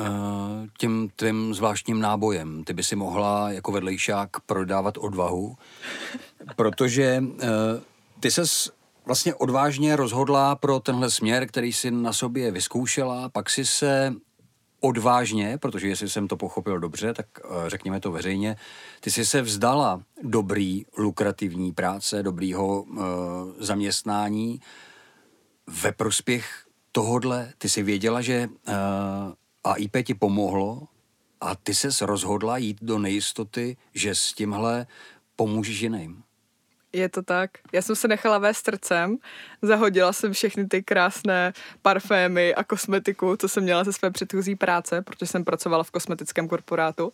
tím 0.78 1.10
tvým 1.16 1.54
zvláštním 1.54 2.00
nábojem. 2.00 2.64
Ty 2.64 2.72
by 2.72 2.82
si 2.84 2.96
mohla 2.96 3.50
jako 3.50 3.72
vedlejšák 3.72 4.40
prodávat 4.40 4.98
odvahu, 4.98 5.56
protože 6.56 7.24
eh, 7.42 7.48
ty 8.20 8.30
ses 8.30 8.70
vlastně 9.06 9.34
odvážně 9.34 9.96
rozhodla 9.96 10.56
pro 10.56 10.80
tenhle 10.80 11.10
směr, 11.10 11.46
který 11.46 11.72
si 11.72 11.90
na 11.90 12.12
sobě 12.12 12.50
vyzkoušela, 12.50 13.28
pak 13.28 13.50
si 13.50 13.66
se 13.66 14.14
odvážně, 14.80 15.58
protože 15.58 15.88
jestli 15.88 16.08
jsem 16.08 16.28
to 16.28 16.36
pochopil 16.36 16.80
dobře, 16.80 17.14
tak 17.14 17.26
eh, 17.44 17.70
řekněme 17.70 18.00
to 18.00 18.12
veřejně, 18.12 18.56
ty 19.00 19.10
jsi 19.10 19.26
se 19.26 19.42
vzdala 19.42 20.02
dobrý, 20.22 20.84
lukrativní 20.98 21.72
práce, 21.72 22.22
dobrýho 22.22 22.82
uh, 22.82 22.98
zaměstnání 23.58 24.60
ve 25.82 25.92
prospěch 25.92 26.69
tohodle, 26.92 27.52
ty 27.58 27.68
jsi 27.68 27.82
věděla, 27.82 28.20
že 28.20 28.48
uh, 28.68 28.74
AIP 29.64 29.96
ti 30.04 30.14
pomohlo 30.14 30.88
a 31.40 31.54
ty 31.56 31.74
ses 31.74 32.00
rozhodla 32.00 32.58
jít 32.58 32.78
do 32.82 32.98
nejistoty, 32.98 33.76
že 33.94 34.14
s 34.14 34.32
tímhle 34.32 34.86
pomůžeš 35.36 35.80
jiným. 35.80 36.22
Je 36.92 37.08
to 37.08 37.22
tak. 37.22 37.50
Já 37.72 37.82
jsem 37.82 37.96
se 37.96 38.08
nechala 38.08 38.38
vést 38.38 38.64
srdcem, 38.64 39.16
zahodila 39.62 40.12
jsem 40.12 40.32
všechny 40.32 40.66
ty 40.66 40.82
krásné 40.82 41.52
parfémy 41.82 42.54
a 42.54 42.64
kosmetiku, 42.64 43.36
co 43.36 43.48
jsem 43.48 43.62
měla 43.62 43.84
ze 43.84 43.92
své 43.92 44.10
předchozí 44.10 44.56
práce, 44.56 45.02
protože 45.02 45.26
jsem 45.26 45.44
pracovala 45.44 45.84
v 45.84 45.90
kosmetickém 45.90 46.48
korporátu. 46.48 47.12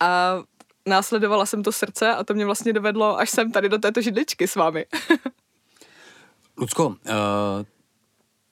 A 0.00 0.42
následovala 0.86 1.46
jsem 1.46 1.62
to 1.62 1.72
srdce 1.72 2.14
a 2.14 2.24
to 2.24 2.34
mě 2.34 2.44
vlastně 2.44 2.72
dovedlo 2.72 3.18
až 3.18 3.30
jsem 3.30 3.52
tady 3.52 3.68
do 3.68 3.78
této 3.78 4.00
židličky 4.00 4.48
s 4.48 4.56
vámi. 4.56 4.86
Lucko, 6.56 6.86
uh, 6.86 6.94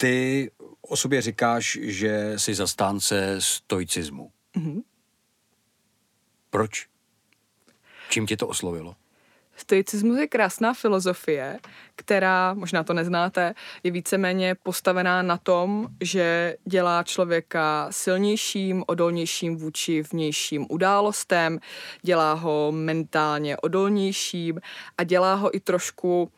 ty 0.00 0.50
o 0.80 0.96
sobě 0.96 1.22
říkáš, 1.22 1.78
že 1.82 2.32
jsi 2.36 2.54
zastánce 2.54 3.36
stoicismu. 3.38 4.30
Mm-hmm. 4.56 4.82
Proč? 6.50 6.86
Čím 8.10 8.26
tě 8.26 8.36
to 8.36 8.48
oslovilo? 8.48 8.94
Stoicismus 9.56 10.18
je 10.18 10.26
krásná 10.26 10.74
filozofie, 10.74 11.58
která, 11.96 12.54
možná 12.54 12.84
to 12.84 12.94
neznáte, 12.94 13.54
je 13.82 13.90
víceméně 13.90 14.54
postavená 14.54 15.22
na 15.22 15.36
tom, 15.36 15.88
že 16.00 16.56
dělá 16.64 17.02
člověka 17.02 17.88
silnějším, 17.90 18.84
odolnějším 18.86 19.56
vůči 19.56 20.02
vnějším 20.12 20.66
událostem, 20.70 21.58
dělá 22.02 22.32
ho 22.32 22.72
mentálně 22.72 23.56
odolnějším 23.56 24.60
a 24.98 25.04
dělá 25.04 25.34
ho 25.34 25.56
i 25.56 25.60
trošku 25.60 26.32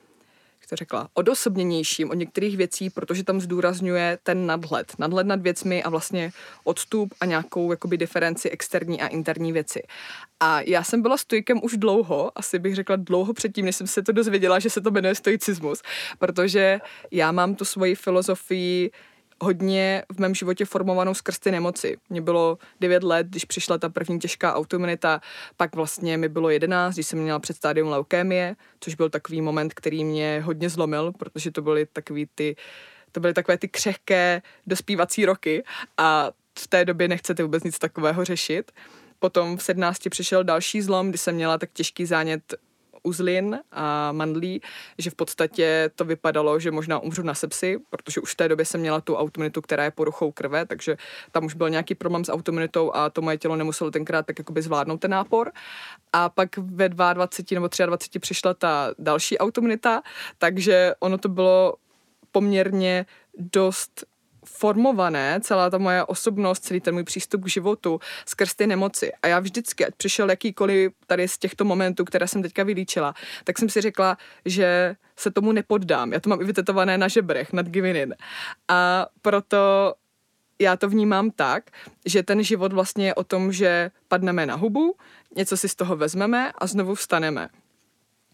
to 0.71 0.77
řekla, 0.77 1.09
odosobněnějším 1.15 2.11
od 2.11 2.15
některých 2.15 2.57
věcí, 2.57 2.91
protože 2.91 3.25
tam 3.25 3.41
zdůrazňuje 3.41 4.19
ten 4.23 4.47
nadhled. 4.47 4.93
Nadhled 4.99 5.27
nad 5.27 5.43
věcmi 5.43 5.83
a 5.83 5.91
vlastně 5.91 6.33
odstup 6.65 7.15
a 7.21 7.25
nějakou 7.25 7.71
jakoby 7.71 7.97
diferenci 7.97 8.51
externí 8.51 9.03
a 9.03 9.07
interní 9.07 9.53
věci. 9.53 9.83
A 10.41 10.61
já 10.61 10.83
jsem 10.83 11.03
byla 11.03 11.17
stojkem 11.17 11.61
už 11.63 11.77
dlouho, 11.77 12.39
asi 12.39 12.59
bych 12.59 12.75
řekla 12.75 12.97
dlouho 12.97 13.33
předtím, 13.33 13.65
než 13.65 13.77
jsem 13.77 13.87
se 13.87 14.03
to 14.03 14.13
dozvěděla, 14.13 14.59
že 14.59 14.71
se 14.71 14.81
to 14.81 14.91
jmenuje 14.91 15.15
stoicismus, 15.15 15.83
protože 16.19 16.81
já 17.11 17.33
mám 17.33 17.55
tu 17.55 17.65
svoji 17.65 17.95
filozofii 17.95 18.91
hodně 19.41 20.03
v 20.13 20.19
mém 20.19 20.35
životě 20.35 20.65
formovanou 20.65 21.15
skrz 21.15 21.39
ty 21.39 21.51
nemoci. 21.51 21.97
Mně 22.11 22.21
bylo 22.21 22.59
9 22.81 23.03
let, 23.03 23.27
když 23.27 23.45
přišla 23.45 23.79
ta 23.79 23.89
první 23.89 24.19
těžká 24.19 24.55
autoimunita, 24.55 25.21
pak 25.57 25.77
vlastně 25.77 26.17
mi 26.17 26.29
bylo 26.29 26.51
11, 26.51 26.95
když 26.95 27.07
jsem 27.07 27.19
měla 27.19 27.39
před 27.39 27.57
stádium 27.57 27.89
leukémie, 27.89 28.57
což 28.81 28.95
byl 28.95 29.11
takový 29.11 29.41
moment, 29.41 29.75
který 29.75 30.05
mě 30.05 30.43
hodně 30.45 30.71
zlomil, 30.71 31.13
protože 31.13 31.51
to 31.51 31.63
byly 31.63 31.87
takový 31.87 32.29
ty 32.35 32.57
to 33.13 33.21
byly 33.21 33.35
takové 33.35 33.59
ty 33.59 33.69
křehké 33.69 34.43
dospívací 34.67 35.27
roky 35.27 35.65
a 35.97 36.31
v 36.59 36.69
té 36.69 36.85
době 36.85 37.09
nechcete 37.09 37.43
vůbec 37.43 37.63
nic 37.65 37.79
takového 37.79 38.25
řešit. 38.25 38.73
Potom 39.19 39.57
v 39.57 39.63
17 39.63 40.09
přišel 40.11 40.45
další 40.45 40.83
zlom, 40.83 41.09
kdy 41.09 41.19
jsem 41.19 41.35
měla 41.35 41.59
tak 41.59 41.71
těžký 41.73 42.07
zánět 42.07 42.55
uzlin 43.03 43.59
a 43.73 44.13
mandlí, 44.13 44.61
že 44.99 45.11
v 45.11 45.15
podstatě 45.15 45.91
to 45.95 46.05
vypadalo, 46.05 46.59
že 46.61 46.71
možná 46.71 46.99
umřu 46.99 47.23
na 47.23 47.35
sepsy, 47.35 47.79
protože 47.91 48.21
už 48.21 48.33
v 48.33 48.37
té 48.37 48.49
době 48.49 48.65
jsem 48.65 48.81
měla 48.81 49.01
tu 49.01 49.17
automunitu, 49.17 49.61
která 49.63 49.85
je 49.85 49.91
poruchou 49.91 50.33
krve, 50.33 50.67
takže 50.67 50.97
tam 51.33 51.45
už 51.45 51.55
byl 51.55 51.71
nějaký 51.71 51.95
problém 51.95 52.25
s 52.25 52.33
automunitou 52.33 52.93
a 52.95 53.11
to 53.11 53.23
moje 53.23 53.39
tělo 53.39 53.57
nemuselo 53.57 53.91
tenkrát 53.91 54.27
tak 54.27 54.39
jakoby 54.39 54.63
zvládnout 54.63 55.01
ten 55.01 55.11
nápor. 55.11 55.53
A 56.13 56.29
pak 56.29 56.57
ve 56.57 56.89
22 56.89 57.55
nebo 57.55 57.69
23 57.87 58.19
přišla 58.19 58.55
ta 58.55 58.95
další 58.99 59.39
automunita, 59.39 60.03
takže 60.39 60.95
ono 61.01 61.19
to 61.19 61.29
bylo 61.29 61.75
poměrně 62.33 63.07
dost 63.39 64.05
formované, 64.45 65.41
celá 65.43 65.71
ta 65.71 65.79
moje 65.79 66.05
osobnost, 66.05 66.65
celý 66.65 66.81
ten 66.81 66.95
můj 66.95 67.05
přístup 67.05 67.45
k 67.45 67.49
životu 67.49 68.01
skrz 68.27 68.55
ty 68.55 68.67
nemoci. 68.67 69.13
A 69.23 69.27
já 69.27 69.41
vždycky, 69.41 69.87
ať 69.87 69.95
přišel 69.95 70.31
jakýkoliv 70.31 70.93
tady 71.07 71.29
z 71.29 71.39
těchto 71.39 71.65
momentů, 71.65 72.05
které 72.05 72.29
jsem 72.29 72.43
teďka 72.43 72.65
vylíčila, 72.65 73.15
tak 73.45 73.59
jsem 73.59 73.69
si 73.69 73.81
řekla, 73.81 74.17
že 74.45 74.97
se 75.17 75.31
tomu 75.31 75.53
nepoddám. 75.53 76.13
Já 76.13 76.21
to 76.21 76.31
mám 76.31 76.41
i 76.41 76.45
vytetované 76.45 76.99
na 76.99 77.09
žebrech, 77.09 77.53
nad 77.53 77.67
giving 77.67 77.97
in. 77.97 78.15
A 78.69 79.07
proto 79.23 79.95
já 80.59 80.77
to 80.77 80.89
vnímám 80.89 81.31
tak, 81.31 81.71
že 82.07 82.23
ten 82.23 82.43
život 82.43 82.73
vlastně 82.73 83.07
je 83.07 83.15
o 83.15 83.25
tom, 83.25 83.53
že 83.53 83.91
padneme 84.09 84.47
na 84.47 84.55
hubu, 84.55 84.97
něco 85.37 85.57
si 85.57 85.69
z 85.69 85.75
toho 85.75 85.97
vezmeme 85.97 86.53
a 86.59 86.67
znovu 86.67 86.95
vstaneme 86.95 87.49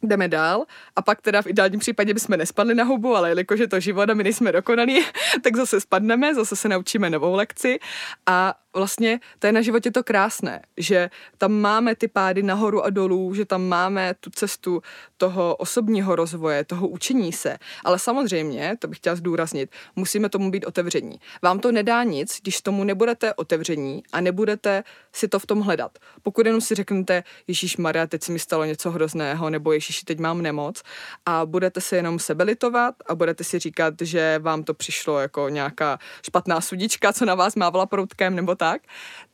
jdeme 0.02 0.28
dál 0.28 0.64
a 0.96 1.02
pak 1.02 1.22
teda 1.22 1.42
v 1.42 1.46
ideálním 1.46 1.80
případě 1.80 2.14
bychom 2.14 2.36
nespadli 2.36 2.74
na 2.74 2.84
hubu, 2.84 3.16
ale 3.16 3.28
jelikož 3.28 3.60
je 3.60 3.68
to 3.68 3.80
život 3.80 4.10
a 4.10 4.14
my 4.14 4.24
nejsme 4.24 4.52
dokonalí, 4.52 5.04
tak 5.42 5.56
zase 5.56 5.80
spadneme, 5.80 6.34
zase 6.34 6.56
se 6.56 6.68
naučíme 6.68 7.10
novou 7.10 7.34
lekci 7.34 7.78
a 8.26 8.54
vlastně 8.76 9.20
to 9.38 9.46
je 9.46 9.52
na 9.52 9.60
životě 9.60 9.90
to 9.90 10.04
krásné, 10.04 10.62
že 10.76 11.10
tam 11.38 11.52
máme 11.52 11.94
ty 11.94 12.08
pády 12.08 12.42
nahoru 12.42 12.84
a 12.84 12.90
dolů, 12.90 13.34
že 13.34 13.44
tam 13.44 13.64
máme 13.68 14.14
tu 14.20 14.30
cestu 14.30 14.82
toho 15.16 15.56
osobního 15.56 16.16
rozvoje, 16.16 16.64
toho 16.64 16.88
učení 16.88 17.32
se. 17.32 17.58
Ale 17.84 17.98
samozřejmě, 17.98 18.76
to 18.78 18.88
bych 18.88 18.98
chtěla 18.98 19.16
zdůraznit, 19.16 19.70
musíme 19.96 20.28
tomu 20.28 20.50
být 20.50 20.64
otevření. 20.64 21.20
Vám 21.42 21.58
to 21.58 21.72
nedá 21.72 22.02
nic, 22.02 22.40
když 22.42 22.60
tomu 22.60 22.84
nebudete 22.84 23.34
otevření 23.34 24.02
a 24.12 24.20
nebudete 24.20 24.84
si 25.12 25.28
to 25.28 25.38
v 25.38 25.46
tom 25.46 25.60
hledat. 25.60 25.98
Pokud 26.22 26.46
jenom 26.46 26.60
si 26.60 26.74
řeknete, 26.74 27.24
Ježíš 27.46 27.76
Maria, 27.76 28.06
teď 28.06 28.22
se 28.22 28.32
mi 28.32 28.38
stalo 28.38 28.64
něco 28.64 28.90
hrozného, 28.90 29.50
nebo 29.50 29.72
Ježíši, 29.96 30.04
teď 30.04 30.18
mám 30.18 30.42
nemoc, 30.42 30.82
a 31.26 31.46
budete 31.46 31.80
se 31.80 31.96
jenom 31.96 32.18
sebelitovat 32.18 32.94
a 33.06 33.14
budete 33.14 33.44
si 33.44 33.58
říkat, 33.58 33.94
že 34.00 34.38
vám 34.38 34.64
to 34.64 34.74
přišlo 34.74 35.20
jako 35.20 35.48
nějaká 35.48 35.98
špatná 36.22 36.60
sudička, 36.60 37.12
co 37.12 37.24
na 37.24 37.34
vás 37.34 37.56
mávala 37.56 37.86
proutkem 37.86 38.34
nebo 38.34 38.54
tak, 38.54 38.82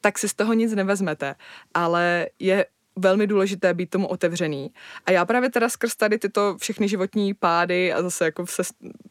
tak 0.01 0.19
si 0.19 0.29
z 0.29 0.35
toho 0.35 0.53
nic 0.53 0.75
nevezmete. 0.75 1.35
Ale 1.75 2.27
je 2.39 2.67
velmi 2.97 3.27
důležité 3.27 3.75
být 3.75 3.91
tomu 3.91 4.07
otevřený. 4.07 4.71
A 5.07 5.11
já 5.11 5.25
právě 5.25 5.51
teda 5.51 5.69
skrz 5.69 5.97
tady 5.97 6.19
tyto 6.19 6.57
všechny 6.61 6.89
životní 6.89 7.35
pády 7.35 7.93
a 7.93 8.03
zase 8.03 8.25
jako 8.25 8.45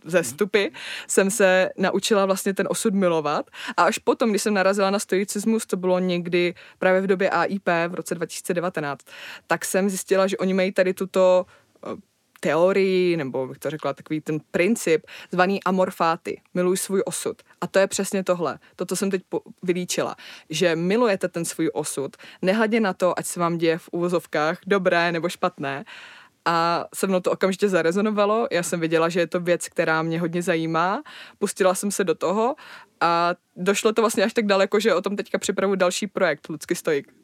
zestupy 0.05 0.69
mm. 0.69 0.75
jsem 1.07 1.31
se 1.31 1.69
naučila 1.77 2.25
vlastně 2.25 2.53
ten 2.53 2.67
osud 2.69 2.93
milovat. 2.93 3.49
A 3.77 3.83
až 3.83 3.97
potom, 3.97 4.29
když 4.29 4.41
jsem 4.41 4.53
narazila 4.53 4.89
na 4.89 4.99
stoicismus, 4.99 5.65
to 5.65 5.77
bylo 5.77 5.99
někdy 5.99 6.53
právě 6.79 7.01
v 7.01 7.07
době 7.07 7.29
AIP 7.29 7.67
v 7.87 7.93
roce 7.93 8.15
2019, 8.15 9.05
tak 9.47 9.65
jsem 9.65 9.89
zjistila, 9.89 10.27
že 10.27 10.37
oni 10.37 10.53
mají 10.53 10.71
tady 10.71 10.93
tuto 10.93 11.45
teorii, 12.41 13.17
nebo 13.17 13.47
bych 13.47 13.57
to 13.57 13.69
řekla 13.69 13.93
takový 13.93 14.21
ten 14.21 14.39
princip, 14.51 15.05
zvaný 15.31 15.63
amorfáty. 15.63 16.41
Miluj 16.53 16.77
svůj 16.77 17.01
osud. 17.05 17.41
A 17.61 17.67
to 17.67 17.79
je 17.79 17.87
přesně 17.87 18.23
tohle, 18.23 18.59
to, 18.75 18.85
co 18.85 18.95
jsem 18.95 19.11
teď 19.11 19.21
vylíčila, 19.63 20.15
že 20.49 20.75
milujete 20.75 21.27
ten 21.27 21.45
svůj 21.45 21.69
osud, 21.73 22.17
nehledě 22.41 22.79
na 22.79 22.93
to, 22.93 23.19
ať 23.19 23.25
se 23.25 23.39
vám 23.39 23.57
děje 23.57 23.77
v 23.77 23.89
úvozovkách 23.91 24.59
dobré 24.67 25.11
nebo 25.11 25.29
špatné, 25.29 25.85
a 26.45 26.85
se 26.95 27.07
mnou 27.07 27.19
to 27.19 27.31
okamžitě 27.31 27.69
zarezonovalo. 27.69 28.47
Já 28.51 28.63
jsem 28.63 28.79
věděla, 28.79 29.09
že 29.09 29.19
je 29.19 29.27
to 29.27 29.39
věc, 29.39 29.69
která 29.69 30.01
mě 30.01 30.19
hodně 30.19 30.41
zajímá. 30.41 31.03
Pustila 31.39 31.75
jsem 31.75 31.91
se 31.91 32.03
do 32.03 32.15
toho 32.15 32.55
a 33.01 33.35
došlo 33.55 33.93
to 33.93 34.01
vlastně 34.01 34.23
až 34.23 34.33
tak 34.33 34.45
daleko, 34.45 34.79
že 34.79 34.93
o 34.93 35.01
tom 35.01 35.15
teďka 35.15 35.37
připravu 35.37 35.75
další 35.75 36.07
projekt 36.07 36.49
Ludsky 36.49 36.75
Stoik. 36.75 37.20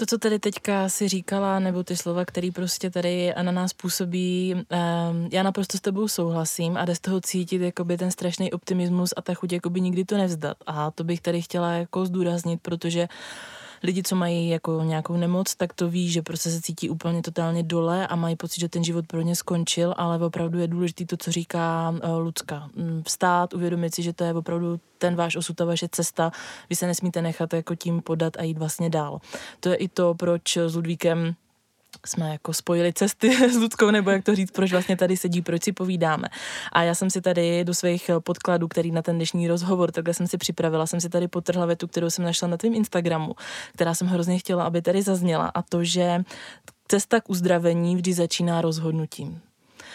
To, 0.00 0.06
co 0.06 0.18
tady 0.18 0.38
teďka 0.38 0.88
si 0.88 1.08
říkala, 1.08 1.58
nebo 1.58 1.82
ty 1.82 1.96
slova, 1.96 2.24
které 2.24 2.50
prostě 2.54 2.90
tady 2.90 3.34
na 3.42 3.52
nás 3.52 3.72
působí, 3.72 4.54
um, 4.54 5.28
já 5.32 5.42
naprosto 5.42 5.78
s 5.78 5.80
tebou 5.80 6.08
souhlasím 6.08 6.76
a 6.76 6.84
jde 6.84 6.94
z 6.94 7.00
toho 7.00 7.20
cítit 7.20 7.62
jakoby 7.62 7.96
ten 7.96 8.10
strašný 8.10 8.52
optimismus 8.52 9.14
a 9.16 9.22
ta 9.22 9.34
chuť 9.34 9.52
jakoby 9.52 9.80
nikdy 9.80 10.04
to 10.04 10.16
nevzdat. 10.16 10.56
A 10.66 10.90
to 10.90 11.04
bych 11.04 11.20
tady 11.20 11.42
chtěla 11.42 11.72
jako 11.72 12.06
zdůraznit, 12.06 12.60
protože 12.62 13.02
uh, 13.02 13.08
lidi, 13.82 14.02
co 14.02 14.16
mají 14.16 14.48
jako 14.48 14.82
nějakou 14.84 15.16
nemoc, 15.16 15.54
tak 15.54 15.72
to 15.72 15.88
ví, 15.88 16.10
že 16.10 16.22
prostě 16.22 16.50
se 16.50 16.62
cítí 16.62 16.90
úplně 16.90 17.22
totálně 17.22 17.62
dole 17.62 18.06
a 18.06 18.16
mají 18.16 18.36
pocit, 18.36 18.60
že 18.60 18.68
ten 18.68 18.84
život 18.84 19.06
pro 19.06 19.20
ně 19.20 19.36
skončil, 19.36 19.94
ale 19.96 20.18
opravdu 20.18 20.58
je 20.58 20.68
důležité 20.68 21.06
to, 21.06 21.16
co 21.16 21.32
říká 21.32 21.94
uh, 22.04 22.18
Lucka. 22.18 22.70
Mm, 22.76 23.02
vstát, 23.06 23.54
uvědomit 23.54 23.94
si, 23.94 24.02
že 24.02 24.12
to 24.12 24.24
je 24.24 24.34
opravdu 24.34 24.80
ten 24.98 25.14
váš 25.14 25.36
osud, 25.36 25.56
ta 25.56 25.64
vaše 25.64 25.88
cesta, 25.90 26.32
vy 26.70 26.76
se 26.76 26.86
nesmíte 26.86 27.22
nechat 27.22 27.52
jako 27.54 27.74
tím 27.74 28.02
podat 28.02 28.36
a 28.38 28.42
jít 28.42 28.58
vlastně 28.58 28.90
dál. 28.90 29.20
To 29.60 29.68
je 29.68 29.74
i 29.74 29.88
to, 29.88 30.14
proč 30.14 30.56
s 30.56 30.74
Ludvíkem 30.74 31.34
jsme 32.06 32.30
jako 32.30 32.52
spojili 32.52 32.92
cesty 32.92 33.50
s 33.52 33.56
Ludkou, 33.56 33.90
nebo 33.90 34.10
jak 34.10 34.24
to 34.24 34.34
říct, 34.34 34.50
proč 34.50 34.72
vlastně 34.72 34.96
tady 34.96 35.16
sedí, 35.16 35.42
proč 35.42 35.64
si 35.64 35.72
povídáme. 35.72 36.28
A 36.72 36.82
já 36.82 36.94
jsem 36.94 37.10
si 37.10 37.20
tady 37.20 37.64
do 37.64 37.74
svých 37.74 38.10
podkladů, 38.24 38.68
který 38.68 38.90
na 38.90 39.02
ten 39.02 39.16
dnešní 39.16 39.48
rozhovor, 39.48 39.92
takhle 39.92 40.14
jsem 40.14 40.26
si 40.26 40.38
připravila, 40.38 40.86
jsem 40.86 41.00
si 41.00 41.08
tady 41.08 41.28
potrhla 41.28 41.66
větu, 41.66 41.86
kterou 41.86 42.10
jsem 42.10 42.24
našla 42.24 42.48
na 42.48 42.56
tvém 42.56 42.74
Instagramu, 42.74 43.34
která 43.74 43.94
jsem 43.94 44.06
hrozně 44.06 44.38
chtěla, 44.38 44.64
aby 44.64 44.82
tady 44.82 45.02
zazněla 45.02 45.50
a 45.54 45.62
to, 45.62 45.84
že 45.84 46.24
cesta 46.88 47.20
k 47.20 47.30
uzdravení 47.30 47.96
vždy 47.96 48.12
začíná 48.12 48.60
rozhodnutím. 48.60 49.40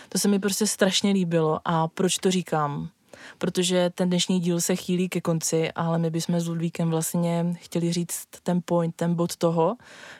To 0.10 0.20
se 0.20 0.28
mi 0.28 0.40
prostě 0.40 0.68
strašně 0.68 1.12
líbilo 1.12 1.60
a 1.66 1.88
proč 1.88 2.18
to 2.18 2.32
říkám? 2.32 2.90
Protože 3.38 3.90
ten 3.96 4.10
dnešní 4.10 4.40
díl 4.40 4.62
se 4.62 4.76
chýlí 4.76 5.10
ke 5.10 5.22
konci, 5.22 5.72
ale 5.72 5.98
my 5.98 6.10
bychom 6.10 6.40
s 6.40 6.48
Ludvíkem 6.48 6.90
vlastně 6.90 7.56
chtěli 7.60 7.94
říct 7.94 8.28
ten 8.44 8.62
point, 8.66 8.96
ten 8.96 9.16
bod 9.16 9.36
toho, 9.36 9.76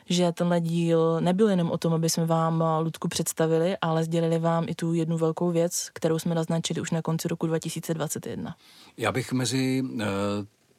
že 0.08 0.32
tenhle 0.32 0.60
díl 0.60 1.20
nebyl 1.20 1.48
jenom 1.48 1.70
o 1.70 1.78
tom, 1.78 1.92
aby 1.94 2.10
jsme 2.10 2.26
vám 2.26 2.64
Ludku 2.80 3.08
představili, 3.08 3.76
ale 3.80 4.04
sdělili 4.04 4.38
vám 4.38 4.64
i 4.68 4.74
tu 4.74 4.94
jednu 4.94 5.18
velkou 5.18 5.50
věc, 5.50 5.90
kterou 5.92 6.18
jsme 6.18 6.34
naznačili 6.34 6.80
už 6.80 6.90
na 6.90 7.02
konci 7.02 7.28
roku 7.28 7.46
2021. 7.46 8.56
Já 8.96 9.12
bych 9.12 9.32
mezi 9.32 9.82
uh 9.82 10.00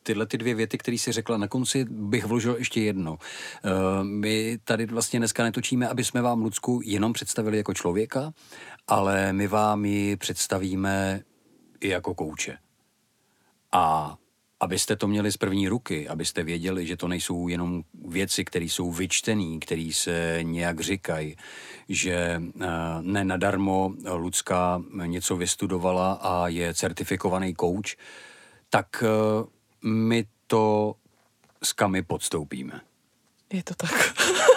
tyhle 0.05 0.25
ty 0.25 0.37
dvě 0.37 0.55
věty, 0.55 0.77
které 0.77 0.97
si 0.97 1.11
řekla 1.11 1.37
na 1.37 1.47
konci, 1.47 1.85
bych 1.89 2.25
vložil 2.25 2.55
ještě 2.57 2.81
jedno. 2.81 3.17
Eh, 3.17 4.03
my 4.03 4.57
tady 4.63 4.85
vlastně 4.85 5.19
dneska 5.19 5.43
netočíme, 5.43 5.87
aby 5.87 6.03
jsme 6.03 6.21
vám 6.21 6.41
Lucku 6.41 6.81
jenom 6.83 7.13
představili 7.13 7.57
jako 7.57 7.73
člověka, 7.73 8.33
ale 8.87 9.33
my 9.33 9.47
vám 9.47 9.85
ji 9.85 10.15
představíme 10.15 11.21
i 11.79 11.87
jako 11.87 12.15
kouče. 12.15 12.57
A 13.71 14.15
abyste 14.59 14.95
to 14.95 15.07
měli 15.07 15.31
z 15.31 15.37
první 15.37 15.67
ruky, 15.67 16.07
abyste 16.07 16.43
věděli, 16.43 16.85
že 16.85 16.97
to 16.97 17.07
nejsou 17.07 17.47
jenom 17.47 17.83
věci, 18.07 18.45
které 18.45 18.65
jsou 18.65 18.91
vyčtené, 18.91 19.59
které 19.59 19.89
se 19.93 20.39
nějak 20.41 20.79
říkají, 20.79 21.35
že 21.89 22.41
eh, 22.61 22.67
ne 23.01 23.23
nadarmo 23.23 23.93
Lucka 24.13 24.81
něco 25.05 25.35
vystudovala 25.35 26.13
a 26.13 26.47
je 26.47 26.73
certifikovaný 26.73 27.53
kouč, 27.53 27.97
tak 28.69 29.03
eh, 29.03 29.45
my 29.83 30.25
to 30.47 30.95
s 31.63 31.73
kamy 31.73 32.01
podstoupíme. 32.01 32.81
Je 33.53 33.63
to 33.63 33.75
tak. 33.75 33.91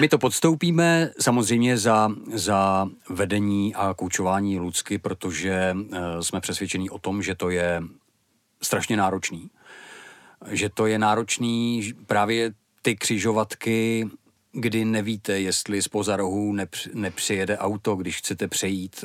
My 0.00 0.08
to 0.08 0.18
podstoupíme 0.18 1.10
samozřejmě 1.20 1.78
za, 1.78 2.08
za 2.32 2.88
vedení 3.08 3.74
a 3.74 3.94
koučování 3.94 4.58
Lucky, 4.58 4.98
protože 4.98 5.76
uh, 5.76 5.98
jsme 6.20 6.40
přesvědčení 6.40 6.90
o 6.90 6.98
tom, 6.98 7.22
že 7.22 7.34
to 7.34 7.50
je 7.50 7.82
strašně 8.62 8.96
náročný. 8.96 9.50
Že 10.50 10.68
to 10.68 10.86
je 10.86 10.98
náročný 10.98 11.92
právě 12.06 12.52
ty 12.82 12.96
křižovatky, 12.96 14.08
kdy 14.52 14.84
nevíte, 14.84 15.40
jestli 15.40 15.82
z 15.82 15.88
rohu 16.16 16.52
nepř, 16.52 16.88
nepřijede 16.94 17.58
auto, 17.58 17.96
když 17.96 18.16
chcete 18.16 18.48
přejít 18.48 19.04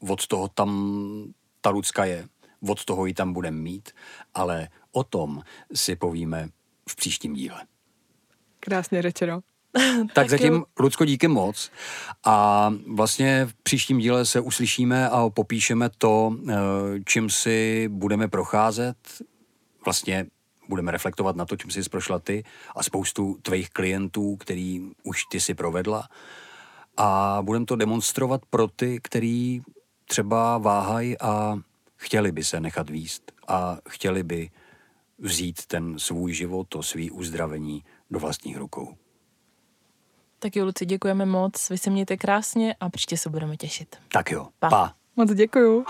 uh, 0.00 0.10
od 0.10 0.26
toho 0.26 0.48
tam 0.48 1.34
ta 1.60 1.70
Lucka 1.70 2.04
je, 2.04 2.28
od 2.68 2.84
toho 2.84 3.06
ji 3.06 3.14
tam 3.14 3.32
budeme 3.32 3.56
mít, 3.56 3.90
ale 4.34 4.68
o 4.92 5.04
tom 5.04 5.42
si 5.74 5.96
povíme 5.96 6.48
v 6.88 6.96
příštím 6.96 7.34
díle. 7.34 7.66
Krásně 8.64 9.02
řečeno. 9.02 9.40
tak, 9.72 10.12
tak 10.14 10.30
zatím. 10.30 10.64
Lucko, 10.80 11.04
díky 11.04 11.28
moc. 11.28 11.70
A 12.24 12.74
vlastně 12.86 13.46
v 13.46 13.54
příštím 13.54 13.98
díle 13.98 14.26
se 14.26 14.40
uslyšíme 14.40 15.08
a 15.08 15.30
popíšeme 15.30 15.90
to, 15.98 16.36
eh, 16.48 16.54
čím 17.06 17.30
si 17.30 17.88
budeme 17.88 18.28
procházet. 18.28 18.96
Vlastně 19.84 20.26
budeme 20.68 20.92
reflektovat 20.92 21.36
na 21.36 21.44
to, 21.44 21.56
čím 21.56 21.70
jsi 21.70 21.82
prošla 21.90 22.18
ty 22.18 22.44
a 22.76 22.82
spoustu 22.82 23.38
tvých 23.42 23.70
klientů, 23.70 24.36
který 24.36 24.90
už 25.02 25.24
ty 25.24 25.40
si 25.40 25.54
provedla. 25.54 26.08
A 26.96 27.38
budeme 27.42 27.66
to 27.66 27.76
demonstrovat 27.76 28.40
pro 28.50 28.68
ty, 28.68 29.00
který 29.02 29.60
třeba 30.04 30.58
váhají 30.58 31.18
a 31.18 31.58
chtěli 31.96 32.32
by 32.32 32.44
se 32.44 32.60
nechat 32.60 32.90
výst 32.90 33.32
a 33.48 33.78
chtěli 33.88 34.22
by 34.22 34.50
vzít 35.18 35.66
ten 35.66 35.98
svůj 35.98 36.32
život, 36.32 36.66
to 36.68 36.82
svý 36.82 37.10
uzdravení 37.10 37.84
do 38.12 38.18
vlastních 38.18 38.56
rukou. 38.56 38.96
Tak 40.38 40.56
jo, 40.56 40.64
Luci, 40.64 40.86
děkujeme 40.86 41.26
moc, 41.26 41.70
vy 41.70 41.78
se 41.78 41.90
mějte 41.90 42.16
krásně 42.16 42.74
a 42.80 42.88
příště 42.88 43.16
se 43.16 43.30
budeme 43.30 43.56
těšit. 43.56 43.96
Tak 44.12 44.30
jo, 44.30 44.48
pa. 44.58 44.68
pa. 44.68 44.94
Moc 45.16 45.34
děkuju. 45.34 45.84